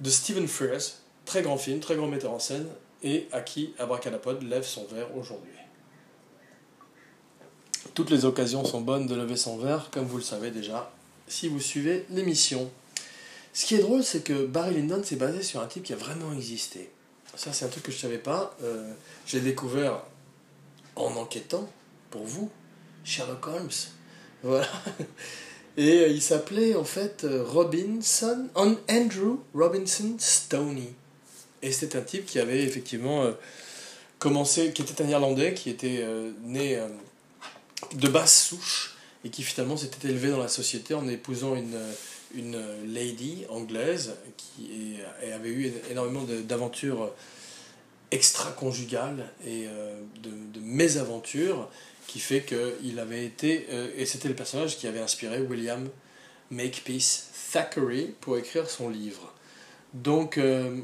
de 0.00 0.10
Stephen 0.10 0.48
Frears, 0.48 0.80
très 1.24 1.42
grand 1.42 1.58
film, 1.58 1.80
très 1.80 1.96
grand 1.96 2.06
metteur 2.06 2.32
en 2.32 2.38
scène, 2.38 2.66
et 3.02 3.28
à 3.32 3.40
qui 3.40 3.74
Abracadapod 3.78 4.42
lève 4.42 4.64
son 4.64 4.84
verre 4.86 5.14
aujourd'hui. 5.16 5.52
Toutes 7.94 8.10
les 8.10 8.24
occasions 8.24 8.64
sont 8.64 8.80
bonnes 8.80 9.06
de 9.06 9.14
lever 9.14 9.36
son 9.36 9.58
verre, 9.58 9.88
comme 9.90 10.06
vous 10.06 10.18
le 10.18 10.22
savez 10.22 10.50
déjà, 10.50 10.92
si 11.28 11.48
vous 11.48 11.60
suivez 11.60 12.04
l'émission. 12.10 12.70
Ce 13.52 13.66
qui 13.66 13.74
est 13.74 13.78
drôle, 13.78 14.04
c'est 14.04 14.22
que 14.22 14.46
Barry 14.46 14.74
Lyndon 14.74 15.02
s'est 15.02 15.16
basé 15.16 15.42
sur 15.42 15.60
un 15.60 15.66
type 15.66 15.82
qui 15.82 15.92
a 15.92 15.96
vraiment 15.96 16.32
existé. 16.32 16.90
Ça, 17.34 17.52
c'est 17.52 17.64
un 17.64 17.68
truc 17.68 17.84
que 17.84 17.92
je 17.92 17.96
ne 17.96 18.02
savais 18.02 18.18
pas. 18.18 18.56
Euh, 18.62 18.92
j'ai 19.26 19.40
découvert 19.40 20.02
en 20.96 21.16
enquêtant, 21.16 21.68
pour 22.10 22.24
vous, 22.24 22.50
Sherlock 23.04 23.46
Holmes. 23.46 23.70
Voilà. 24.42 24.66
Et 25.76 25.98
euh, 25.98 26.08
il 26.08 26.22
s'appelait 26.22 26.74
en 26.74 26.84
fait 26.84 27.24
euh, 27.24 27.44
Robinson, 27.46 28.48
Andrew 28.54 29.36
Robinson 29.52 30.16
Stoney. 30.18 30.94
Et 31.60 31.72
c'était 31.72 31.98
un 31.98 32.02
type 32.02 32.24
qui 32.24 32.38
avait 32.38 32.62
effectivement 32.62 33.30
commencé, 34.18 34.72
qui 34.72 34.80
était 34.80 35.02
un 35.02 35.08
Irlandais, 35.08 35.52
qui 35.52 35.68
était 35.68 36.06
né 36.42 36.82
de 37.94 38.08
basse 38.08 38.46
souche 38.46 38.96
et 39.24 39.30
qui 39.30 39.42
finalement 39.42 39.76
s'était 39.76 40.08
élevé 40.08 40.30
dans 40.30 40.38
la 40.38 40.48
société 40.48 40.94
en 40.94 41.06
épousant 41.08 41.54
une, 41.54 41.78
une 42.34 42.58
lady 42.86 43.44
anglaise 43.48 44.14
qui 44.36 44.98
avait 45.32 45.50
eu 45.50 45.72
énormément 45.90 46.24
d'aventures 46.44 47.12
extra-conjugales 48.10 49.30
et 49.44 49.66
euh, 49.66 50.00
de, 50.22 50.60
mésaventures 50.60 51.68
qui 52.06 52.18
fait 52.18 52.42
qu'il 52.42 52.98
avait 52.98 53.24
été, 53.24 53.66
euh, 53.70 53.88
et 53.96 54.04
c'était 54.04 54.28
le 54.28 54.34
personnage 54.34 54.76
qui 54.76 54.86
avait 54.86 55.00
inspiré 55.00 55.40
William 55.40 55.88
Makepeace 56.50 57.30
Thackeray 57.52 58.12
pour 58.20 58.36
écrire 58.36 58.68
son 58.68 58.88
livre. 58.88 59.32
Donc 59.94 60.38
euh, 60.38 60.80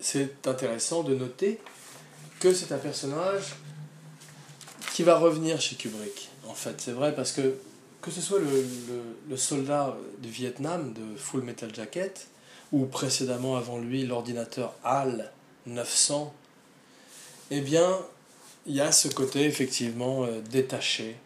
c'est 0.00 0.46
intéressant 0.46 1.02
de 1.04 1.14
noter 1.14 1.60
que 2.40 2.52
c'est 2.52 2.72
un 2.72 2.78
personnage 2.78 3.54
qui 4.94 5.02
va 5.02 5.18
revenir 5.18 5.60
chez 5.60 5.74
Kubrick. 5.74 6.30
En 6.46 6.54
fait, 6.54 6.80
c'est 6.80 6.92
vrai 6.92 7.12
parce 7.16 7.32
que 7.32 7.56
que 8.00 8.12
ce 8.12 8.20
soit 8.20 8.38
le, 8.38 9.36
soldat 9.36 9.96
du 10.20 10.28
Vietnam 10.28 10.92
de 10.92 11.16
Full 11.16 11.42
Metal 11.42 11.74
Jacket 11.74 12.28
ou 12.70 12.84
précédemment 12.84 13.56
avant 13.56 13.78
lui 13.78 14.06
l'ordinateur 14.06 14.72
HAL 14.84 15.32
900, 15.66 16.32
eh 17.50 17.60
bien, 17.60 17.98
il 18.66 18.76
y 18.76 18.80
a 18.80 18.92
ce 18.92 19.08
côté 19.08 19.44
effectivement 19.46 20.26
euh, 20.26 20.40
détaché 20.42 21.16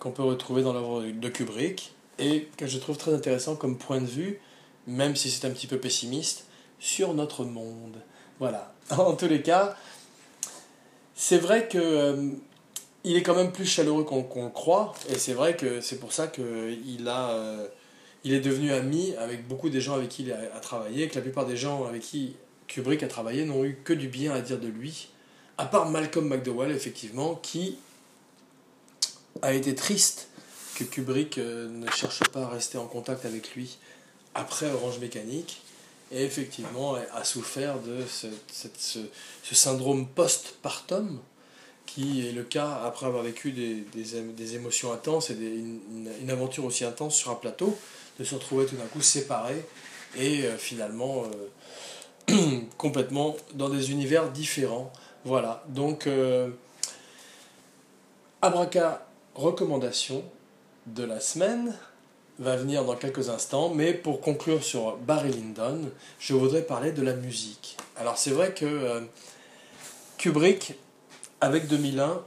qu'on 0.00 0.10
peut 0.10 0.24
retrouver 0.24 0.62
dans 0.62 0.72
l'œuvre 0.72 1.02
de 1.02 1.28
Kubrick 1.28 1.94
et 2.18 2.48
que 2.56 2.66
je 2.66 2.78
trouve 2.78 2.96
très 2.96 3.14
intéressant 3.14 3.54
comme 3.54 3.78
point 3.78 4.00
de 4.00 4.06
vue, 4.06 4.40
même 4.88 5.14
si 5.14 5.30
c'est 5.30 5.46
un 5.46 5.50
petit 5.50 5.68
peu 5.68 5.78
pessimiste, 5.78 6.46
sur 6.80 7.14
notre 7.14 7.44
monde. 7.44 8.02
Voilà. 8.40 8.74
En 8.90 9.14
tous 9.14 9.28
les 9.28 9.42
cas, 9.42 9.76
c'est 11.14 11.38
vrai 11.38 11.68
que 11.68 11.78
euh, 11.78 12.30
il 13.04 13.16
est 13.16 13.22
quand 13.22 13.34
même 13.34 13.52
plus 13.52 13.66
chaleureux 13.66 14.04
qu'on 14.04 14.44
le 14.44 14.50
croit, 14.50 14.94
et 15.10 15.18
c'est 15.18 15.34
vrai 15.34 15.56
que 15.56 15.80
c'est 15.80 15.98
pour 16.00 16.12
ça 16.12 16.26
qu'il 16.26 17.06
a, 17.06 17.30
euh, 17.30 17.68
il 18.24 18.32
est 18.32 18.40
devenu 18.40 18.72
ami 18.72 19.14
avec 19.18 19.46
beaucoup 19.46 19.68
des 19.68 19.80
gens 19.80 19.94
avec 19.94 20.08
qui 20.08 20.22
il 20.22 20.32
a, 20.32 20.60
travaillé, 20.60 21.08
que 21.08 21.14
la 21.14 21.20
plupart 21.20 21.44
des 21.44 21.56
gens 21.56 21.84
avec 21.84 22.02
qui 22.02 22.34
Kubrick 22.66 23.02
a 23.02 23.08
travaillé 23.08 23.44
n'ont 23.44 23.62
eu 23.64 23.78
que 23.84 23.92
du 23.92 24.08
bien 24.08 24.32
à 24.32 24.40
dire 24.40 24.58
de 24.58 24.68
lui, 24.68 25.08
à 25.58 25.66
part 25.66 25.90
Malcolm 25.90 26.28
McDowell, 26.28 26.70
effectivement, 26.70 27.34
qui 27.36 27.76
a 29.42 29.52
été 29.52 29.74
triste 29.74 30.28
que 30.74 30.84
Kubrick 30.84 31.38
euh, 31.38 31.68
ne 31.68 31.88
cherche 31.90 32.24
pas 32.32 32.44
à 32.44 32.48
rester 32.48 32.78
en 32.78 32.86
contact 32.86 33.26
avec 33.26 33.54
lui 33.54 33.76
après 34.34 34.70
Orange 34.70 34.98
Mécanique, 34.98 35.60
et 36.10 36.24
effectivement 36.24 36.94
a 36.94 37.24
souffert 37.24 37.78
de 37.80 37.98
ce, 38.08 38.98
syndrome 39.52 40.06
post-partum, 40.08 41.18
qui 41.86 42.26
est 42.26 42.32
le 42.32 42.42
cas 42.42 42.80
après 42.84 43.06
avoir 43.06 43.22
vécu 43.22 43.52
des, 43.52 43.84
des, 43.94 44.54
émotions 44.54 44.92
intenses 44.92 45.30
et 45.30 45.34
une, 45.34 45.80
une, 46.20 46.30
aventure 46.30 46.64
aussi 46.64 46.84
intense 46.84 47.14
sur 47.14 47.30
un 47.30 47.34
plateau, 47.34 47.76
de 48.18 48.24
se 48.24 48.34
retrouver 48.34 48.66
tout 48.66 48.76
d'un 48.76 48.86
coup 48.86 49.00
séparé 49.00 49.64
et 50.16 50.44
euh, 50.44 50.56
finalement 50.56 51.24
euh, 52.30 52.60
complètement 52.78 53.36
dans 53.54 53.68
des 53.68 53.90
univers 53.90 54.30
différents. 54.30 54.92
Voilà, 55.24 55.64
donc 55.68 56.06
euh, 56.06 56.50
Abraca 58.42 59.06
recommandation 59.34 60.24
de 60.86 61.04
la 61.04 61.20
semaine 61.20 61.76
va 62.38 62.56
venir 62.56 62.84
dans 62.84 62.96
quelques 62.96 63.28
instants, 63.30 63.72
mais 63.72 63.94
pour 63.94 64.20
conclure 64.20 64.62
sur 64.64 64.96
Barry 64.96 65.30
Lyndon, 65.30 65.90
je 66.18 66.34
voudrais 66.34 66.62
parler 66.62 66.92
de 66.92 67.02
la 67.02 67.14
musique. 67.14 67.76
Alors 67.96 68.18
c'est 68.18 68.30
vrai 68.30 68.52
que 68.52 69.02
Kubrick 70.18 70.74
avec 71.40 71.66
2001, 71.66 72.22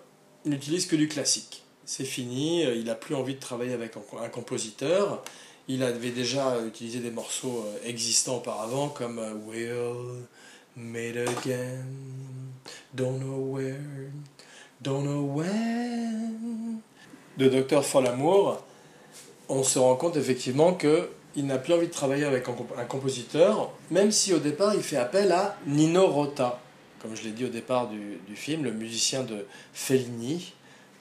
il 0.45 0.51
n'utilise 0.51 0.85
que 0.85 0.95
du 0.95 1.07
classique. 1.07 1.63
C'est 1.85 2.05
fini, 2.05 2.65
euh, 2.65 2.75
il 2.75 2.85
n'a 2.85 2.95
plus 2.95 3.15
envie 3.15 3.35
de 3.35 3.39
travailler 3.39 3.73
avec 3.73 3.93
un 4.21 4.29
compositeur. 4.29 5.23
Il 5.67 5.83
avait 5.83 6.11
déjà 6.11 6.61
utilisé 6.65 6.99
des 6.99 7.11
morceaux 7.11 7.65
euh, 7.65 7.87
existants 7.89 8.37
auparavant 8.37 8.89
comme 8.89 9.19
euh, 9.19 9.33
Will 9.47 10.25
Made 10.75 11.17
Again, 11.17 11.85
Don't 12.93 13.19
Know 13.19 13.55
Where, 13.55 13.75
Don't 14.81 15.03
Know 15.03 15.31
When. 15.33 16.79
De 17.37 17.49
Dr. 17.49 17.83
Folamour, 17.83 18.63
on 19.47 19.63
se 19.63 19.79
rend 19.79 19.95
compte 19.95 20.17
effectivement 20.17 20.73
que 20.73 21.09
il 21.35 21.45
n'a 21.45 21.59
plus 21.59 21.73
envie 21.73 21.87
de 21.87 21.91
travailler 21.91 22.25
avec 22.25 22.47
un 22.49 22.85
compositeur, 22.85 23.71
même 23.91 24.11
si 24.11 24.33
au 24.33 24.39
départ 24.39 24.73
il 24.73 24.81
fait 24.81 24.97
appel 24.97 25.31
à 25.31 25.55
Nino 25.67 26.07
Rota 26.07 26.59
comme 27.01 27.15
je 27.15 27.23
l'ai 27.23 27.31
dit 27.31 27.45
au 27.45 27.49
départ 27.49 27.89
du, 27.89 28.35
film, 28.35 28.63
le 28.63 28.71
musicien 28.71 29.23
de 29.23 29.45
Fellini, 29.73 30.53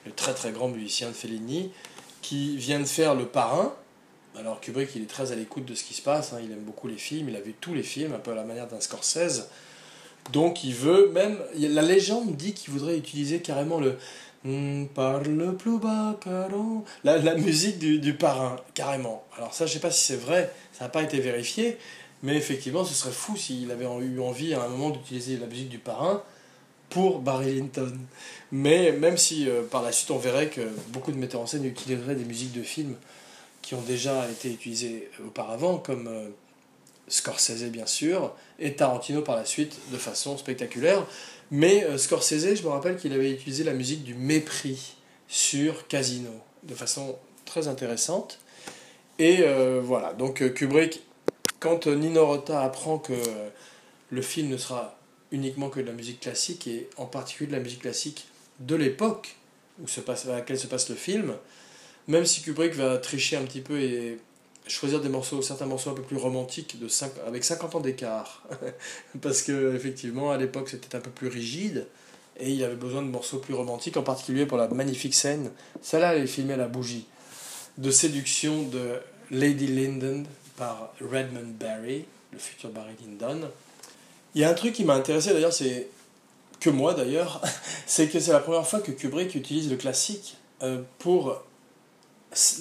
le 0.05 0.11
très 0.11 0.33
très 0.33 0.51
grand 0.51 0.67
musicien 0.67 1.09
de 1.09 1.13
Fellini, 1.13 1.71
qui 2.21 2.57
vient 2.57 2.79
de 2.79 2.85
faire 2.85 3.15
Le 3.15 3.25
Parrain. 3.25 3.73
Alors 4.37 4.59
Kubrick, 4.59 4.89
il 4.95 5.03
est 5.03 5.09
très 5.09 5.31
à 5.31 5.35
l'écoute 5.35 5.65
de 5.65 5.73
ce 5.73 5.83
qui 5.83 5.93
se 5.93 6.01
passe, 6.01 6.33
hein. 6.33 6.39
il 6.43 6.51
aime 6.51 6.61
beaucoup 6.61 6.87
les 6.87 6.97
films, 6.97 7.29
il 7.29 7.35
a 7.35 7.41
vu 7.41 7.55
tous 7.59 7.73
les 7.73 7.83
films, 7.83 8.13
un 8.13 8.19
peu 8.19 8.31
à 8.31 8.35
la 8.35 8.43
manière 8.43 8.67
d'un 8.67 8.79
Scorsese. 8.79 9.49
Donc 10.31 10.63
il 10.63 10.73
veut 10.73 11.09
même, 11.09 11.39
la 11.55 11.81
légende 11.81 12.35
dit 12.35 12.53
qu'il 12.53 12.73
voudrait 12.73 12.97
utiliser 12.97 13.41
carrément 13.41 13.79
le 13.79 13.97
Parle 14.93 15.57
plus 15.57 15.77
bas, 15.77 16.17
la, 17.03 17.17
la 17.17 17.35
musique 17.35 17.79
du, 17.79 18.13
parrain, 18.13 18.55
carrément. 18.73 19.25
Alors 19.35 19.53
ça, 19.53 19.65
je 19.65 19.73
sais 19.73 19.79
pas 19.79 19.91
si 19.91 20.05
c'est 20.05 20.15
vrai, 20.15 20.53
ça 20.71 20.85
n'a 20.85 20.89
pas 20.89 21.03
été 21.03 21.19
vérifié, 21.19 21.77
mais 22.23 22.35
effectivement, 22.35 22.83
ce 22.83 22.93
serait 22.93 23.11
fou 23.11 23.37
s'il 23.37 23.71
avait 23.71 23.85
eu 23.85 24.19
envie 24.19 24.53
à 24.53 24.63
un 24.63 24.67
moment 24.69 24.89
d'utiliser 24.89 25.37
la 25.37 25.45
musique 25.45 25.69
du 25.69 25.77
parrain 25.77 26.23
pour 26.89 27.19
Barry 27.19 27.55
Linton. 27.55 27.97
Mais 28.51 28.91
même 28.91 29.17
si 29.17 29.49
euh, 29.49 29.63
par 29.63 29.81
la 29.81 29.91
suite 29.91 30.11
on 30.11 30.17
verrait 30.17 30.47
que 30.47 30.61
beaucoup 30.89 31.11
de 31.11 31.17
metteurs 31.17 31.41
en 31.41 31.47
scène 31.47 31.65
utiliseraient 31.65 32.15
des 32.15 32.25
musiques 32.25 32.53
de 32.53 32.63
films 32.63 32.95
qui 33.61 33.75
ont 33.75 33.81
déjà 33.81 34.29
été 34.29 34.51
utilisées 34.51 35.09
auparavant, 35.25 35.77
comme 35.77 36.07
euh, 36.07 36.29
Scorsese 37.07 37.65
bien 37.65 37.85
sûr, 37.85 38.33
et 38.59 38.73
Tarantino 38.73 39.21
par 39.21 39.35
la 39.35 39.45
suite 39.45 39.77
de 39.91 39.97
façon 39.97 40.37
spectaculaire. 40.37 41.05
Mais 41.51 41.83
euh, 41.83 41.97
Scorsese, 41.97 42.55
je 42.55 42.63
me 42.63 42.69
rappelle 42.69 42.97
qu'il 42.97 43.13
avait 43.13 43.31
utilisé 43.31 43.63
la 43.63 43.73
musique 43.73 44.03
du 44.03 44.13
mépris 44.13 44.95
sur 45.27 45.87
Casino, 45.87 46.31
de 46.63 46.73
façon 46.73 47.17
très 47.45 47.67
intéressante. 47.67 48.39
Et 49.19 49.43
voilà, 49.81 50.13
donc 50.13 50.53
Kubrick 50.53 51.01
quand 51.59 51.87
euh, 51.87 51.95
Nino 51.95 52.25
Rota 52.25 52.61
apprend 52.61 52.97
que 52.97 53.13
euh, 53.13 53.49
le 54.09 54.21
film 54.21 54.49
ne 54.49 54.57
sera 54.57 54.97
uniquement 55.31 55.69
que 55.69 55.79
de 55.79 55.85
la 55.85 55.93
musique 55.93 56.21
classique, 56.21 56.67
et 56.67 56.89
en 56.97 57.05
particulier 57.05 57.47
de 57.47 57.55
la 57.55 57.61
musique 57.61 57.81
classique 57.81 58.27
de 58.59 58.75
l'époque 58.75 59.35
où 59.81 59.87
se 59.87 59.99
passe, 59.99 60.27
à 60.27 60.33
laquelle 60.33 60.57
se 60.57 60.67
passe 60.67 60.89
le 60.89 60.95
film, 60.95 61.35
même 62.07 62.25
si 62.25 62.41
Kubrick 62.41 62.73
va 62.73 62.97
tricher 62.97 63.35
un 63.35 63.43
petit 63.43 63.61
peu 63.61 63.79
et 63.79 64.17
choisir 64.67 65.01
des 65.01 65.09
morceaux, 65.09 65.41
certains 65.41 65.65
morceaux 65.65 65.91
un 65.91 65.93
peu 65.93 66.01
plus 66.01 66.17
romantiques 66.17 66.79
de 66.79 66.87
avec 67.25 67.43
50 67.43 67.75
ans 67.75 67.79
d'écart, 67.79 68.43
parce 69.21 69.41
que 69.41 69.75
effectivement 69.75 70.31
à 70.31 70.37
l'époque 70.37 70.69
c'était 70.69 70.95
un 70.95 71.01
peu 71.01 71.11
plus 71.11 71.27
rigide, 71.27 71.87
et 72.39 72.51
il 72.51 72.63
avait 72.63 72.75
besoin 72.75 73.01
de 73.01 73.07
morceaux 73.07 73.39
plus 73.39 73.53
romantiques, 73.53 73.97
en 73.97 74.03
particulier 74.03 74.45
pour 74.45 74.57
la 74.57 74.67
magnifique 74.67 75.15
scène, 75.15 75.51
celle-là 75.81 76.15
elle 76.15 76.23
est 76.23 76.27
filmée 76.27 76.53
à 76.53 76.57
la 76.57 76.67
bougie, 76.67 77.05
de 77.77 77.91
séduction 77.91 78.63
de 78.63 78.99
Lady 79.29 79.67
Lyndon, 79.67 80.23
par 80.57 80.91
Redmond 80.99 81.53
Barry, 81.59 82.05
le 82.33 82.39
futur 82.39 82.69
Barry 82.71 82.95
Lyndon. 83.01 83.49
Il 84.35 84.41
y 84.41 84.43
a 84.43 84.49
un 84.49 84.53
truc 84.53 84.73
qui 84.73 84.83
m'a 84.83 84.95
intéressé 84.95 85.31
d'ailleurs, 85.31 85.53
c'est 85.53 85.87
que 86.59 86.69
moi 86.69 86.93
d'ailleurs, 86.93 87.41
c'est 87.85 88.09
que 88.09 88.19
c'est 88.19 88.33
la 88.33 88.39
première 88.39 88.67
fois 88.67 88.81
que 88.81 88.91
Kubrick 88.91 89.35
utilise 89.35 89.69
le 89.69 89.77
classique 89.77 90.35
euh, 90.61 90.81
pour 90.99 91.41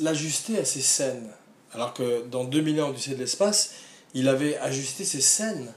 l'ajuster 0.00 0.58
à 0.58 0.64
ses 0.64 0.82
scènes. 0.82 1.30
Alors 1.72 1.92
que 1.92 2.24
dans 2.28 2.44
2000 2.44 2.80
ans 2.80 2.92
du 2.92 3.10
de 3.10 3.16
l'espace, 3.16 3.74
il 4.14 4.28
avait 4.28 4.56
ajusté 4.58 5.04
ses 5.04 5.20
scènes 5.20 5.72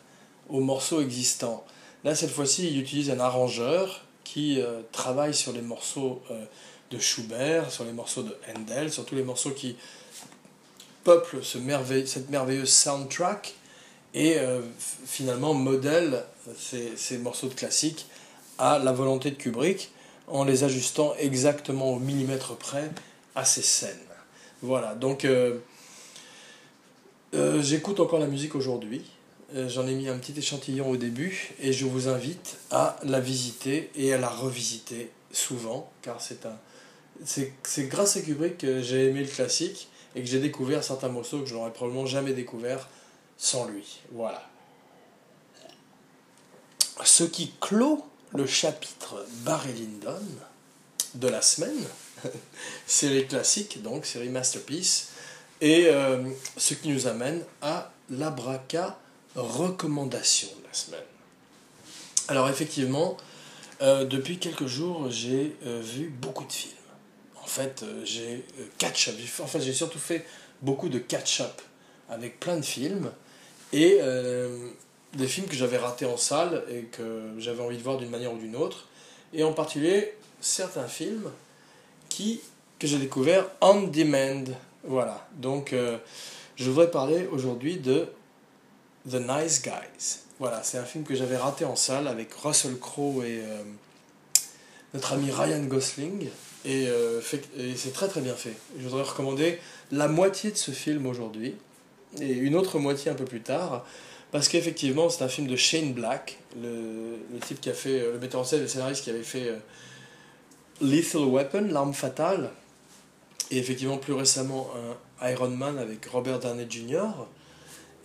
aux 0.50 0.60
morceaux 0.62 1.02
existants. 1.02 1.66
Là, 2.04 2.16
cette 2.16 2.32
fois-ci, 2.32 2.68
il 2.68 2.80
utilise 2.80 3.10
un 3.10 3.20
arrangeur 3.20 4.06
qui 4.24 4.62
euh, 4.62 4.82
travaille 4.92 5.34
sur 5.34 5.52
les 5.52 5.62
morceaux 5.62 6.22
euh, 6.32 6.46
de 6.92 7.00
Schubert, 7.00 7.72
sur 7.72 7.84
les 7.84 7.92
morceaux 7.92 8.24
de 8.24 8.36
Handel, 8.56 8.92
sur 8.92 9.06
tous 9.06 9.16
les 9.16 9.24
morceaux 9.24 9.52
qui 9.52 9.76
peuplent 11.10 11.44
ce 11.44 11.58
cette 12.06 12.30
merveilleuse 12.30 12.72
soundtrack 12.72 13.56
et 14.14 14.38
euh, 14.38 14.62
finalement 15.08 15.56
modèle 15.56 16.24
ces, 16.56 16.96
ces, 16.98 17.18
morceaux 17.18 17.48
de 17.48 17.56
classique 17.56 18.06
à 18.60 18.78
la 18.78 18.92
volonté 18.92 19.32
de 19.32 19.36
Kubrick 19.36 19.90
en 20.28 20.44
les 20.44 20.64
ajustant 20.64 21.16
exactement 21.18 21.94
au 21.94 21.98
millimètre 21.98 22.56
près 22.56 22.92
à 23.34 23.44
ces 23.44 23.64
scènes. 23.64 23.98
Voilà, 24.62 24.94
donc 24.94 25.26
j'écoute 27.60 28.00
encore 28.00 28.20
la 28.20 28.28
musique 28.28 28.54
aujourd'hui. 28.54 29.02
Euh, 29.56 29.68
j'en 29.68 29.88
ai 29.88 29.96
mis 29.96 30.08
un 30.10 30.18
petit 30.20 30.38
échantillon 30.38 30.92
au 30.92 30.98
début 30.98 31.56
et 31.60 31.74
je 31.74 31.86
vous 31.86 32.08
invite 32.08 32.58
à 32.70 33.00
la 33.04 33.20
visiter 33.20 33.90
et 33.96 34.14
à 34.14 34.20
la 34.20 34.30
revisiter 34.30 35.10
souvent 35.32 35.92
car 36.04 36.22
c'est 36.22 36.46
un 36.46 36.58
c'est 37.26 37.88
grâce 37.90 38.16
à 38.16 38.22
Kubrick 38.22 38.60
que 38.60 38.82
j'ai 38.82 39.08
aimé 39.08 39.22
le 39.22 39.28
classique 39.28 39.89
et 40.16 40.22
que 40.22 40.28
j'ai 40.28 40.40
découvert 40.40 40.84
certains 40.84 41.10
morceaux 41.10 41.40
que 41.40 41.46
je 41.46 41.56
n'aurais 41.56 41.72
probablement 41.72 42.06
jamais 42.06 42.34
découvert 42.34 42.88
sans 43.38 43.66
lui. 43.66 44.00
Voilà. 44.12 44.48
Ce 47.04 47.24
qui 47.24 47.54
clôt 47.62 48.06
le 48.34 48.46
chapitre 48.46 49.26
Barry 49.44 49.74
Lyndon 49.74 50.22
de 51.16 51.28
la 51.28 51.42
semaine, 51.42 51.84
série 52.88 53.28
classique 53.28 53.82
donc, 53.82 54.06
série 54.06 54.30
masterpiece, 54.30 55.10
et 55.62 55.88
euh, 55.88 56.24
ce 56.58 56.74
qui 56.74 56.90
nous 56.90 57.08
amène 57.08 57.44
à 57.62 57.92
l'abraca 58.10 58.98
recommandation 59.36 60.48
de 60.60 60.68
la 60.68 60.74
semaine. 60.74 61.04
Alors 62.28 62.50
effectivement, 62.50 63.18
euh, 63.82 64.06
depuis 64.06 64.38
quelques 64.38 64.68
jours, 64.68 65.10
j'ai 65.10 65.56
euh, 65.66 65.82
vu 65.82 66.10
beaucoup 66.10 66.46
de 66.46 66.52
films. 66.52 66.74
En 67.50 67.52
fait, 67.52 67.82
euh, 67.82 68.06
j'ai 68.06 68.46
catch-up. 68.78 69.16
Enfin, 69.42 69.58
j'ai 69.60 69.74
surtout 69.74 69.98
fait 69.98 70.24
beaucoup 70.62 70.88
de 70.88 71.00
catch-up 71.00 71.62
avec 72.08 72.40
plein 72.40 72.58
de 72.58 72.62
films 72.66 73.12
et 73.74 74.00
des 75.14 75.28
films 75.28 75.48
que 75.48 75.56
j'avais 75.56 75.78
ratés 75.78 76.06
en 76.06 76.18
salle 76.18 76.64
et 76.72 76.84
que 76.86 77.34
j'avais 77.38 77.62
envie 77.62 77.78
de 77.78 77.84
voir 77.84 77.98
d'une 77.98 78.10
manière 78.10 78.34
ou 78.34 78.38
d'une 78.38 78.56
autre. 78.56 78.88
Et 79.32 79.44
en 79.44 79.54
particulier, 79.54 80.16
certains 80.42 80.88
films 80.88 81.30
qui, 82.10 82.42
que 82.80 82.88
j'ai 82.88 82.98
découverts 82.98 83.46
on 83.62 83.84
demand. 83.84 84.46
Voilà. 84.84 85.28
Donc, 85.38 85.76
je 86.56 86.70
voudrais 86.70 86.90
parler 86.90 87.28
aujourd'hui 87.32 87.78
de 87.78 88.08
The 89.08 89.16
Nice 89.16 89.62
Guys. 89.62 90.20
Voilà, 90.40 90.64
c'est 90.64 90.78
un 90.78 90.86
film 90.86 91.04
que 91.04 91.16
j'avais 91.16 91.36
raté 91.36 91.66
en 91.66 91.76
salle 91.76 92.08
avec 92.08 92.34
Russell 92.34 92.80
Crowe 92.80 93.26
et 93.26 93.42
euh, 93.44 93.62
notre 94.94 95.12
ami 95.12 95.32
Ryan 95.32 95.64
Gosling. 95.66 96.30
Euh, 96.66 97.22
et, 97.58 97.76
c'est 97.76 97.94
très 97.94 98.08
très 98.08 98.22
bien 98.22 98.36
fait. 98.36 98.56
Je 98.78 98.84
voudrais 98.84 99.04
recommander 99.04 99.60
la 99.92 100.08
moitié 100.08 100.52
de 100.52 100.58
ce 100.58 100.72
film 100.72 101.06
aujourd'hui 101.06 101.56
et 102.20 102.32
une 102.32 102.56
autre 102.56 102.80
moitié 102.80 103.12
un 103.12 103.16
peu 103.16 103.26
plus 103.26 103.42
tard. 103.42 103.86
Parce 104.32 104.48
qu'effectivement, 104.48 105.10
c'est 105.10 105.24
un 105.24 105.28
film 105.28 105.48
de 105.48 105.56
Shane 105.56 105.94
Black, 105.94 106.38
le, 106.62 107.18
type 107.40 107.60
qui 107.60 107.70
a 107.70 107.74
fait, 107.74 108.00
le 108.00 108.20
metteur 108.20 108.42
en 108.42 108.44
scène, 108.44 108.62
le 108.62 108.68
scénariste 108.68 109.04
qui 109.04 109.10
avait 109.10 109.24
fait 109.24 109.48
euh, 109.48 109.58
Lethal 110.82 111.24
Weapon, 111.24 111.68
l'arme 111.72 111.96
fatale, 111.96 112.52
et 113.50 113.58
effectivement 113.58 113.98
plus 113.98 114.14
récemment 114.14 114.70
Iron 115.24 115.50
Man 115.50 115.80
avec 115.80 116.06
Robert 116.06 116.40
Downey 116.40 116.68
Jr 116.70 117.08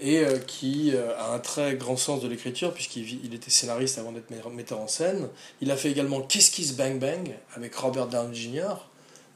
et 0.00 0.18
euh, 0.18 0.38
qui 0.38 0.92
euh, 0.94 1.16
a 1.18 1.34
un 1.34 1.38
très 1.38 1.76
grand 1.76 1.96
sens 1.96 2.20
de 2.20 2.28
l'écriture 2.28 2.72
puisqu'il 2.72 3.24
il 3.24 3.34
était 3.34 3.50
scénariste 3.50 3.98
avant 3.98 4.12
d'être 4.12 4.30
metteur 4.50 4.80
en 4.80 4.88
scène. 4.88 5.28
Il 5.60 5.70
a 5.70 5.76
fait 5.76 5.90
également 5.90 6.20
Kiss 6.20 6.50
Kiss 6.50 6.76
Bang 6.76 6.98
Bang 6.98 7.34
avec 7.54 7.74
Robert 7.74 8.08
Downey 8.08 8.34
Jr., 8.34 8.74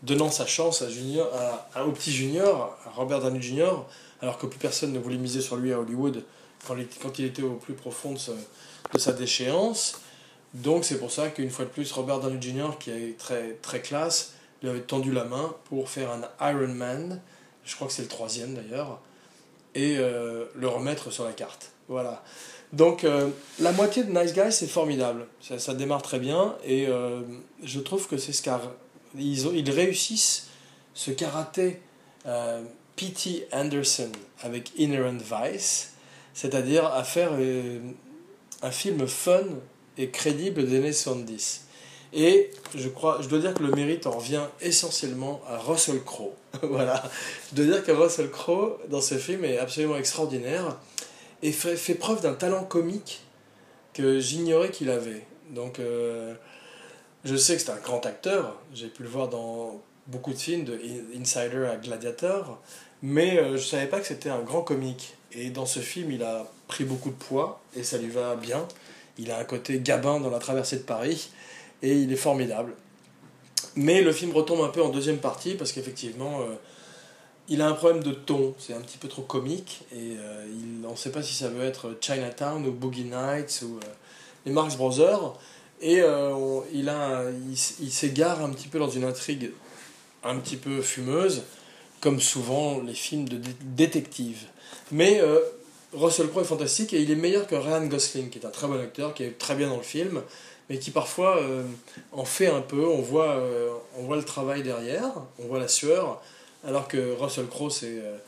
donnant 0.03 0.31
sa 0.31 0.47
chance 0.47 0.83
à, 0.83 0.89
junior, 0.89 1.29
à, 1.75 1.85
au 1.87 1.93
petit 1.93 2.13
junior, 2.13 2.77
à 2.87 2.91
Robert 2.91 3.21
Downey 3.21 3.43
Jr., 3.43 3.73
alors 4.21 4.39
que 4.39 4.47
plus 4.47 4.59
personne 4.59 4.93
ne 4.93 4.99
voulait 4.99 5.17
miser 5.17 5.41
sur 5.41 5.57
lui 5.57 5.73
à 5.73 5.81
Hollywood 5.81 6.25
quand 6.67 7.19
il, 7.19 7.25
était 7.25 7.43
au 7.43 7.55
plus 7.55 7.75
profond 7.75 8.13
de, 8.13 8.19
de 8.93 8.99
sa 8.99 9.13
déchéance. 9.13 10.01
Donc 10.55 10.85
c'est 10.85 10.99
pour 10.99 11.11
ça 11.11 11.29
qu'une 11.29 11.51
fois 11.51 11.65
de 11.65 11.71
plus, 11.71 11.91
Robert 11.93 12.21
Downey 12.21 12.41
Jr., 12.41 12.71
qui 12.81 12.91
est 12.91 13.17
très, 13.17 13.53
très 13.63 13.81
classe, 13.81 14.33
lui 14.63 14.69
avait 14.69 14.81
tendu 14.81 15.13
la 15.13 15.25
main 15.25 15.55
pour 15.65 15.89
faire 15.89 16.11
un 16.11 16.51
Iron 16.51 16.75
Man, 16.75 17.21
je 17.65 17.75
crois 17.77 17.87
que 17.87 17.93
c'est 17.93 18.03
le 18.03 18.09
troisième 18.09 18.55
d'ailleurs, 18.55 19.01
et 19.75 19.97
euh, 19.99 20.45
le 20.55 20.69
remettre 20.69 21.11
sur 21.11 21.25
la 21.25 21.33
carte. 21.33 21.73
Voilà. 21.89 22.23
Donc 22.73 23.05
euh, 23.05 23.29
la 23.61 23.73
moitié 23.73 24.05
de 24.05 24.11
Nice 24.11 24.35
Guys 24.35 24.53
c'est 24.53 24.67
formidable. 24.67 25.27
Ça, 25.41 25.75
démarre 25.75 26.03
très 26.03 26.19
bien 26.19 26.57
et 26.65 26.87
euh, 26.87 27.23
je 27.63 27.81
trouve 27.81 28.09
que 28.09 28.19
c'est 28.19 28.33
ce 28.33 28.43
car 28.43 28.61
ils, 29.17 29.47
ils 29.57 29.71
réussissent 29.71 30.49
ce 30.95 31.11
karaté 31.11 31.81
P.T. 32.97 33.49
Anderson 33.53 34.11
avec 34.43 34.73
Inherent 34.77 35.19
Vice, 35.19 35.95
c'est-à-dire 36.35 36.85
à 36.87 37.05
faire 37.05 37.33
un 38.63 38.71
film 38.71 39.07
fun 39.07 39.45
et 39.97 40.11
crédible 40.11 40.67
des 40.67 40.77
années 40.77 40.93
70. 40.93 41.68
Et 42.13 42.51
je, 42.75 42.89
crois, 42.89 43.19
je 43.21 43.29
dois 43.29 43.39
dire 43.39 43.55
que 43.55 43.63
le 43.63 43.71
mérite 43.73 44.07
en 44.07 44.13
revient 44.13 44.45
essentiellement 44.61 45.41
à 45.47 45.59
Russell 45.59 46.03
Crowe. 46.03 46.33
voilà. 46.63 47.03
Je 47.51 47.57
dois 47.57 47.77
dire 47.77 47.85
que 47.85 47.93
Russell 47.93 48.31
Crowe, 48.31 48.79
dans 48.89 49.01
ce 49.01 49.17
film, 49.17 49.45
est 49.45 49.59
absolument 49.59 49.97
extraordinaire 49.97 50.77
et 51.43 51.53
fait, 51.53 51.77
fait 51.77 51.95
preuve 51.95 52.23
d'un 52.23 52.35
talent 52.35 52.65
comique 52.65 53.21
que 53.93 54.21
j'ignorais 54.21 54.71
qu'il 54.71 54.91
avait. 54.91 55.25
Donc, 55.51 55.79
euh, 55.79 56.35
je 57.25 57.37
sais 57.37 57.57
que 57.57 57.63
c'est 57.63 57.71
un 57.71 57.77
grand 57.77 58.05
acteur. 58.07 58.57
J'ai 58.75 58.89
pu 58.89 59.03
le 59.03 59.09
voir 59.09 59.29
dans 59.29 59.83
beaucoup 60.07 60.33
de 60.33 60.39
films, 60.39 60.65
de 60.65 60.81
Insider 61.19 61.67
à 61.71 61.77
Gladiator. 61.77 62.61
Mais 63.03 63.39
euh, 63.39 63.51
je 63.51 63.53
ne 63.53 63.59
savais 63.59 63.87
pas 63.87 64.01
que 64.01 64.07
c'était 64.07 64.31
un 64.31 64.41
grand 64.41 64.63
comique. 64.63 65.15
Et 65.33 65.51
dans 65.51 65.67
ce 65.67 65.81
film, 65.81 66.11
il 66.11 66.23
a 66.23 66.47
pris 66.69 66.85
beaucoup 66.85 67.11
de 67.11 67.15
poids 67.15 67.61
et 67.77 67.83
ça 67.83 67.99
lui 67.99 68.09
va 68.09 68.35
bien. 68.35 68.67
Il 69.19 69.31
a 69.31 69.39
un 69.39 69.45
côté 69.45 69.79
gabin 69.81 70.21
dans 70.21 70.31
la 70.31 70.39
traversée 70.39 70.77
de 70.77 70.83
Paris 70.83 71.31
et 71.83 71.95
il 71.95 72.13
est 72.13 72.17
formidable. 72.17 72.73
Mais 73.77 74.03
le 74.03 74.13
film 74.13 74.33
retombe 74.33 74.63
un 74.63 74.69
peu 74.69 74.83
en 74.83 74.89
deuxième 74.89 75.19
partie 75.19 75.55
parce 75.55 75.73
qu'effectivement, 75.73 76.41
euh, 76.41 76.55
il 77.49 77.63
a 77.63 77.69
un 77.69 77.75
problème 77.75 78.03
de 78.03 78.13
ton. 78.13 78.55
C'est 78.59 78.75
un 78.75 78.81
petit 78.81 78.99
peu 78.99 79.09
trop 79.09 79.23
comique 79.23 79.83
et 79.93 80.17
euh, 80.19 80.47
on 80.85 80.93
ne 80.93 80.97
sait 80.97 81.13
pas 81.13 81.23
si 81.23 81.35
ça 81.35 81.49
veut 81.49 81.65
être 81.65 81.97
Chinatown 82.01 82.67
ou 82.67 82.73
Boogie 82.73 83.05
Nights 83.05 83.63
ou 83.63 83.77
euh, 83.77 83.81
les 84.47 84.53
Marx 84.53 84.77
Brothers. 84.77 85.35
Et 85.81 86.03
il, 86.73 87.57
s'égare 87.57 88.43
un 88.43 88.51
petit 88.51 88.67
peu 88.67 88.81
dans 88.81 88.91
une 88.91 89.05
intrigue 89.05 89.53
un 90.25 90.37
petit 90.41 90.57
peu 90.57 90.83
fumeuse, 90.83 91.43
comme 92.01 92.21
souvent 92.21 92.81
les 92.81 92.95
films 92.95 93.29
de 93.29 93.41
détective. 93.63 94.47
Mais 94.91 95.23
Russell 95.93 96.31
Crowe 96.31 96.41
est 96.41 96.45
fantastique 96.45 96.95
et 96.95 97.01
il 97.01 97.13
est 97.13 97.15
meilleur 97.15 97.47
que 97.47 97.55
Ryan 97.55 97.87
Gosling, 97.87 98.29
qui 98.29 98.41
est 98.41 98.45
un 98.45 98.51
très 98.51 98.67
bon 98.67 98.81
acteur, 98.81 99.15
qui 99.15 99.23
est 99.23 99.39
très 99.39 99.55
bien 99.55 99.69
dans 99.69 99.77
le 99.77 99.85
film 99.85 100.21
mais 100.69 100.79
qui 100.79 100.91
parfois 100.91 101.39
euh, 101.39 101.65
en 102.13 102.25
fait 102.25 102.47
un 102.47 102.61
peu. 102.61 102.87
On 102.87 103.01
voit, 103.01 103.37
euh, 103.37 103.71
on 103.97 104.05
voit 104.05 104.17
le 104.17 104.25
travail 104.25 104.63
derrière, 104.63 105.13
on 105.39 105.47
voit 105.47 105.59
la 105.59 105.69
sueur, 105.69 106.23
alors 106.65 106.89
que 106.89 107.15
Russell 107.19 107.47
Crowe, 107.47 107.71
c'est 107.71 107.99
euh, 107.99 108.19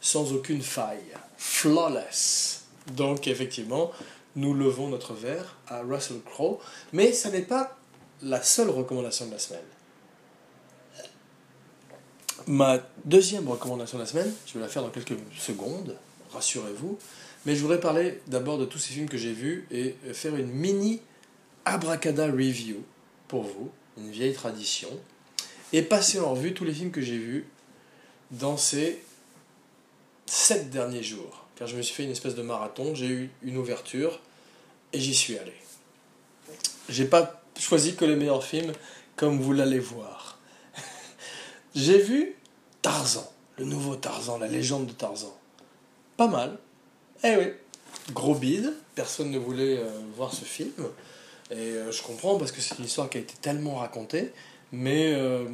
sans 0.00 0.32
aucune 0.32 0.62
faille, 0.62 1.14
flawless. 1.36 2.64
Donc, 2.94 3.26
effectivement, 3.26 3.90
nous 4.36 4.54
levons 4.54 4.88
notre 4.88 5.12
verre 5.12 5.56
à 5.66 5.80
Russell 5.82 6.20
Crowe, 6.24 6.58
mais 6.92 7.12
ça 7.12 7.30
n'est 7.30 7.42
pas 7.42 7.76
la 8.22 8.42
seule 8.42 8.70
recommandation 8.70 9.26
de 9.26 9.32
la 9.32 9.38
semaine. 9.38 9.60
Ma 12.46 12.78
deuxième 13.04 13.48
recommandation 13.48 13.98
de 13.98 14.04
la 14.04 14.08
semaine, 14.08 14.32
je 14.46 14.54
vais 14.54 14.60
la 14.60 14.68
faire 14.68 14.82
dans 14.82 14.88
quelques 14.88 15.18
secondes, 15.36 15.96
rassurez-vous, 16.32 16.98
mais 17.44 17.54
je 17.54 17.60
voudrais 17.60 17.80
parler 17.80 18.22
d'abord 18.26 18.58
de 18.58 18.64
tous 18.64 18.78
ces 18.78 18.94
films 18.94 19.08
que 19.08 19.18
j'ai 19.18 19.32
vus 19.32 19.66
et 19.70 19.96
faire 20.14 20.34
une 20.34 20.48
mini 20.48 21.02
Abracada 21.68 22.26
Review 22.26 22.82
pour 23.28 23.42
vous, 23.42 23.70
une 23.98 24.10
vieille 24.10 24.32
tradition, 24.32 24.88
et 25.72 25.82
passer 25.82 26.18
en 26.18 26.30
revue 26.32 26.54
tous 26.54 26.64
les 26.64 26.72
films 26.72 26.90
que 26.90 27.02
j'ai 27.02 27.18
vus 27.18 27.46
dans 28.30 28.56
ces 28.56 29.02
sept 30.26 30.70
derniers 30.70 31.02
jours. 31.02 31.44
Car 31.56 31.68
je 31.68 31.76
me 31.76 31.82
suis 31.82 31.94
fait 31.94 32.04
une 32.04 32.10
espèce 32.10 32.34
de 32.34 32.42
marathon, 32.42 32.94
j'ai 32.94 33.08
eu 33.08 33.30
une 33.42 33.58
ouverture 33.58 34.20
et 34.92 35.00
j'y 35.00 35.14
suis 35.14 35.36
allé. 35.36 35.52
J'ai 36.88 37.04
pas 37.04 37.42
choisi 37.58 37.96
que 37.96 38.04
les 38.04 38.16
meilleurs 38.16 38.44
films, 38.44 38.72
comme 39.16 39.40
vous 39.40 39.52
l'allez 39.52 39.78
voir. 39.78 40.38
j'ai 41.74 41.98
vu 41.98 42.34
Tarzan, 42.80 43.30
le 43.58 43.66
nouveau 43.66 43.96
Tarzan, 43.96 44.38
la 44.38 44.48
légende 44.48 44.86
de 44.86 44.92
Tarzan. 44.92 45.36
Pas 46.16 46.28
mal. 46.28 46.58
Eh 47.24 47.36
oui, 47.36 47.52
gros 48.12 48.34
bide, 48.34 48.72
personne 48.94 49.30
ne 49.30 49.38
voulait 49.38 49.78
euh, 49.78 49.90
voir 50.16 50.32
ce 50.32 50.44
film. 50.44 50.72
Et 51.50 51.56
euh, 51.56 51.90
je 51.90 52.02
comprends 52.02 52.36
parce 52.38 52.52
que 52.52 52.60
c'est 52.60 52.78
une 52.78 52.84
histoire 52.84 53.08
qui 53.08 53.18
a 53.18 53.20
été 53.20 53.34
tellement 53.40 53.76
racontée, 53.76 54.32
mais 54.70 55.12
euh, 55.14 55.44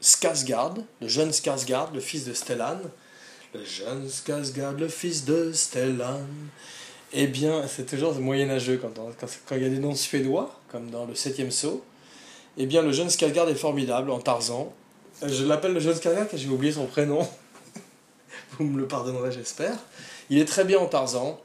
Skarsgård, 0.00 0.82
le 1.00 1.08
jeune 1.08 1.30
Skarsgård, 1.30 1.92
le 1.92 2.00
fils 2.00 2.24
de 2.24 2.32
Stellan. 2.32 2.78
Le 3.52 3.64
jeune 3.64 4.08
Skarsgård, 4.08 4.78
le 4.78 4.88
fils 4.88 5.24
de 5.24 5.52
Stellan. 5.52 6.20
Eh 7.12 7.26
bien, 7.26 7.66
c'est 7.66 7.86
toujours 7.86 8.14
moyenâgeux 8.14 8.78
quand, 8.78 8.94
quand, 8.94 9.56
il 9.56 9.62
y 9.62 9.66
a 9.66 9.68
des 9.68 9.78
noms 9.78 9.94
suédois, 9.94 10.58
comme 10.70 10.90
dans 10.90 11.04
le 11.04 11.14
septième 11.14 11.50
saut. 11.50 11.84
Eh 12.56 12.66
bien, 12.66 12.80
le 12.82 12.92
jeune 12.92 13.08
Skarsgård 13.08 13.50
est 13.50 13.54
formidable 13.54 14.10
en 14.10 14.20
Tarzan. 14.20 14.72
Euh, 15.22 15.28
je 15.28 15.44
l'appelle 15.44 15.74
le 15.74 15.80
jeune 15.80 15.94
Skarsgård 15.94 16.28
car 16.28 16.38
j'ai 16.38 16.48
oublié 16.48 16.72
son 16.72 16.86
prénom. 16.86 17.28
Vous 18.52 18.64
me 18.64 18.80
le 18.80 18.88
pardonnerez, 18.88 19.32
j'espère. 19.32 19.76
Il 20.30 20.38
est 20.38 20.46
très 20.46 20.64
bien 20.64 20.78
en 20.78 20.86
Tarzan. 20.86 21.38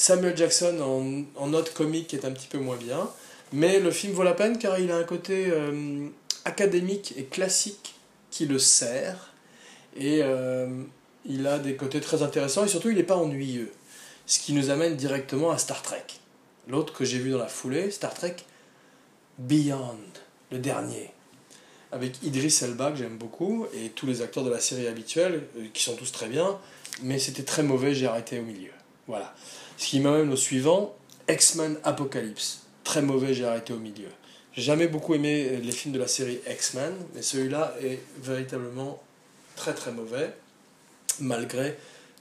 Samuel 0.00 0.36
Jackson 0.36 1.26
en, 1.34 1.46
note 1.48 1.74
comique 1.74 2.14
est 2.14 2.24
un 2.24 2.30
petit 2.30 2.46
peu 2.46 2.58
moins 2.58 2.76
bien. 2.76 3.10
Mais 3.52 3.80
le 3.80 3.90
film 3.90 4.12
vaut 4.12 4.22
la 4.22 4.32
peine 4.32 4.56
car 4.56 4.78
il 4.78 4.92
a 4.92 4.96
un 4.96 5.02
côté 5.02 5.48
euh, 5.48 6.06
académique 6.44 7.14
et 7.16 7.24
classique 7.24 7.96
qui 8.30 8.46
le 8.46 8.60
sert. 8.60 9.34
Et 9.96 10.22
il 11.24 11.46
a 11.48 11.58
des 11.58 11.74
côtés 11.74 12.00
très 12.00 12.22
intéressants 12.22 12.64
et 12.64 12.68
surtout 12.68 12.90
il 12.90 12.96
n'est 12.96 13.02
pas 13.02 13.16
ennuyeux. 13.16 13.72
Ce 14.26 14.38
qui 14.38 14.52
nous 14.52 14.70
amène 14.70 14.94
directement 14.94 15.50
à 15.50 15.58
Star 15.58 15.82
Trek. 15.82 16.04
L'autre 16.68 16.92
que 16.92 17.04
j'ai 17.04 17.18
vu 17.18 17.32
dans 17.32 17.38
la 17.38 17.48
foulée, 17.48 17.90
Star 17.90 18.14
Trek 18.14 18.36
Beyond, 19.38 19.98
le 20.52 20.58
dernier. 20.58 21.10
Avec 21.90 22.22
Idris 22.22 22.56
Elba, 22.62 22.92
que 22.92 22.98
j'aime 22.98 23.16
beaucoup, 23.16 23.66
et 23.74 23.88
tous 23.88 24.06
les 24.06 24.22
acteurs 24.22 24.44
de 24.44 24.50
la 24.50 24.60
série 24.60 24.86
habituelle, 24.86 25.42
euh, 25.56 25.64
qui 25.74 25.82
sont 25.82 25.96
tous 25.96 26.12
très 26.12 26.28
bien, 26.28 26.56
mais 27.02 27.18
c'était 27.18 27.42
très 27.42 27.64
mauvais, 27.64 27.94
j'ai 27.94 28.06
arrêté 28.06 28.38
au 28.38 28.42
milieu. 28.42 28.70
Voilà. 29.08 29.34
Ce 29.78 29.86
qui 29.86 30.00
m'amène 30.00 30.32
au 30.32 30.36
suivant, 30.36 30.96
X-Men 31.28 31.78
Apocalypse. 31.84 32.64
Très 32.82 33.00
mauvais, 33.00 33.32
j'ai 33.32 33.44
arrêté 33.44 33.72
au 33.72 33.78
milieu. 33.78 34.08
J'ai 34.52 34.62
jamais 34.62 34.88
beaucoup 34.88 35.14
aimé 35.14 35.60
les 35.62 35.70
films 35.70 35.94
de 35.94 36.00
la 36.00 36.08
série 36.08 36.40
X-Men, 36.50 36.92
mais 37.14 37.22
celui-là 37.22 37.74
est 37.80 38.00
véritablement 38.20 39.00
très 39.54 39.74
très 39.74 39.92
mauvais, 39.92 40.34
malgré 41.20 41.78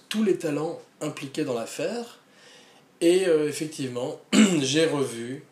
tous 0.07 0.23
les 0.23 0.37
talents 0.37 0.79
impliqués 1.01 1.45
dans 1.45 1.55
l'affaire. 1.55 2.19
Et 3.01 3.27
euh, 3.27 3.49
effectivement, 3.49 4.21
j'ai 4.61 4.85
revu, 4.85 5.43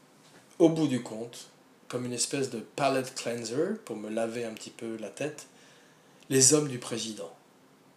au 0.60 0.70
bout 0.70 0.88
du 0.88 1.02
compte, 1.02 1.48
comme 1.88 2.06
une 2.06 2.14
espèce 2.14 2.52
de 2.52 2.60
palette 2.60 3.16
cleanser, 3.16 3.80
pour 3.84 3.96
me 3.96 4.12
laver 4.12 4.46
un 4.46 4.54
petit 4.54 4.70
peu 4.70 4.96
la 4.98 5.10
tête, 5.10 5.48
les 6.30 6.54
hommes 6.54 6.68
du 6.68 6.78
président. 6.78 7.34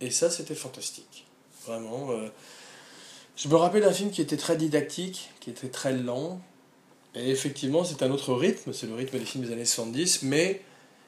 Et 0.01 0.11
ça, 0.11 0.31
c'était 0.31 0.55
fantastique. 0.55 1.27
Vraiment. 1.67 2.13
Euh, 2.13 2.29
je 3.39 3.49
me 3.49 3.55
rappelle 3.55 3.83
d'un 3.83 3.93
film 3.93 4.11
qui 4.11 4.21
était 4.21 4.37
très 4.37 4.57
didactique, 4.57 5.31
qui 5.41 5.49
était 5.49 5.69
très 5.69 5.93
lent. 5.93 6.41
Et 7.15 7.31
effectivement, 7.31 7.85
c'est 7.85 8.03
un 8.03 8.11
autre 8.11 8.35
rythme, 8.35 8.75
c'est 8.75 8.87
le 8.87 8.95
rythme 8.95 9.19
des 9.19 9.25
films 9.25 9.45
des 9.45 9.53
années 9.53 9.65
70, 9.65 10.25
mais 10.25 10.61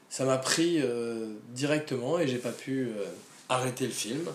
ça 0.09 0.25
m'a 0.25 0.37
pris 0.37 0.79
euh, 0.79 1.35
directement 1.49 2.19
et 2.19 2.27
j'ai 2.27 2.39
pas 2.39 2.51
pu 2.51 2.89
arrêter 3.49 3.85
le 3.85 3.91
film. 3.91 4.27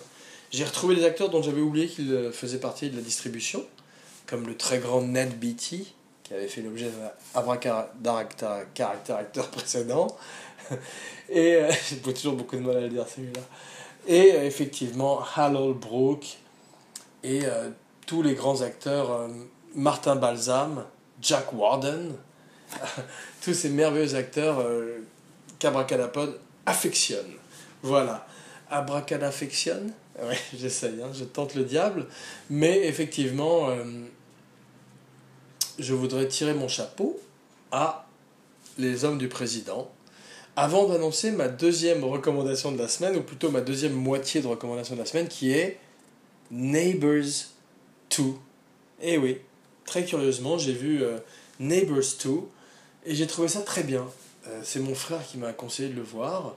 J'ai 0.51 0.63
retrouvé 0.63 0.95
des 0.95 1.03
acteurs 1.03 1.29
dont 1.29 1.41
j'avais 1.41 1.61
oublié 1.61 1.87
qu'ils 1.87 2.11
euh, 2.13 2.31
faisaient 2.31 2.59
partie 2.59 2.89
de 2.89 2.95
la 2.95 3.01
distribution, 3.01 3.65
comme 4.25 4.47
le 4.47 4.55
très 4.55 4.79
grand 4.79 5.01
Ned 5.01 5.37
Beatty, 5.37 5.93
qui 6.23 6.33
avait 6.33 6.47
fait 6.47 6.61
l'objet 6.61 6.89
d'un 7.35 8.23
caractère 8.73 9.15
acteur 9.17 9.49
précédent. 9.51 10.07
Et 11.29 11.55
euh, 11.55 11.71
j'ai 11.89 11.97
toujours 11.97 12.33
beaucoup 12.33 12.55
de 12.55 12.61
mal 12.61 12.77
à 12.77 12.81
le 12.81 12.89
dire 12.89 13.05
celui-là. 13.13 13.41
Et 14.07 14.33
euh, 14.33 14.45
effectivement, 14.45 15.19
Harold 15.35 15.77
Brooke 15.77 16.37
et 17.23 17.41
tous 18.07 18.23
les 18.23 18.33
grands 18.33 18.61
acteurs, 18.61 19.29
Martin 19.75 20.15
Balsam, 20.15 20.83
Jack 21.21 21.53
Warden, 21.53 22.13
tous 23.43 23.53
ces 23.53 23.69
merveilleux 23.69 24.15
acteurs 24.15 24.65
qu'Abracadapod 25.59 26.39
affectionne. 26.65 27.33
Voilà. 27.83 28.25
Abracadaffectionne 28.71 29.93
oui, 30.23 30.35
j'essaye, 30.57 31.01
hein, 31.01 31.11
je 31.13 31.23
tente 31.23 31.55
le 31.55 31.63
diable. 31.63 32.07
Mais 32.49 32.87
effectivement, 32.87 33.69
euh, 33.69 33.83
je 35.79 35.93
voudrais 35.93 36.27
tirer 36.27 36.53
mon 36.53 36.67
chapeau 36.67 37.19
à 37.71 38.07
les 38.77 39.05
hommes 39.05 39.17
du 39.17 39.27
président. 39.27 39.91
Avant 40.55 40.87
d'annoncer 40.87 41.31
ma 41.31 41.47
deuxième 41.47 42.03
recommandation 42.03 42.71
de 42.71 42.79
la 42.79 42.87
semaine, 42.87 43.15
ou 43.15 43.21
plutôt 43.21 43.51
ma 43.51 43.61
deuxième 43.61 43.93
moitié 43.93 44.41
de 44.41 44.47
recommandation 44.47 44.95
de 44.95 44.99
la 44.99 45.05
semaine, 45.05 45.27
qui 45.27 45.51
est 45.51 45.79
Neighbors 46.49 47.51
2. 48.15 48.23
Eh 49.01 49.17
oui, 49.17 49.37
très 49.85 50.05
curieusement, 50.05 50.57
j'ai 50.57 50.73
vu 50.73 51.03
euh, 51.03 51.17
Neighbors 51.59 52.03
2 52.23 52.31
et 53.05 53.15
j'ai 53.15 53.27
trouvé 53.27 53.47
ça 53.47 53.61
très 53.61 53.83
bien. 53.83 54.05
Euh, 54.47 54.61
c'est 54.63 54.79
mon 54.79 54.95
frère 54.95 55.25
qui 55.25 55.37
m'a 55.37 55.53
conseillé 55.53 55.89
de 55.89 55.95
le 55.95 56.03
voir. 56.03 56.55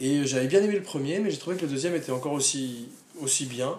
Et 0.00 0.24
j'avais 0.24 0.46
bien 0.46 0.62
aimé 0.62 0.74
le 0.74 0.82
premier, 0.82 1.18
mais 1.18 1.30
j'ai 1.30 1.38
trouvé 1.38 1.56
que 1.56 1.62
le 1.62 1.68
deuxième 1.68 1.94
était 1.94 2.12
encore 2.12 2.32
aussi, 2.32 2.88
aussi 3.20 3.44
bien. 3.44 3.78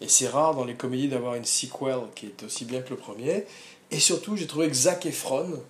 Et 0.00 0.08
c'est 0.08 0.28
rare 0.28 0.54
dans 0.54 0.64
les 0.64 0.74
comédies 0.74 1.08
d'avoir 1.08 1.34
une 1.34 1.44
sequel 1.44 2.00
qui 2.14 2.26
est 2.26 2.42
aussi 2.44 2.64
bien 2.64 2.82
que 2.82 2.90
le 2.90 2.96
premier. 2.96 3.44
Et 3.90 3.98
surtout, 3.98 4.36
j'ai 4.36 4.46
trouvé 4.46 4.68
que 4.68 4.74
Zac 4.74 5.06
Efron 5.06 5.60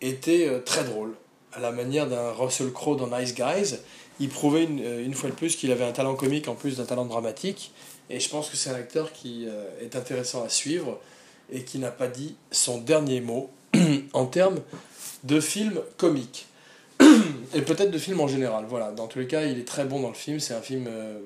était 0.00 0.48
euh, 0.48 0.60
très 0.60 0.84
drôle. 0.84 1.14
À 1.52 1.60
la 1.60 1.72
manière 1.72 2.08
d'un 2.08 2.32
Russell 2.32 2.72
Crowe 2.72 2.96
dans 2.96 3.06
Nice 3.06 3.34
Guys, 3.34 3.78
il 4.20 4.28
prouvait 4.28 4.64
une, 4.64 4.80
une 4.80 5.14
fois 5.14 5.30
de 5.30 5.34
plus 5.34 5.56
qu'il 5.56 5.72
avait 5.72 5.84
un 5.84 5.92
talent 5.92 6.14
comique 6.14 6.48
en 6.48 6.54
plus 6.54 6.76
d'un 6.76 6.84
talent 6.84 7.06
dramatique. 7.06 7.72
Et 8.10 8.20
je 8.20 8.28
pense 8.28 8.48
que 8.48 8.56
c'est 8.56 8.70
un 8.70 8.74
acteur 8.74 9.12
qui 9.12 9.46
euh, 9.46 9.64
est 9.80 9.96
intéressant 9.96 10.42
à 10.44 10.48
suivre 10.48 11.00
et 11.52 11.64
qui 11.64 11.78
n'a 11.78 11.90
pas 11.90 12.08
dit 12.08 12.36
son 12.50 12.78
dernier 12.78 13.20
mot 13.20 13.50
en 14.12 14.26
termes 14.26 14.60
de 15.24 15.40
film 15.40 15.80
comique. 15.96 16.46
et 17.54 17.62
peut-être 17.62 17.90
de 17.90 17.98
film 17.98 18.20
en 18.20 18.28
général. 18.28 18.64
Voilà, 18.68 18.90
dans 18.90 19.06
tous 19.06 19.18
les 19.18 19.26
cas, 19.26 19.44
il 19.44 19.58
est 19.58 19.66
très 19.66 19.84
bon 19.84 20.00
dans 20.00 20.08
le 20.08 20.14
film. 20.14 20.40
C'est 20.40 20.54
un 20.54 20.62
film 20.62 20.86
euh, 20.88 21.20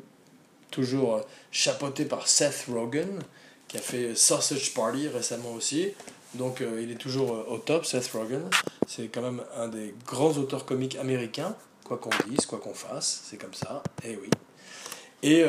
toujours 0.70 1.16
euh, 1.16 1.20
chapeauté 1.50 2.04
par 2.04 2.28
Seth 2.28 2.66
Rogen, 2.68 3.20
qui 3.68 3.78
a 3.78 3.80
fait 3.80 4.14
Sausage 4.14 4.74
Party 4.74 5.08
récemment 5.08 5.52
aussi. 5.52 5.88
Donc 6.34 6.60
euh, 6.60 6.80
il 6.82 6.90
est 6.90 6.96
toujours 6.96 7.44
au 7.48 7.58
top, 7.58 7.84
Seth 7.84 8.08
Rogen. 8.12 8.42
C'est 8.86 9.08
quand 9.08 9.22
même 9.22 9.42
un 9.56 9.68
des 9.68 9.94
grands 10.06 10.32
auteurs 10.32 10.64
comiques 10.64 10.96
américains, 10.96 11.56
quoi 11.84 11.98
qu'on 11.98 12.10
dise, 12.28 12.46
quoi 12.46 12.58
qu'on 12.58 12.74
fasse, 12.74 13.22
c'est 13.28 13.36
comme 13.36 13.54
ça, 13.54 13.82
eh 14.04 14.16
oui. 14.16 14.28
Et 15.22 15.44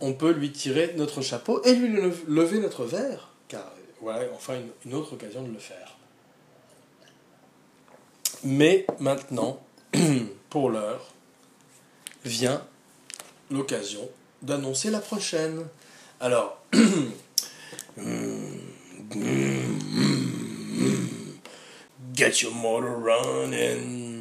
on 0.00 0.12
peut 0.14 0.32
lui 0.32 0.52
tirer 0.52 0.94
notre 0.96 1.20
chapeau 1.22 1.62
et 1.64 1.74
lui 1.74 1.88
lever 2.26 2.58
notre 2.58 2.84
verre, 2.84 3.28
car 3.48 3.70
voilà, 4.00 4.24
enfin 4.34 4.54
une 4.84 4.94
autre 4.94 5.14
occasion 5.14 5.42
de 5.42 5.52
le 5.52 5.58
faire. 5.58 5.96
Mais 8.42 8.86
maintenant, 8.98 9.62
pour 10.48 10.70
l'heure, 10.70 11.12
vient 12.24 12.62
l'occasion 13.50 14.08
d'annoncer 14.42 14.90
la 14.90 15.00
prochaine. 15.00 15.66
Alors, 16.20 16.62
get 22.14 22.42
your 22.42 22.54
motor 22.54 22.96
running. 23.02 24.19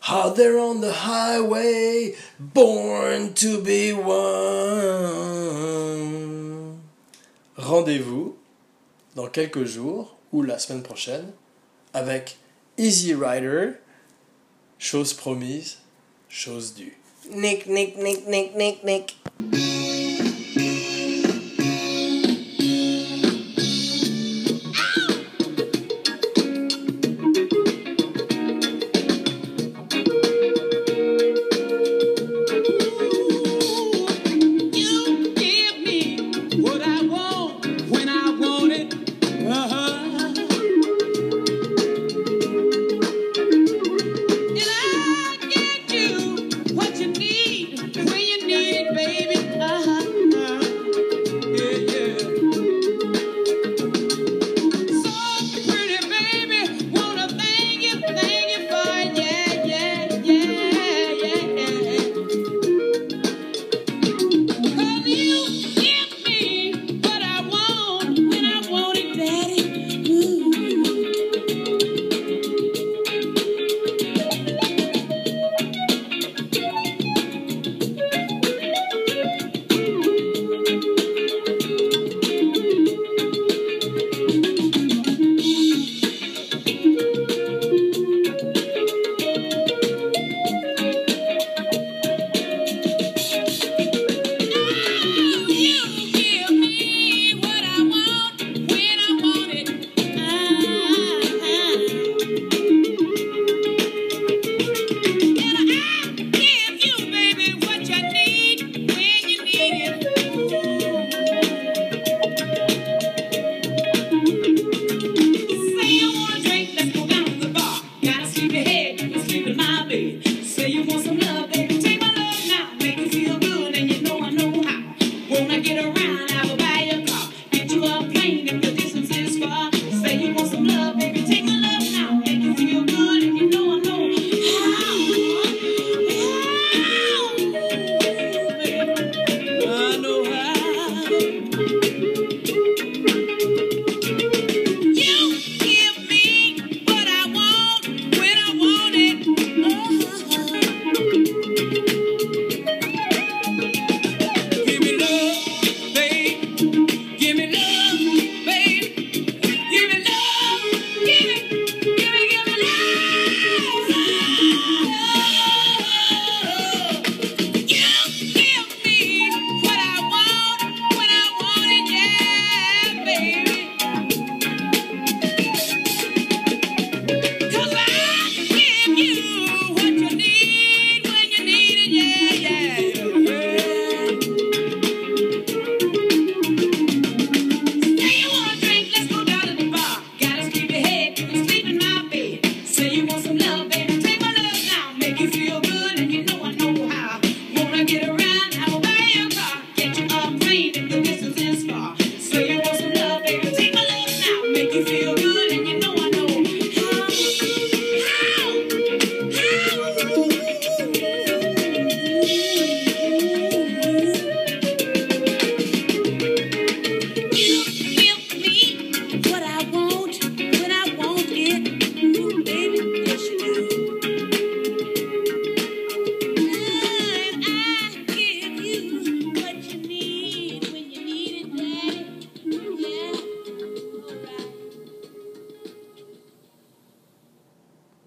How 0.00 0.30
they're 0.30 0.58
on 0.58 0.80
the 0.80 0.92
highway, 0.92 2.14
born 2.38 3.34
to 3.34 3.60
be 3.62 3.92
one. 3.92 5.20
Rendez-vous 7.56 8.36
dans 9.14 9.28
quelques 9.28 9.64
jours 9.64 10.16
ou 10.32 10.42
la 10.42 10.58
semaine 10.58 10.82
prochaine 10.82 11.32
avec 11.92 12.38
Easy 12.78 13.14
Rider, 13.14 13.72
chose 14.78 15.12
promise, 15.12 15.78
chose 16.28 16.74
due. 16.74 16.96
Nick, 17.30 17.66
Nick, 17.66 17.98
Nick, 17.98 18.26
Nick, 18.26 18.56
Nick, 18.56 18.82
Nick. 18.82 19.16